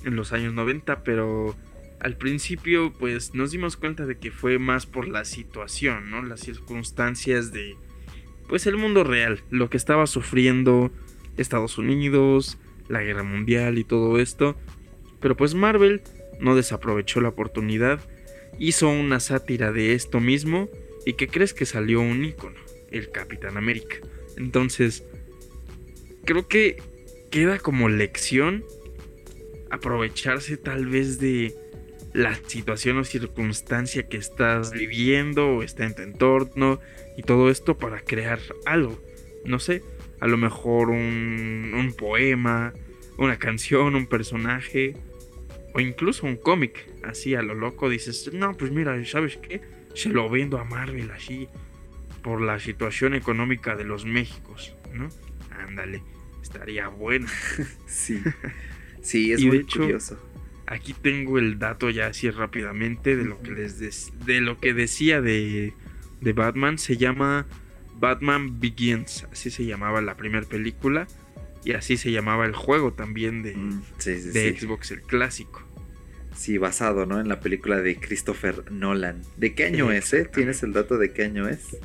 En 0.05 0.17
los 0.17 0.33
años 0.33 0.53
90. 0.55 1.05
Pero 1.05 1.55
al 2.01 2.17
principio 2.17 2.93
pues 2.93 3.35
nos 3.35 3.51
dimos 3.51 3.77
cuenta 3.77 4.07
de 4.07 4.19
que 4.19 4.31
fue 4.31 4.59
más 4.59 4.87
por 4.87 5.09
la 5.09 5.25
situación, 5.25 6.11
¿no? 6.11 6.23
Las 6.23 6.41
circunstancias 6.41 7.53
de 7.53 7.77
pues 8.49 8.67
el 8.67 8.77
mundo 8.77 9.05
real, 9.05 9.43
lo 9.51 9.69
que 9.69 9.77
estaba 9.77 10.07
sufriendo 10.07 10.91
Estados 11.37 11.79
Unidos, 11.79 12.59
la 12.89 13.03
guerra 13.03 13.23
mundial 13.23 13.79
y 13.79 13.85
todo 13.85 14.19
esto. 14.19 14.57
Pero 15.21 15.37
pues 15.37 15.55
Marvel 15.55 16.03
no 16.41 16.57
desaprovechó 16.57 17.21
la 17.21 17.29
oportunidad, 17.29 18.01
hizo 18.59 18.89
una 18.89 19.21
sátira 19.21 19.73
de 19.73 19.95
esto 19.95 20.21
mismo 20.21 20.69
y 21.05 21.15
que 21.15 21.29
crees 21.29 21.53
que 21.53 21.67
salió 21.67 22.01
un 22.01 22.25
icono, 22.25 22.59
el 22.91 23.11
Capitán 23.11 23.57
América. 23.57 23.97
Entonces, 24.37 25.05
creo 26.25 26.49
que 26.49 26.81
queda 27.31 27.59
como 27.59 27.89
lección 27.89 28.65
aprovecharse 29.71 30.57
tal 30.57 30.87
vez 30.87 31.19
de 31.19 31.55
la 32.13 32.35
situación 32.47 32.99
o 32.99 33.05
circunstancia 33.05 34.09
que 34.09 34.17
estás 34.17 34.73
viviendo 34.73 35.49
o 35.49 35.63
está 35.63 35.85
en 35.85 35.95
tu 35.95 36.03
entorno 36.03 36.81
y 37.17 37.23
todo 37.23 37.51
esto 37.51 37.77
para 37.77 38.01
crear 38.01 38.41
algo. 38.65 39.01
No 39.45 39.59
sé, 39.59 39.83
a 40.21 40.27
lo 40.27 40.37
mejor 40.37 40.91
un, 40.91 41.73
un 41.75 41.93
poema, 41.95 42.73
una 43.19 43.39
canción, 43.39 43.95
un 43.95 44.07
personaje 44.07 44.95
o 45.75 45.81
incluso 45.81 46.27
un 46.27 46.37
cómic. 46.37 46.89
Así 47.05 47.35
a 47.35 47.43
lo 47.43 47.55
loco 47.55 47.89
dices, 47.89 48.31
no, 48.33 48.57
pues 48.57 48.71
mira, 48.71 49.03
¿sabes 49.05 49.37
qué? 49.37 49.61
Se 49.95 50.09
lo 50.09 50.29
vendo 50.29 50.59
a 50.59 50.65
Marvel 50.65 51.11
así 51.11 51.49
por 52.23 52.41
la 52.41 52.59
situación 52.59 53.15
económica 53.15 53.77
de 53.77 53.85
los 53.85 54.05
Méxicos, 54.05 54.75
¿no? 54.93 55.09
Ándale, 55.51 56.03
estaría 56.43 56.89
bueno. 56.89 57.27
sí, 57.87 58.23
sí, 59.03 59.33
es 59.33 59.45
muy 59.45 59.65
curioso. 59.65 60.19
Aquí 60.71 60.93
tengo 60.93 61.39
el 61.39 61.59
dato 61.59 61.89
ya 61.89 62.09
así 62.09 62.31
rápidamente 62.31 63.17
de 63.17 63.25
lo 63.25 63.41
que 63.41 63.51
les 63.53 64.13
de 64.27 64.41
lo 64.41 64.61
que 64.61 64.75
decía 64.75 65.21
de, 65.21 65.73
de 66.21 66.33
Batman. 66.33 66.79
Se 66.79 66.97
llama 66.97 67.47
Batman 67.99 68.61
Begins, 68.61 69.27
así 69.33 69.51
se 69.51 69.65
llamaba 69.65 70.01
la 70.03 70.17
primera 70.17 70.47
película 70.47 71.07
y 71.65 71.73
así 71.73 71.97
se 71.97 72.13
llamaba 72.13 72.47
el 72.47 72.55
juego 72.55 72.93
también 72.93 73.43
de, 73.43 73.57
mm, 73.57 73.83
de 74.05 74.57
Xbox, 74.59 74.91
el 74.91 75.03
clásico. 75.03 75.63
Sí, 76.37 76.57
basado, 76.57 77.05
¿no? 77.05 77.21
En 77.21 77.29
la 77.29 77.41
película 77.41 77.81
de 77.81 77.97
Christopher 77.97 78.71
Nolan. 78.71 79.23
¿De 79.37 79.55
qué 79.55 79.65
año 79.65 79.91
es, 79.91 80.13
eh? 80.13 80.29
¿Tienes 80.33 80.63
el 80.63 80.73
dato 80.73 80.97
de 80.97 81.13
qué 81.13 81.25
año 81.25 81.49
es? 81.49 81.77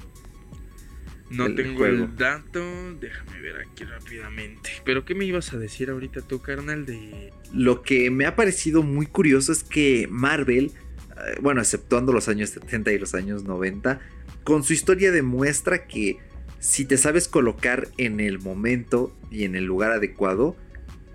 No 1.30 1.54
tengo 1.56 1.86
el 1.86 2.16
dato, 2.16 2.62
déjame 3.00 3.42
ver 3.42 3.62
aquí 3.62 3.84
rápidamente. 3.86 4.70
Pero 4.86 5.06
¿qué 5.06 5.16
me 5.16 5.26
ibas 5.26 5.54
a 5.54 5.58
decir 5.58 5.90
ahorita 5.90 6.22
tú, 6.22 6.42
carnal, 6.42 6.86
de... 6.86 7.32
Lo 7.54 7.82
que 7.82 8.12
me 8.12 8.26
ha 8.26 8.36
parecido 8.36 8.84
muy 8.84 9.06
curioso 9.06 9.52
es 9.52 9.64
que 9.64 10.08
Marvel, 10.10 10.66
eh, 10.66 11.40
bueno, 11.42 11.62
exceptuando 11.62 12.14
los 12.14 12.28
años 12.28 12.52
70 12.52 12.92
y 12.92 13.00
los 13.00 13.16
años 13.16 13.44
90, 13.44 14.00
con 14.44 14.64
su 14.64 14.74
historia 14.74 15.12
demuestra 15.12 15.88
que 15.88 16.18
si 16.60 16.86
te 16.86 16.98
sabes 16.98 17.28
colocar 17.28 17.88
en 17.98 18.20
el 18.20 18.40
momento 18.40 19.16
y 19.32 19.46
en 19.46 19.56
el 19.56 19.66
lugar 19.66 19.92
adecuado, 19.92 20.56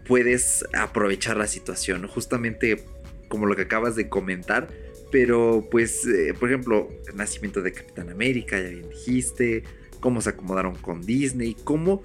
puedes 0.07 0.65
aprovechar 0.75 1.37
la 1.37 1.47
situación. 1.47 2.07
Justamente 2.07 2.85
como 3.29 3.47
lo 3.47 3.55
que 3.55 3.63
acabas 3.63 3.95
de 3.95 4.09
comentar. 4.09 4.69
Pero 5.11 5.67
pues, 5.71 6.07
eh, 6.07 6.35
por 6.39 6.49
ejemplo, 6.49 6.89
el 7.09 7.17
nacimiento 7.17 7.63
de 7.63 7.73
Capitán 7.73 8.11
América, 8.11 8.61
ya 8.61 8.69
bien 8.69 8.91
dijiste 8.91 9.65
cómo 10.01 10.21
se 10.21 10.31
acomodaron 10.31 10.75
con 10.77 11.03
Disney, 11.03 11.57
cómo 11.65 12.03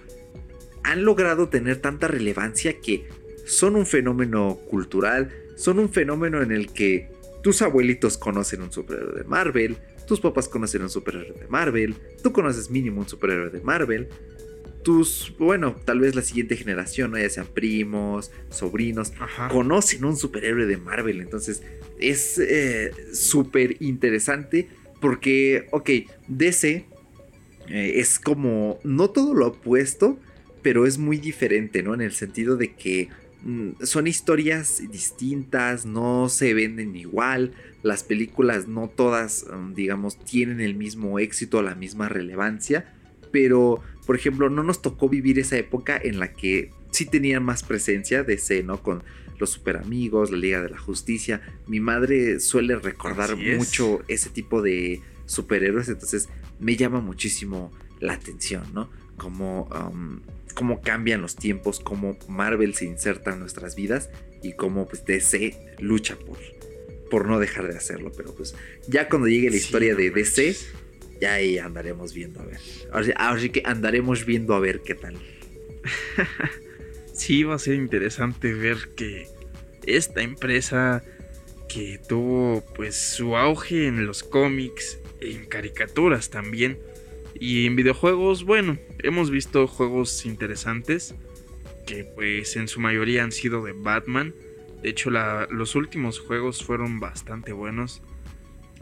han 0.84 1.06
logrado 1.06 1.50
tener 1.50 1.78
tanta 1.78 2.08
relevancia 2.08 2.80
que 2.80 3.08
son 3.46 3.76
un 3.76 3.86
fenómeno 3.86 4.60
cultural, 4.70 5.32
son 5.56 5.80
un 5.80 5.90
fenómeno 5.90 6.42
en 6.42 6.52
el 6.52 6.72
que 6.72 7.10
tus 7.42 7.62
abuelitos 7.62 8.18
conocen 8.18 8.62
un 8.62 8.72
superhéroe 8.72 9.18
de 9.18 9.24
Marvel, 9.26 9.78
tus 10.08 10.20
papás 10.20 10.48
conocen 10.48 10.82
un 10.84 10.90
superhéroe 10.90 11.40
de 11.40 11.48
Marvel, 11.48 11.96
tú 12.22 12.32
conoces 12.32 12.70
mínimo 12.70 13.02
un 13.02 13.08
superhéroe 13.08 13.50
de 13.50 13.62
Marvel, 13.62 14.10
tus, 14.84 15.34
bueno, 15.40 15.76
tal 15.86 16.02
vez 16.02 16.14
la 16.14 16.22
siguiente 16.22 16.58
generación, 16.58 17.16
ya 17.16 17.30
sean 17.30 17.48
primos, 17.48 18.32
sobrinos, 18.50 19.14
conocen 19.50 20.04
un 20.06 20.18
superhéroe 20.18 20.66
de 20.66 20.78
Marvel, 20.78 21.22
entonces 21.22 21.64
es 22.00 22.38
eh, 22.40 22.92
súper 23.14 23.82
interesante 23.82 24.68
porque, 25.00 25.68
ok, 25.72 25.90
DC 26.28 26.86
eh, 27.70 27.94
es 27.96 28.20
como, 28.20 28.80
no 28.84 29.10
todo 29.10 29.34
lo 29.34 29.48
opuesto, 29.48 30.20
pero 30.62 30.86
es 30.86 30.98
muy 30.98 31.18
diferente, 31.18 31.84
¿no? 31.84 31.94
En 31.94 32.02
el 32.02 32.14
sentido 32.14 32.58
de 32.58 32.74
que 32.74 33.10
mm, 33.44 33.84
son 33.84 34.08
historias 34.08 34.82
distintas, 34.90 35.86
no 35.86 36.30
se 36.30 36.54
venden 36.54 36.96
igual, 36.96 37.52
las 37.84 38.04
películas 38.04 38.68
no 38.68 38.90
todas, 38.90 39.46
mm, 39.46 39.74
digamos, 39.74 40.18
tienen 40.24 40.62
el 40.62 40.76
mismo 40.76 41.20
éxito, 41.20 41.62
la 41.62 41.76
misma 41.76 42.10
relevancia, 42.10 42.94
pero, 43.32 43.82
por 44.06 44.16
ejemplo, 44.16 44.50
no 44.50 44.64
nos 44.64 44.82
tocó 44.82 45.10
vivir 45.10 45.40
esa 45.40 45.58
época 45.58 46.00
en 46.02 46.20
la 46.20 46.34
que 46.34 46.72
sí 46.92 47.06
tenían 47.06 47.44
más 47.44 47.64
presencia 47.64 48.24
de 48.24 48.64
¿no? 48.64 48.82
Con 48.82 49.04
los 49.40 49.50
super 49.50 49.78
amigos, 49.78 50.32
la 50.32 50.38
Liga 50.38 50.62
de 50.62 50.70
la 50.70 50.78
Justicia. 50.78 51.42
Mi 51.68 51.80
madre 51.80 52.40
suele 52.40 52.76
recordar 52.76 53.36
mucho 53.36 54.02
ese 54.08 54.30
tipo 54.30 54.62
de 54.62 55.02
superhéroes, 55.26 55.90
entonces 55.90 56.30
me 56.64 56.76
llama 56.76 57.02
muchísimo 57.02 57.72
la 58.00 58.14
atención, 58.14 58.64
¿no? 58.74 58.90
Cómo, 59.18 59.70
cómo 60.56 60.82
cambian 60.82 61.22
los 61.22 61.36
tiempos, 61.36 61.80
cómo 61.80 62.18
Marvel 62.28 62.74
se 62.74 62.86
inserta 62.86 63.34
en 63.34 63.40
nuestras 63.40 63.76
vidas 63.76 64.10
y 64.42 64.54
cómo 64.54 64.88
pues, 64.88 65.06
DC 65.06 65.76
lucha 65.80 66.18
por, 66.18 66.38
por 67.10 67.28
no 67.28 67.40
dejar 67.40 67.68
de 67.68 67.78
hacerlo. 67.78 68.12
Pero 68.16 68.34
pues 68.34 68.56
ya 68.88 69.08
cuando 69.08 69.28
llegue 69.28 69.50
la 69.50 69.58
historia 69.58 69.96
de 69.96 70.10
DC, 70.10 70.56
ya 71.22 71.34
ahí 71.34 71.58
andaremos 71.58 72.14
viendo 72.14 72.42
a 72.42 72.46
ver. 72.46 72.60
Ahora, 72.92 73.40
sí 73.40 73.50
que 73.50 73.62
andaremos 73.66 74.26
viendo 74.26 74.54
a 74.54 74.60
ver 74.60 74.82
qué 74.82 74.96
tal. 74.96 75.16
sí, 77.14 77.44
va 77.44 77.56
a 77.56 77.60
ser 77.60 77.76
interesante 77.76 78.54
ver 78.54 78.90
que 78.96 79.28
esta 79.86 80.22
empresa 80.22 81.04
que 81.68 82.00
tuvo 82.08 82.64
pues 82.76 82.96
su 82.96 83.36
auge 83.36 83.88
en 83.88 84.06
los 84.06 84.24
cómics 84.24 84.98
en 85.32 85.46
caricaturas 85.46 86.30
también. 86.30 86.80
Y 87.40 87.66
en 87.66 87.76
videojuegos, 87.76 88.44
bueno, 88.44 88.78
hemos 89.00 89.32
visto 89.32 89.68
juegos 89.68 90.26
interesantes 90.26 91.16
que 91.86 92.06
pues 92.06 92.56
en 92.56 92.68
su 92.68 92.80
mayoría 92.80 93.24
han 93.24 93.32
sido 93.32 93.64
de 93.64 93.74
Batman. 93.74 94.34
De 94.82 94.90
hecho, 94.90 95.10
los 95.10 95.76
últimos 95.76 96.20
juegos 96.20 96.64
fueron 96.64 97.00
bastante 97.00 97.54
buenos. 97.54 98.02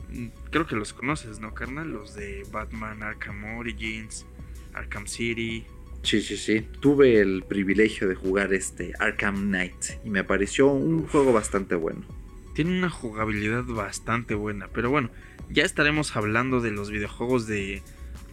Mm, 0.09 0.27
creo 0.49 0.67
que 0.67 0.75
los 0.75 0.93
conoces, 0.93 1.39
¿no, 1.39 1.53
carnal? 1.53 1.89
Los 1.89 2.15
de 2.15 2.43
Batman 2.51 3.03
Arkham 3.03 3.57
Origins, 3.57 4.25
Arkham 4.73 5.07
City. 5.07 5.65
Sí, 6.03 6.21
sí, 6.21 6.37
sí. 6.37 6.67
Tuve 6.79 7.19
el 7.19 7.43
privilegio 7.43 8.07
de 8.07 8.15
jugar 8.15 8.53
este 8.53 8.93
Arkham 8.99 9.47
Knight 9.47 10.01
y 10.03 10.09
me 10.09 10.23
pareció 10.23 10.67
un 10.67 11.07
juego 11.07 11.31
bastante 11.31 11.75
bueno. 11.75 12.20
Tiene 12.53 12.77
una 12.77 12.89
jugabilidad 12.89 13.63
bastante 13.63 14.35
buena, 14.35 14.67
pero 14.67 14.89
bueno, 14.89 15.09
ya 15.49 15.63
estaremos 15.63 16.15
hablando 16.15 16.61
de 16.61 16.71
los 16.71 16.91
videojuegos 16.91 17.47
de, 17.47 17.81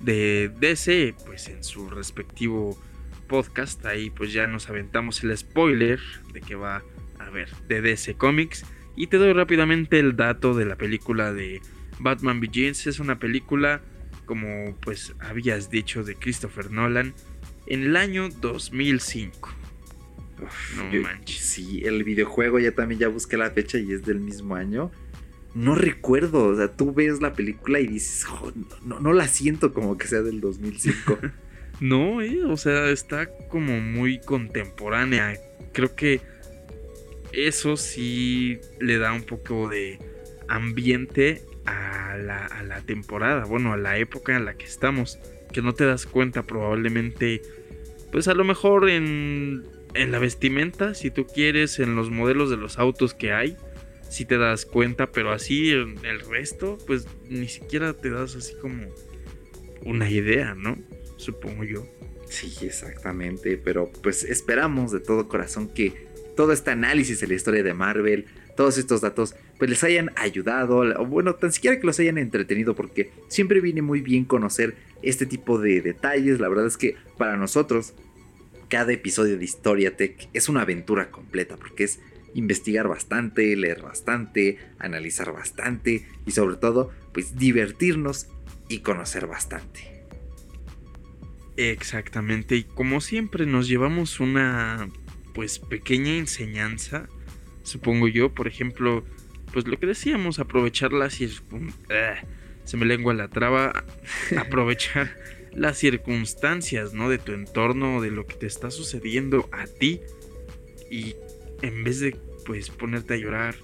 DC, 0.00 1.14
pues 1.26 1.48
en 1.48 1.64
su 1.64 1.90
respectivo 1.90 2.78
podcast. 3.26 3.84
Ahí 3.86 4.10
pues 4.10 4.32
ya 4.32 4.46
nos 4.46 4.68
aventamos 4.68 5.22
el 5.22 5.36
spoiler 5.36 6.00
de 6.32 6.40
que 6.40 6.54
va 6.54 6.82
a 7.18 7.30
ver 7.30 7.50
de 7.68 7.80
DC 7.80 8.14
Comics. 8.14 8.64
Y 8.96 9.08
te 9.08 9.16
doy 9.16 9.32
rápidamente 9.32 9.98
el 9.98 10.16
dato 10.16 10.54
de 10.54 10.64
la 10.64 10.76
película 10.76 11.32
de 11.32 11.60
Batman 12.00 12.40
Begins. 12.40 12.86
Es 12.86 13.00
una 13.00 13.18
película, 13.18 13.80
como 14.24 14.76
pues 14.80 15.14
habías 15.20 15.70
dicho, 15.70 16.04
de 16.04 16.14
Christopher 16.14 16.70
Nolan 16.70 17.14
en 17.66 17.82
el 17.82 17.96
año 17.96 18.28
2005. 18.28 19.57
No 20.76 21.02
manches. 21.02 21.36
Sí, 21.38 21.82
el 21.84 22.04
videojuego 22.04 22.58
ya 22.58 22.72
también 22.72 23.00
ya 23.00 23.08
busqué 23.08 23.36
la 23.36 23.50
fecha 23.50 23.78
y 23.78 23.92
es 23.92 24.04
del 24.04 24.20
mismo 24.20 24.54
año 24.54 24.90
no 25.54 25.74
recuerdo. 25.74 26.46
O 26.46 26.56
sea, 26.56 26.68
tú 26.68 26.92
ves 26.92 27.20
la 27.20 27.32
película 27.32 27.80
y 27.80 27.86
dices, 27.86 28.26
no, 28.84 29.00
no, 29.00 29.12
la 29.12 29.28
siento 29.28 29.72
como 29.72 29.98
que 29.98 30.06
sea 30.06 30.22
del 30.22 30.40
2005. 30.40 31.18
no, 31.80 32.22
eh, 32.22 32.44
o 32.44 32.56
sea, 32.56 32.90
está 32.90 33.28
como 33.48 33.80
muy 33.80 34.20
contemporánea. 34.20 35.34
Creo 35.72 35.94
que 35.94 36.20
eso 37.32 37.76
sí 37.76 38.58
le 38.80 38.98
da 38.98 39.12
un 39.12 39.22
poco 39.22 39.68
de 39.68 39.98
ambiente 40.48 41.42
a 41.66 42.16
la, 42.16 42.46
a 42.46 42.62
la 42.62 42.80
temporada, 42.80 43.44
bueno, 43.44 43.72
a 43.72 43.76
la 43.76 43.98
época 43.98 44.36
en 44.36 44.44
la 44.44 44.54
que 44.54 44.64
estamos. 44.64 45.18
Que 45.52 45.62
no 45.62 45.72
te 45.72 45.86
das 45.86 46.04
cuenta 46.04 46.42
probablemente, 46.42 47.40
pues 48.12 48.28
a 48.28 48.34
lo 48.34 48.44
mejor 48.44 48.88
en, 48.90 49.64
en 49.98 50.12
la 50.12 50.18
vestimenta, 50.18 50.94
si 50.94 51.10
tú 51.10 51.26
quieres, 51.26 51.78
en 51.78 51.96
los 51.96 52.10
modelos 52.10 52.50
de 52.50 52.56
los 52.56 52.78
autos 52.78 53.14
que 53.14 53.32
hay 53.32 53.56
si 54.08 54.24
te 54.24 54.38
das 54.38 54.64
cuenta, 54.64 55.12
pero 55.12 55.32
así 55.32 55.70
el, 55.70 55.94
el 56.04 56.20
resto, 56.20 56.78
pues 56.86 57.06
ni 57.28 57.48
siquiera 57.48 57.92
te 57.92 58.10
das 58.10 58.36
así 58.36 58.54
como 58.60 58.86
una 59.84 60.10
idea, 60.10 60.54
¿no? 60.54 60.78
Supongo 61.16 61.64
yo. 61.64 61.86
Sí, 62.28 62.54
exactamente, 62.62 63.60
pero 63.62 63.90
pues 64.02 64.24
esperamos 64.24 64.92
de 64.92 65.00
todo 65.00 65.28
corazón 65.28 65.68
que 65.68 66.08
todo 66.36 66.52
este 66.52 66.70
análisis 66.70 67.20
de 67.20 67.26
la 67.26 67.34
historia 67.34 67.62
de 67.62 67.74
Marvel, 67.74 68.26
todos 68.56 68.78
estos 68.78 69.00
datos, 69.00 69.34
pues 69.58 69.70
les 69.70 69.84
hayan 69.84 70.10
ayudado, 70.16 70.78
o 70.78 71.06
bueno, 71.06 71.34
tan 71.34 71.52
siquiera 71.52 71.78
que 71.78 71.86
los 71.86 71.98
hayan 72.00 72.18
entretenido, 72.18 72.74
porque 72.74 73.10
siempre 73.28 73.60
viene 73.60 73.82
muy 73.82 74.00
bien 74.00 74.24
conocer 74.24 74.76
este 75.02 75.26
tipo 75.26 75.58
de 75.58 75.80
detalles. 75.80 76.40
La 76.40 76.48
verdad 76.48 76.66
es 76.66 76.76
que 76.76 76.96
para 77.16 77.36
nosotros, 77.36 77.94
cada 78.68 78.92
episodio 78.92 79.38
de 79.38 79.44
Historia 79.44 79.96
Tech 79.96 80.28
es 80.32 80.48
una 80.48 80.62
aventura 80.62 81.10
completa, 81.10 81.56
porque 81.56 81.84
es 81.84 82.00
investigar 82.34 82.88
bastante, 82.88 83.56
leer 83.56 83.82
bastante, 83.82 84.58
analizar 84.78 85.32
bastante 85.32 86.06
y 86.26 86.30
sobre 86.32 86.56
todo, 86.56 86.92
pues 87.12 87.36
divertirnos 87.36 88.28
y 88.68 88.80
conocer 88.80 89.26
bastante. 89.26 90.04
Exactamente, 91.56 92.56
y 92.56 92.64
como 92.64 93.00
siempre 93.00 93.46
nos 93.46 93.68
llevamos 93.68 94.20
una 94.20 94.88
pues 95.34 95.58
pequeña 95.58 96.16
enseñanza 96.16 97.08
supongo 97.68 98.08
yo. 98.08 98.34
Por 98.34 98.48
ejemplo, 98.48 99.04
pues 99.52 99.68
lo 99.68 99.78
que 99.78 99.86
decíamos, 99.86 100.38
aprovechar 100.38 100.92
las 100.92 101.20
eh, 101.20 101.30
se 102.64 102.76
me 102.76 102.86
lengua 102.86 103.14
la 103.14 103.28
traba, 103.28 103.84
aprovechar 104.36 105.14
las 105.52 105.78
circunstancias, 105.78 106.94
¿no? 106.94 107.08
De 107.08 107.18
tu 107.18 107.32
entorno, 107.32 108.00
de 108.00 108.10
lo 108.10 108.26
que 108.26 108.34
te 108.34 108.46
está 108.46 108.70
sucediendo 108.70 109.48
a 109.52 109.66
ti 109.66 110.00
y 110.90 111.16
en 111.62 111.84
vez 111.84 112.00
de 112.00 112.16
pues 112.46 112.70
ponerte 112.70 113.14
a 113.14 113.16
llorar, 113.18 113.56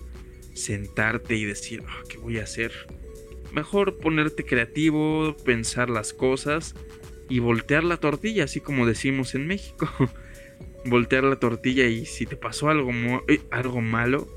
sentarte 0.55 1.37
y 1.37 1.45
decir, 1.45 1.82
ah, 1.89 2.03
¿qué 2.09 2.18
voy 2.18 2.39
a 2.39 2.45
hacer? 2.45 2.72
Mejor 3.53 3.99
ponerte 3.99 4.45
creativo, 4.45 5.37
pensar 5.45 5.89
las 5.89 6.12
cosas 6.12 6.74
y 7.28 7.39
voltear 7.39 7.85
la 7.85 7.97
tortilla, 7.97 8.45
así 8.45 8.61
como 8.61 8.87
decimos 8.87 9.35
en 9.35 9.47
México. 9.47 9.89
voltear 10.85 11.24
la 11.24 11.37
tortilla 11.37 11.87
y 11.87 12.05
si 12.05 12.26
te 12.26 12.37
pasó 12.37 12.68
algo, 12.68 12.91
eh, 13.28 13.41
algo 13.51 13.80
malo, 13.80 14.28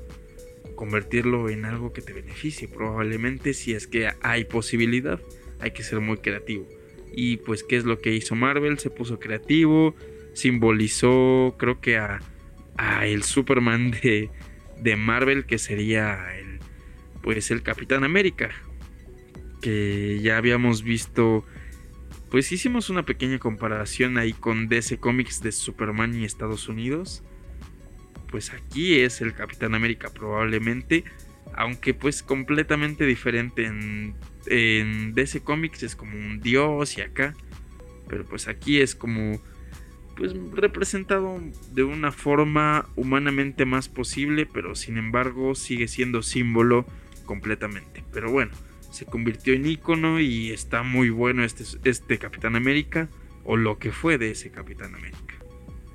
convertirlo 0.74 1.48
en 1.50 1.64
algo 1.64 1.92
que 1.92 2.02
te 2.02 2.12
beneficie. 2.12 2.68
Probablemente 2.68 3.54
si 3.54 3.74
es 3.74 3.86
que 3.86 4.10
hay 4.20 4.44
posibilidad, 4.44 5.20
hay 5.60 5.72
que 5.72 5.82
ser 5.82 6.00
muy 6.00 6.18
creativo. 6.18 6.66
Y 7.12 7.38
pues, 7.38 7.64
¿qué 7.64 7.76
es 7.76 7.84
lo 7.84 7.98
que 7.98 8.14
hizo 8.14 8.34
Marvel? 8.34 8.78
Se 8.78 8.90
puso 8.90 9.18
creativo, 9.18 9.94
simbolizó, 10.34 11.56
creo 11.58 11.80
que 11.80 11.98
a, 11.98 12.20
el 13.02 13.22
Superman 13.22 13.90
de, 14.02 14.30
de 14.80 14.96
Marvel, 14.96 15.46
que 15.46 15.58
sería 15.58 16.36
el, 16.36 16.58
pues 17.22 17.50
el 17.50 17.62
Capitán 17.62 18.04
América. 18.04 18.50
Que 19.60 20.20
ya 20.22 20.36
habíamos 20.36 20.82
visto 20.84 21.44
pues 22.30 22.52
hicimos 22.52 22.90
una 22.90 23.04
pequeña 23.04 23.38
comparación 23.38 24.18
ahí 24.18 24.34
con 24.34 24.68
DC 24.68 24.98
Comics 24.98 25.42
de 25.42 25.52
Superman 25.52 26.14
y 26.14 26.24
Estados 26.24 26.68
Unidos. 26.68 27.22
Pues 28.30 28.52
aquí 28.52 28.98
es 29.00 29.22
el 29.22 29.32
Capitán 29.32 29.74
América 29.74 30.10
probablemente, 30.10 31.04
aunque 31.54 31.94
pues 31.94 32.22
completamente 32.22 33.06
diferente 33.06 33.64
en, 33.64 34.14
en 34.50 35.14
DC 35.14 35.40
Comics 35.40 35.82
es 35.82 35.96
como 35.96 36.16
un 36.16 36.40
dios 36.40 36.98
y 36.98 37.02
acá, 37.02 37.34
pero 38.08 38.24
pues 38.24 38.48
aquí 38.48 38.80
es 38.80 38.94
como 38.94 39.40
pues 40.16 40.32
representado 40.52 41.40
de 41.72 41.84
una 41.84 42.10
forma 42.10 42.88
humanamente 42.96 43.64
más 43.64 43.88
posible, 43.88 44.46
pero 44.46 44.74
sin 44.74 44.98
embargo 44.98 45.54
sigue 45.54 45.86
siendo 45.86 46.22
símbolo 46.22 46.86
completamente. 47.24 48.02
Pero 48.12 48.32
bueno, 48.32 48.50
se 48.90 49.06
convirtió 49.06 49.54
en 49.54 49.66
icono 49.66 50.18
y 50.18 50.50
está 50.50 50.82
muy 50.82 51.10
bueno 51.10 51.44
este, 51.44 51.64
este 51.84 52.18
Capitán 52.18 52.56
América 52.56 53.08
o 53.44 53.56
lo 53.56 53.78
que 53.78 53.92
fue 53.92 54.18
de 54.18 54.32
ese 54.32 54.50
Capitán 54.50 54.94
América. 54.96 55.34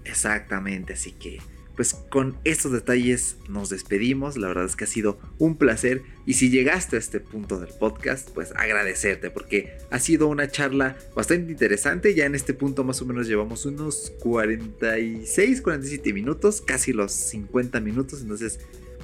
Exactamente, 0.06 0.94
así 0.94 1.12
que 1.12 1.40
pues 1.76 1.96
con 2.10 2.38
estos 2.44 2.72
detalles 2.72 3.38
nos 3.50 3.70
despedimos, 3.70 4.38
la 4.38 4.48
verdad 4.48 4.66
es 4.66 4.76
que 4.76 4.84
ha 4.84 4.88
sido 4.88 5.20
un 5.40 5.58
placer. 5.58 6.04
Y 6.26 6.34
si 6.34 6.50
llegaste 6.50 6.96
a 6.96 7.00
este 7.00 7.20
punto 7.20 7.60
del 7.60 7.74
podcast, 7.74 8.30
pues 8.30 8.52
agradecerte 8.56 9.32
porque 9.32 9.78
ha 9.90 10.00
sido 10.00 10.28
una 10.28 10.48
charla 10.48 10.98
bastante 11.16 11.52
interesante, 11.52 12.14
ya 12.14 12.26
en 12.26 12.36
este 12.36 12.54
punto 12.54 12.84
más 12.84 13.02
o 13.02 13.06
menos 13.06 13.28
llevamos 13.28 13.66
unos 13.66 14.14
46, 14.20 15.62
47 15.62 16.14
minutos, 16.14 16.62
casi 16.62 16.94
los 16.94 17.12
50 17.12 17.80
minutos, 17.80 18.22
entonces 18.22 18.60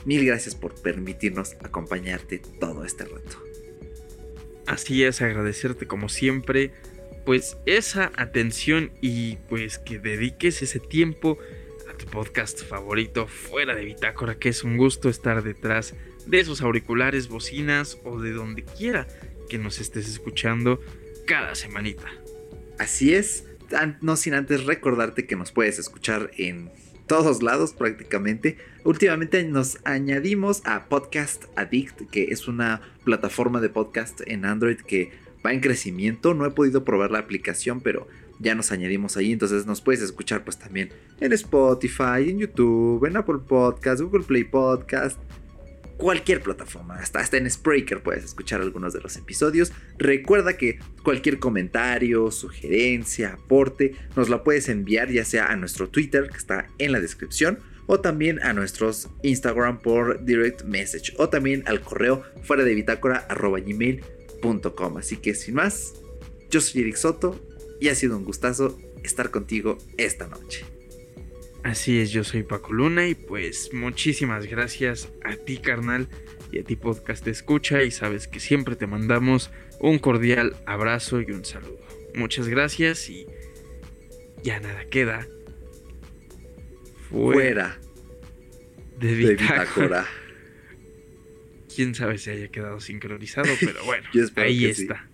mil 0.06 0.26
gracias 0.26 0.56
por 0.56 0.76
permitirnos 0.76 1.56
acompañarte 1.64 2.40
todo 2.60 2.86
este 2.86 3.06
rato. 3.06 3.44
Así 4.68 5.04
es, 5.04 5.22
agradecerte 5.22 5.88
como 5.88 6.10
siempre, 6.10 6.72
pues 7.26 7.58
esa 7.66 8.12
atención 8.16 8.92
y 9.02 9.38
pues 9.50 9.80
que 9.80 9.98
dediques 9.98 10.62
ese 10.62 10.80
tiempo 10.80 11.40
tu 12.00 12.06
podcast 12.06 12.64
favorito 12.64 13.28
fuera 13.28 13.76
de 13.76 13.84
Bitácora, 13.84 14.40
que 14.40 14.50
es 14.50 14.64
un 14.64 14.78
gusto 14.78 15.10
estar 15.10 15.44
detrás 15.44 15.96
de 16.26 16.40
esos 16.40 16.62
auriculares, 16.62 17.28
bocinas 17.28 18.00
o 18.06 18.20
de 18.22 18.32
donde 18.32 18.64
quiera 18.64 19.08
que 19.50 19.58
nos 19.58 19.80
estés 19.80 20.08
escuchando 20.08 20.80
cada 21.28 21.56
semanita. 21.56 22.08
Así 22.80 23.14
es, 23.14 23.46
no 24.02 24.16
sin 24.16 24.34
antes 24.34 24.66
recordarte 24.66 25.28
que 25.28 25.36
nos 25.36 25.52
puedes 25.52 25.78
escuchar 25.78 26.32
en 26.38 26.72
todos 27.06 27.44
lados 27.44 27.74
prácticamente. 27.74 28.58
Últimamente 28.86 29.44
nos 29.44 29.80
añadimos 29.84 30.62
a 30.66 30.86
Podcast 30.86 31.46
Addict, 31.58 32.10
que 32.10 32.26
es 32.32 32.48
una 32.48 32.82
plataforma 33.04 33.60
de 33.60 33.70
podcast 33.70 34.22
en 34.26 34.46
Android 34.46 34.78
que 34.78 35.12
va 35.46 35.52
en 35.52 35.60
crecimiento. 35.60 36.34
No 36.34 36.46
he 36.46 36.52
podido 36.52 36.86
probar 36.86 37.12
la 37.12 37.20
aplicación, 37.20 37.82
pero 37.82 38.08
ya 38.40 38.56
nos 38.56 38.72
añadimos 38.72 39.18
ahí. 39.18 39.32
Entonces 39.32 39.66
nos 39.66 39.82
puedes 39.82 40.02
escuchar 40.02 40.44
pues 40.44 40.58
también 40.58 40.90
en 41.20 41.34
Spotify, 41.34 42.30
en 42.30 42.40
YouTube, 42.40 43.06
en 43.06 43.18
Apple 43.18 43.40
Podcast, 43.48 44.02
Google 44.02 44.24
Play 44.24 44.46
Podcast, 44.46 45.20
cualquier 45.98 46.42
plataforma, 46.42 46.96
hasta, 46.96 47.20
hasta 47.20 47.38
en 47.38 47.50
Spreaker 47.50 48.02
puedes 48.02 48.24
escuchar 48.24 48.62
algunos 48.62 48.94
de 48.94 49.02
los 49.02 49.18
episodios. 49.18 49.74
Recuerda 49.98 50.56
que 50.56 50.80
cualquier 51.04 51.40
comentario, 51.40 52.32
sugerencia, 52.32 53.34
aporte, 53.34 53.96
nos 54.16 54.30
lo 54.30 54.44
puedes 54.44 54.70
enviar 54.70 55.12
ya 55.12 55.26
sea 55.26 55.48
a 55.48 55.58
nuestro 55.58 55.90
Twitter 55.90 56.30
que 56.30 56.38
está 56.38 56.68
en 56.78 56.94
la 56.94 57.02
descripción 57.02 57.60
o 57.86 58.00
también 58.00 58.40
a 58.44 58.54
nuestros 58.54 59.10
Instagram 59.24 59.80
por 59.80 60.24
direct 60.24 60.64
message 60.64 61.14
o 61.18 61.28
también 61.28 61.64
al 61.66 61.82
correo 61.82 62.24
fuera 62.44 62.64
de 62.64 62.76
bitácora 62.76 63.28
gmail.com. 63.30 64.98
Así 64.98 65.18
que 65.18 65.34
sin 65.34 65.56
más, 65.56 65.96
yo 66.50 66.62
soy 66.62 66.82
Eric 66.82 66.96
Soto 66.96 67.49
y 67.80 67.90
ha 67.90 67.96
sido 67.96 68.18
un 68.18 68.26
gustazo 68.26 68.78
estar 69.04 69.32
contigo 69.32 69.78
esta 69.98 70.28
noche. 70.28 70.66
Así 71.64 72.00
es, 72.00 72.12
yo 72.12 72.24
soy 72.24 72.44
Paco 72.44 72.72
Luna 72.74 73.08
y 73.08 73.16
pues 73.16 73.74
muchísimas 73.74 74.46
gracias 74.46 75.10
a 75.24 75.36
ti 75.36 75.58
carnal 75.58 76.08
y 76.52 76.60
a 76.60 76.64
ti 76.64 76.76
podcast 76.76 77.28
escucha 77.28 77.84
y 77.84 77.92
sabes 77.92 78.28
que 78.28 78.40
siempre 78.40 78.76
te 78.76 78.88
mandamos 78.88 79.52
un 79.80 80.00
cordial 80.00 80.56
abrazo 80.66 81.22
y 81.22 81.32
un 81.32 81.44
saludo. 81.44 81.80
Muchas 82.16 82.48
gracias 82.48 83.10
y 83.10 83.28
ya 84.42 84.60
nada 84.60 84.86
queda 84.86 85.28
fuera, 87.10 87.80
de, 89.00 89.14
Bitácora. 89.16 90.06
Quién 91.76 91.94
sabe 91.96 92.18
si 92.18 92.30
haya 92.30 92.48
quedado 92.50 92.80
sincronizado, 92.80 93.50
pero 93.60 93.84
bueno, 93.84 94.08
ahí 94.38 94.66
está. 94.66 95.09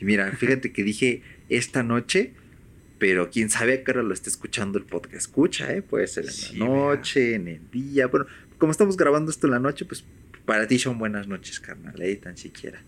Y 0.00 0.04
mira, 0.04 0.30
fíjate 0.32 0.72
que 0.72 0.82
dije 0.82 1.22
esta 1.48 1.82
noche 1.82 2.32
pero 3.00 3.30
quién 3.30 3.48
sabe 3.48 3.72
a 3.72 3.82
qué 3.82 3.92
hora 3.92 4.02
lo 4.02 4.12
esté 4.12 4.28
escuchando 4.28 4.78
el 4.78 4.84
podcast. 4.84 5.14
Escucha, 5.14 5.72
¿eh? 5.72 5.80
Puede 5.80 6.06
ser 6.06 6.26
en 6.26 6.58
la 6.58 6.66
noche, 6.66 7.34
en 7.34 7.48
el 7.48 7.70
día. 7.70 8.06
Bueno, 8.08 8.26
como 8.58 8.72
estamos 8.72 8.98
grabando 8.98 9.30
esto 9.30 9.46
en 9.46 9.52
la 9.52 9.58
noche, 9.58 9.86
pues 9.86 10.04
para 10.44 10.66
ti 10.66 10.78
son 10.78 10.98
buenas 10.98 11.26
noches, 11.26 11.60
carnal, 11.60 12.00
¿eh? 12.02 12.16
Tan 12.16 12.36
siquiera. 12.36 12.82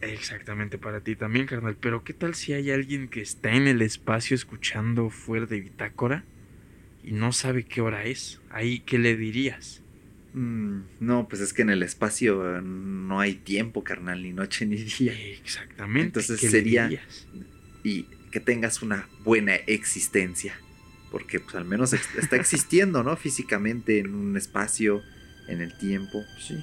Exactamente, 0.00 0.76
para 0.76 1.02
ti 1.02 1.14
también, 1.14 1.46
carnal. 1.46 1.76
Pero 1.80 2.02
¿qué 2.02 2.14
tal 2.14 2.34
si 2.34 2.52
hay 2.52 2.72
alguien 2.72 3.06
que 3.06 3.20
está 3.20 3.52
en 3.52 3.68
el 3.68 3.80
espacio 3.80 4.34
escuchando 4.34 5.08
fuera 5.08 5.46
de 5.46 5.60
bitácora 5.60 6.24
y 7.04 7.12
no 7.12 7.30
sabe 7.32 7.62
qué 7.62 7.80
hora 7.80 8.06
es? 8.06 8.40
Ahí, 8.50 8.80
¿qué 8.80 8.98
le 8.98 9.16
dirías? 9.16 9.82
Mm, 10.38 10.82
no, 11.00 11.26
pues 11.26 11.42
es 11.42 11.52
que 11.52 11.62
en 11.62 11.70
el 11.70 11.82
espacio 11.82 12.58
eh, 12.58 12.62
no 12.62 13.18
hay 13.18 13.34
tiempo, 13.34 13.82
carnal, 13.82 14.22
ni 14.22 14.32
noche 14.32 14.66
ni 14.66 14.76
día. 14.76 15.12
Exactamente. 15.12 16.20
Entonces 16.20 16.40
sería... 16.40 16.88
Y 17.82 18.04
que 18.30 18.38
tengas 18.38 18.82
una 18.82 19.08
buena 19.24 19.56
existencia. 19.56 20.54
Porque 21.10 21.40
pues 21.40 21.56
al 21.56 21.64
menos 21.64 21.92
está 21.92 22.36
existiendo, 22.36 23.02
¿no? 23.02 23.16
Físicamente 23.16 23.98
en 23.98 24.14
un 24.14 24.36
espacio, 24.36 25.02
en 25.48 25.60
el 25.60 25.76
tiempo. 25.76 26.22
Sí. 26.38 26.62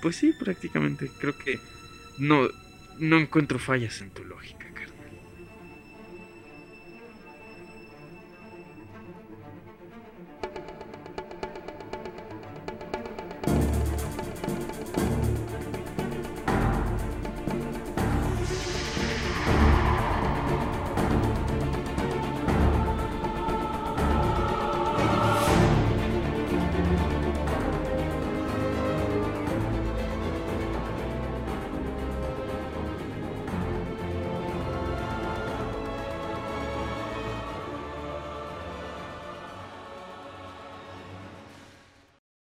Pues 0.00 0.16
sí, 0.16 0.32
prácticamente. 0.38 1.10
Creo 1.20 1.36
que 1.36 1.58
no, 2.18 2.48
no 2.98 3.18
encuentro 3.18 3.58
fallas 3.58 4.00
en 4.00 4.10
tu 4.10 4.24
lógica. 4.24 4.63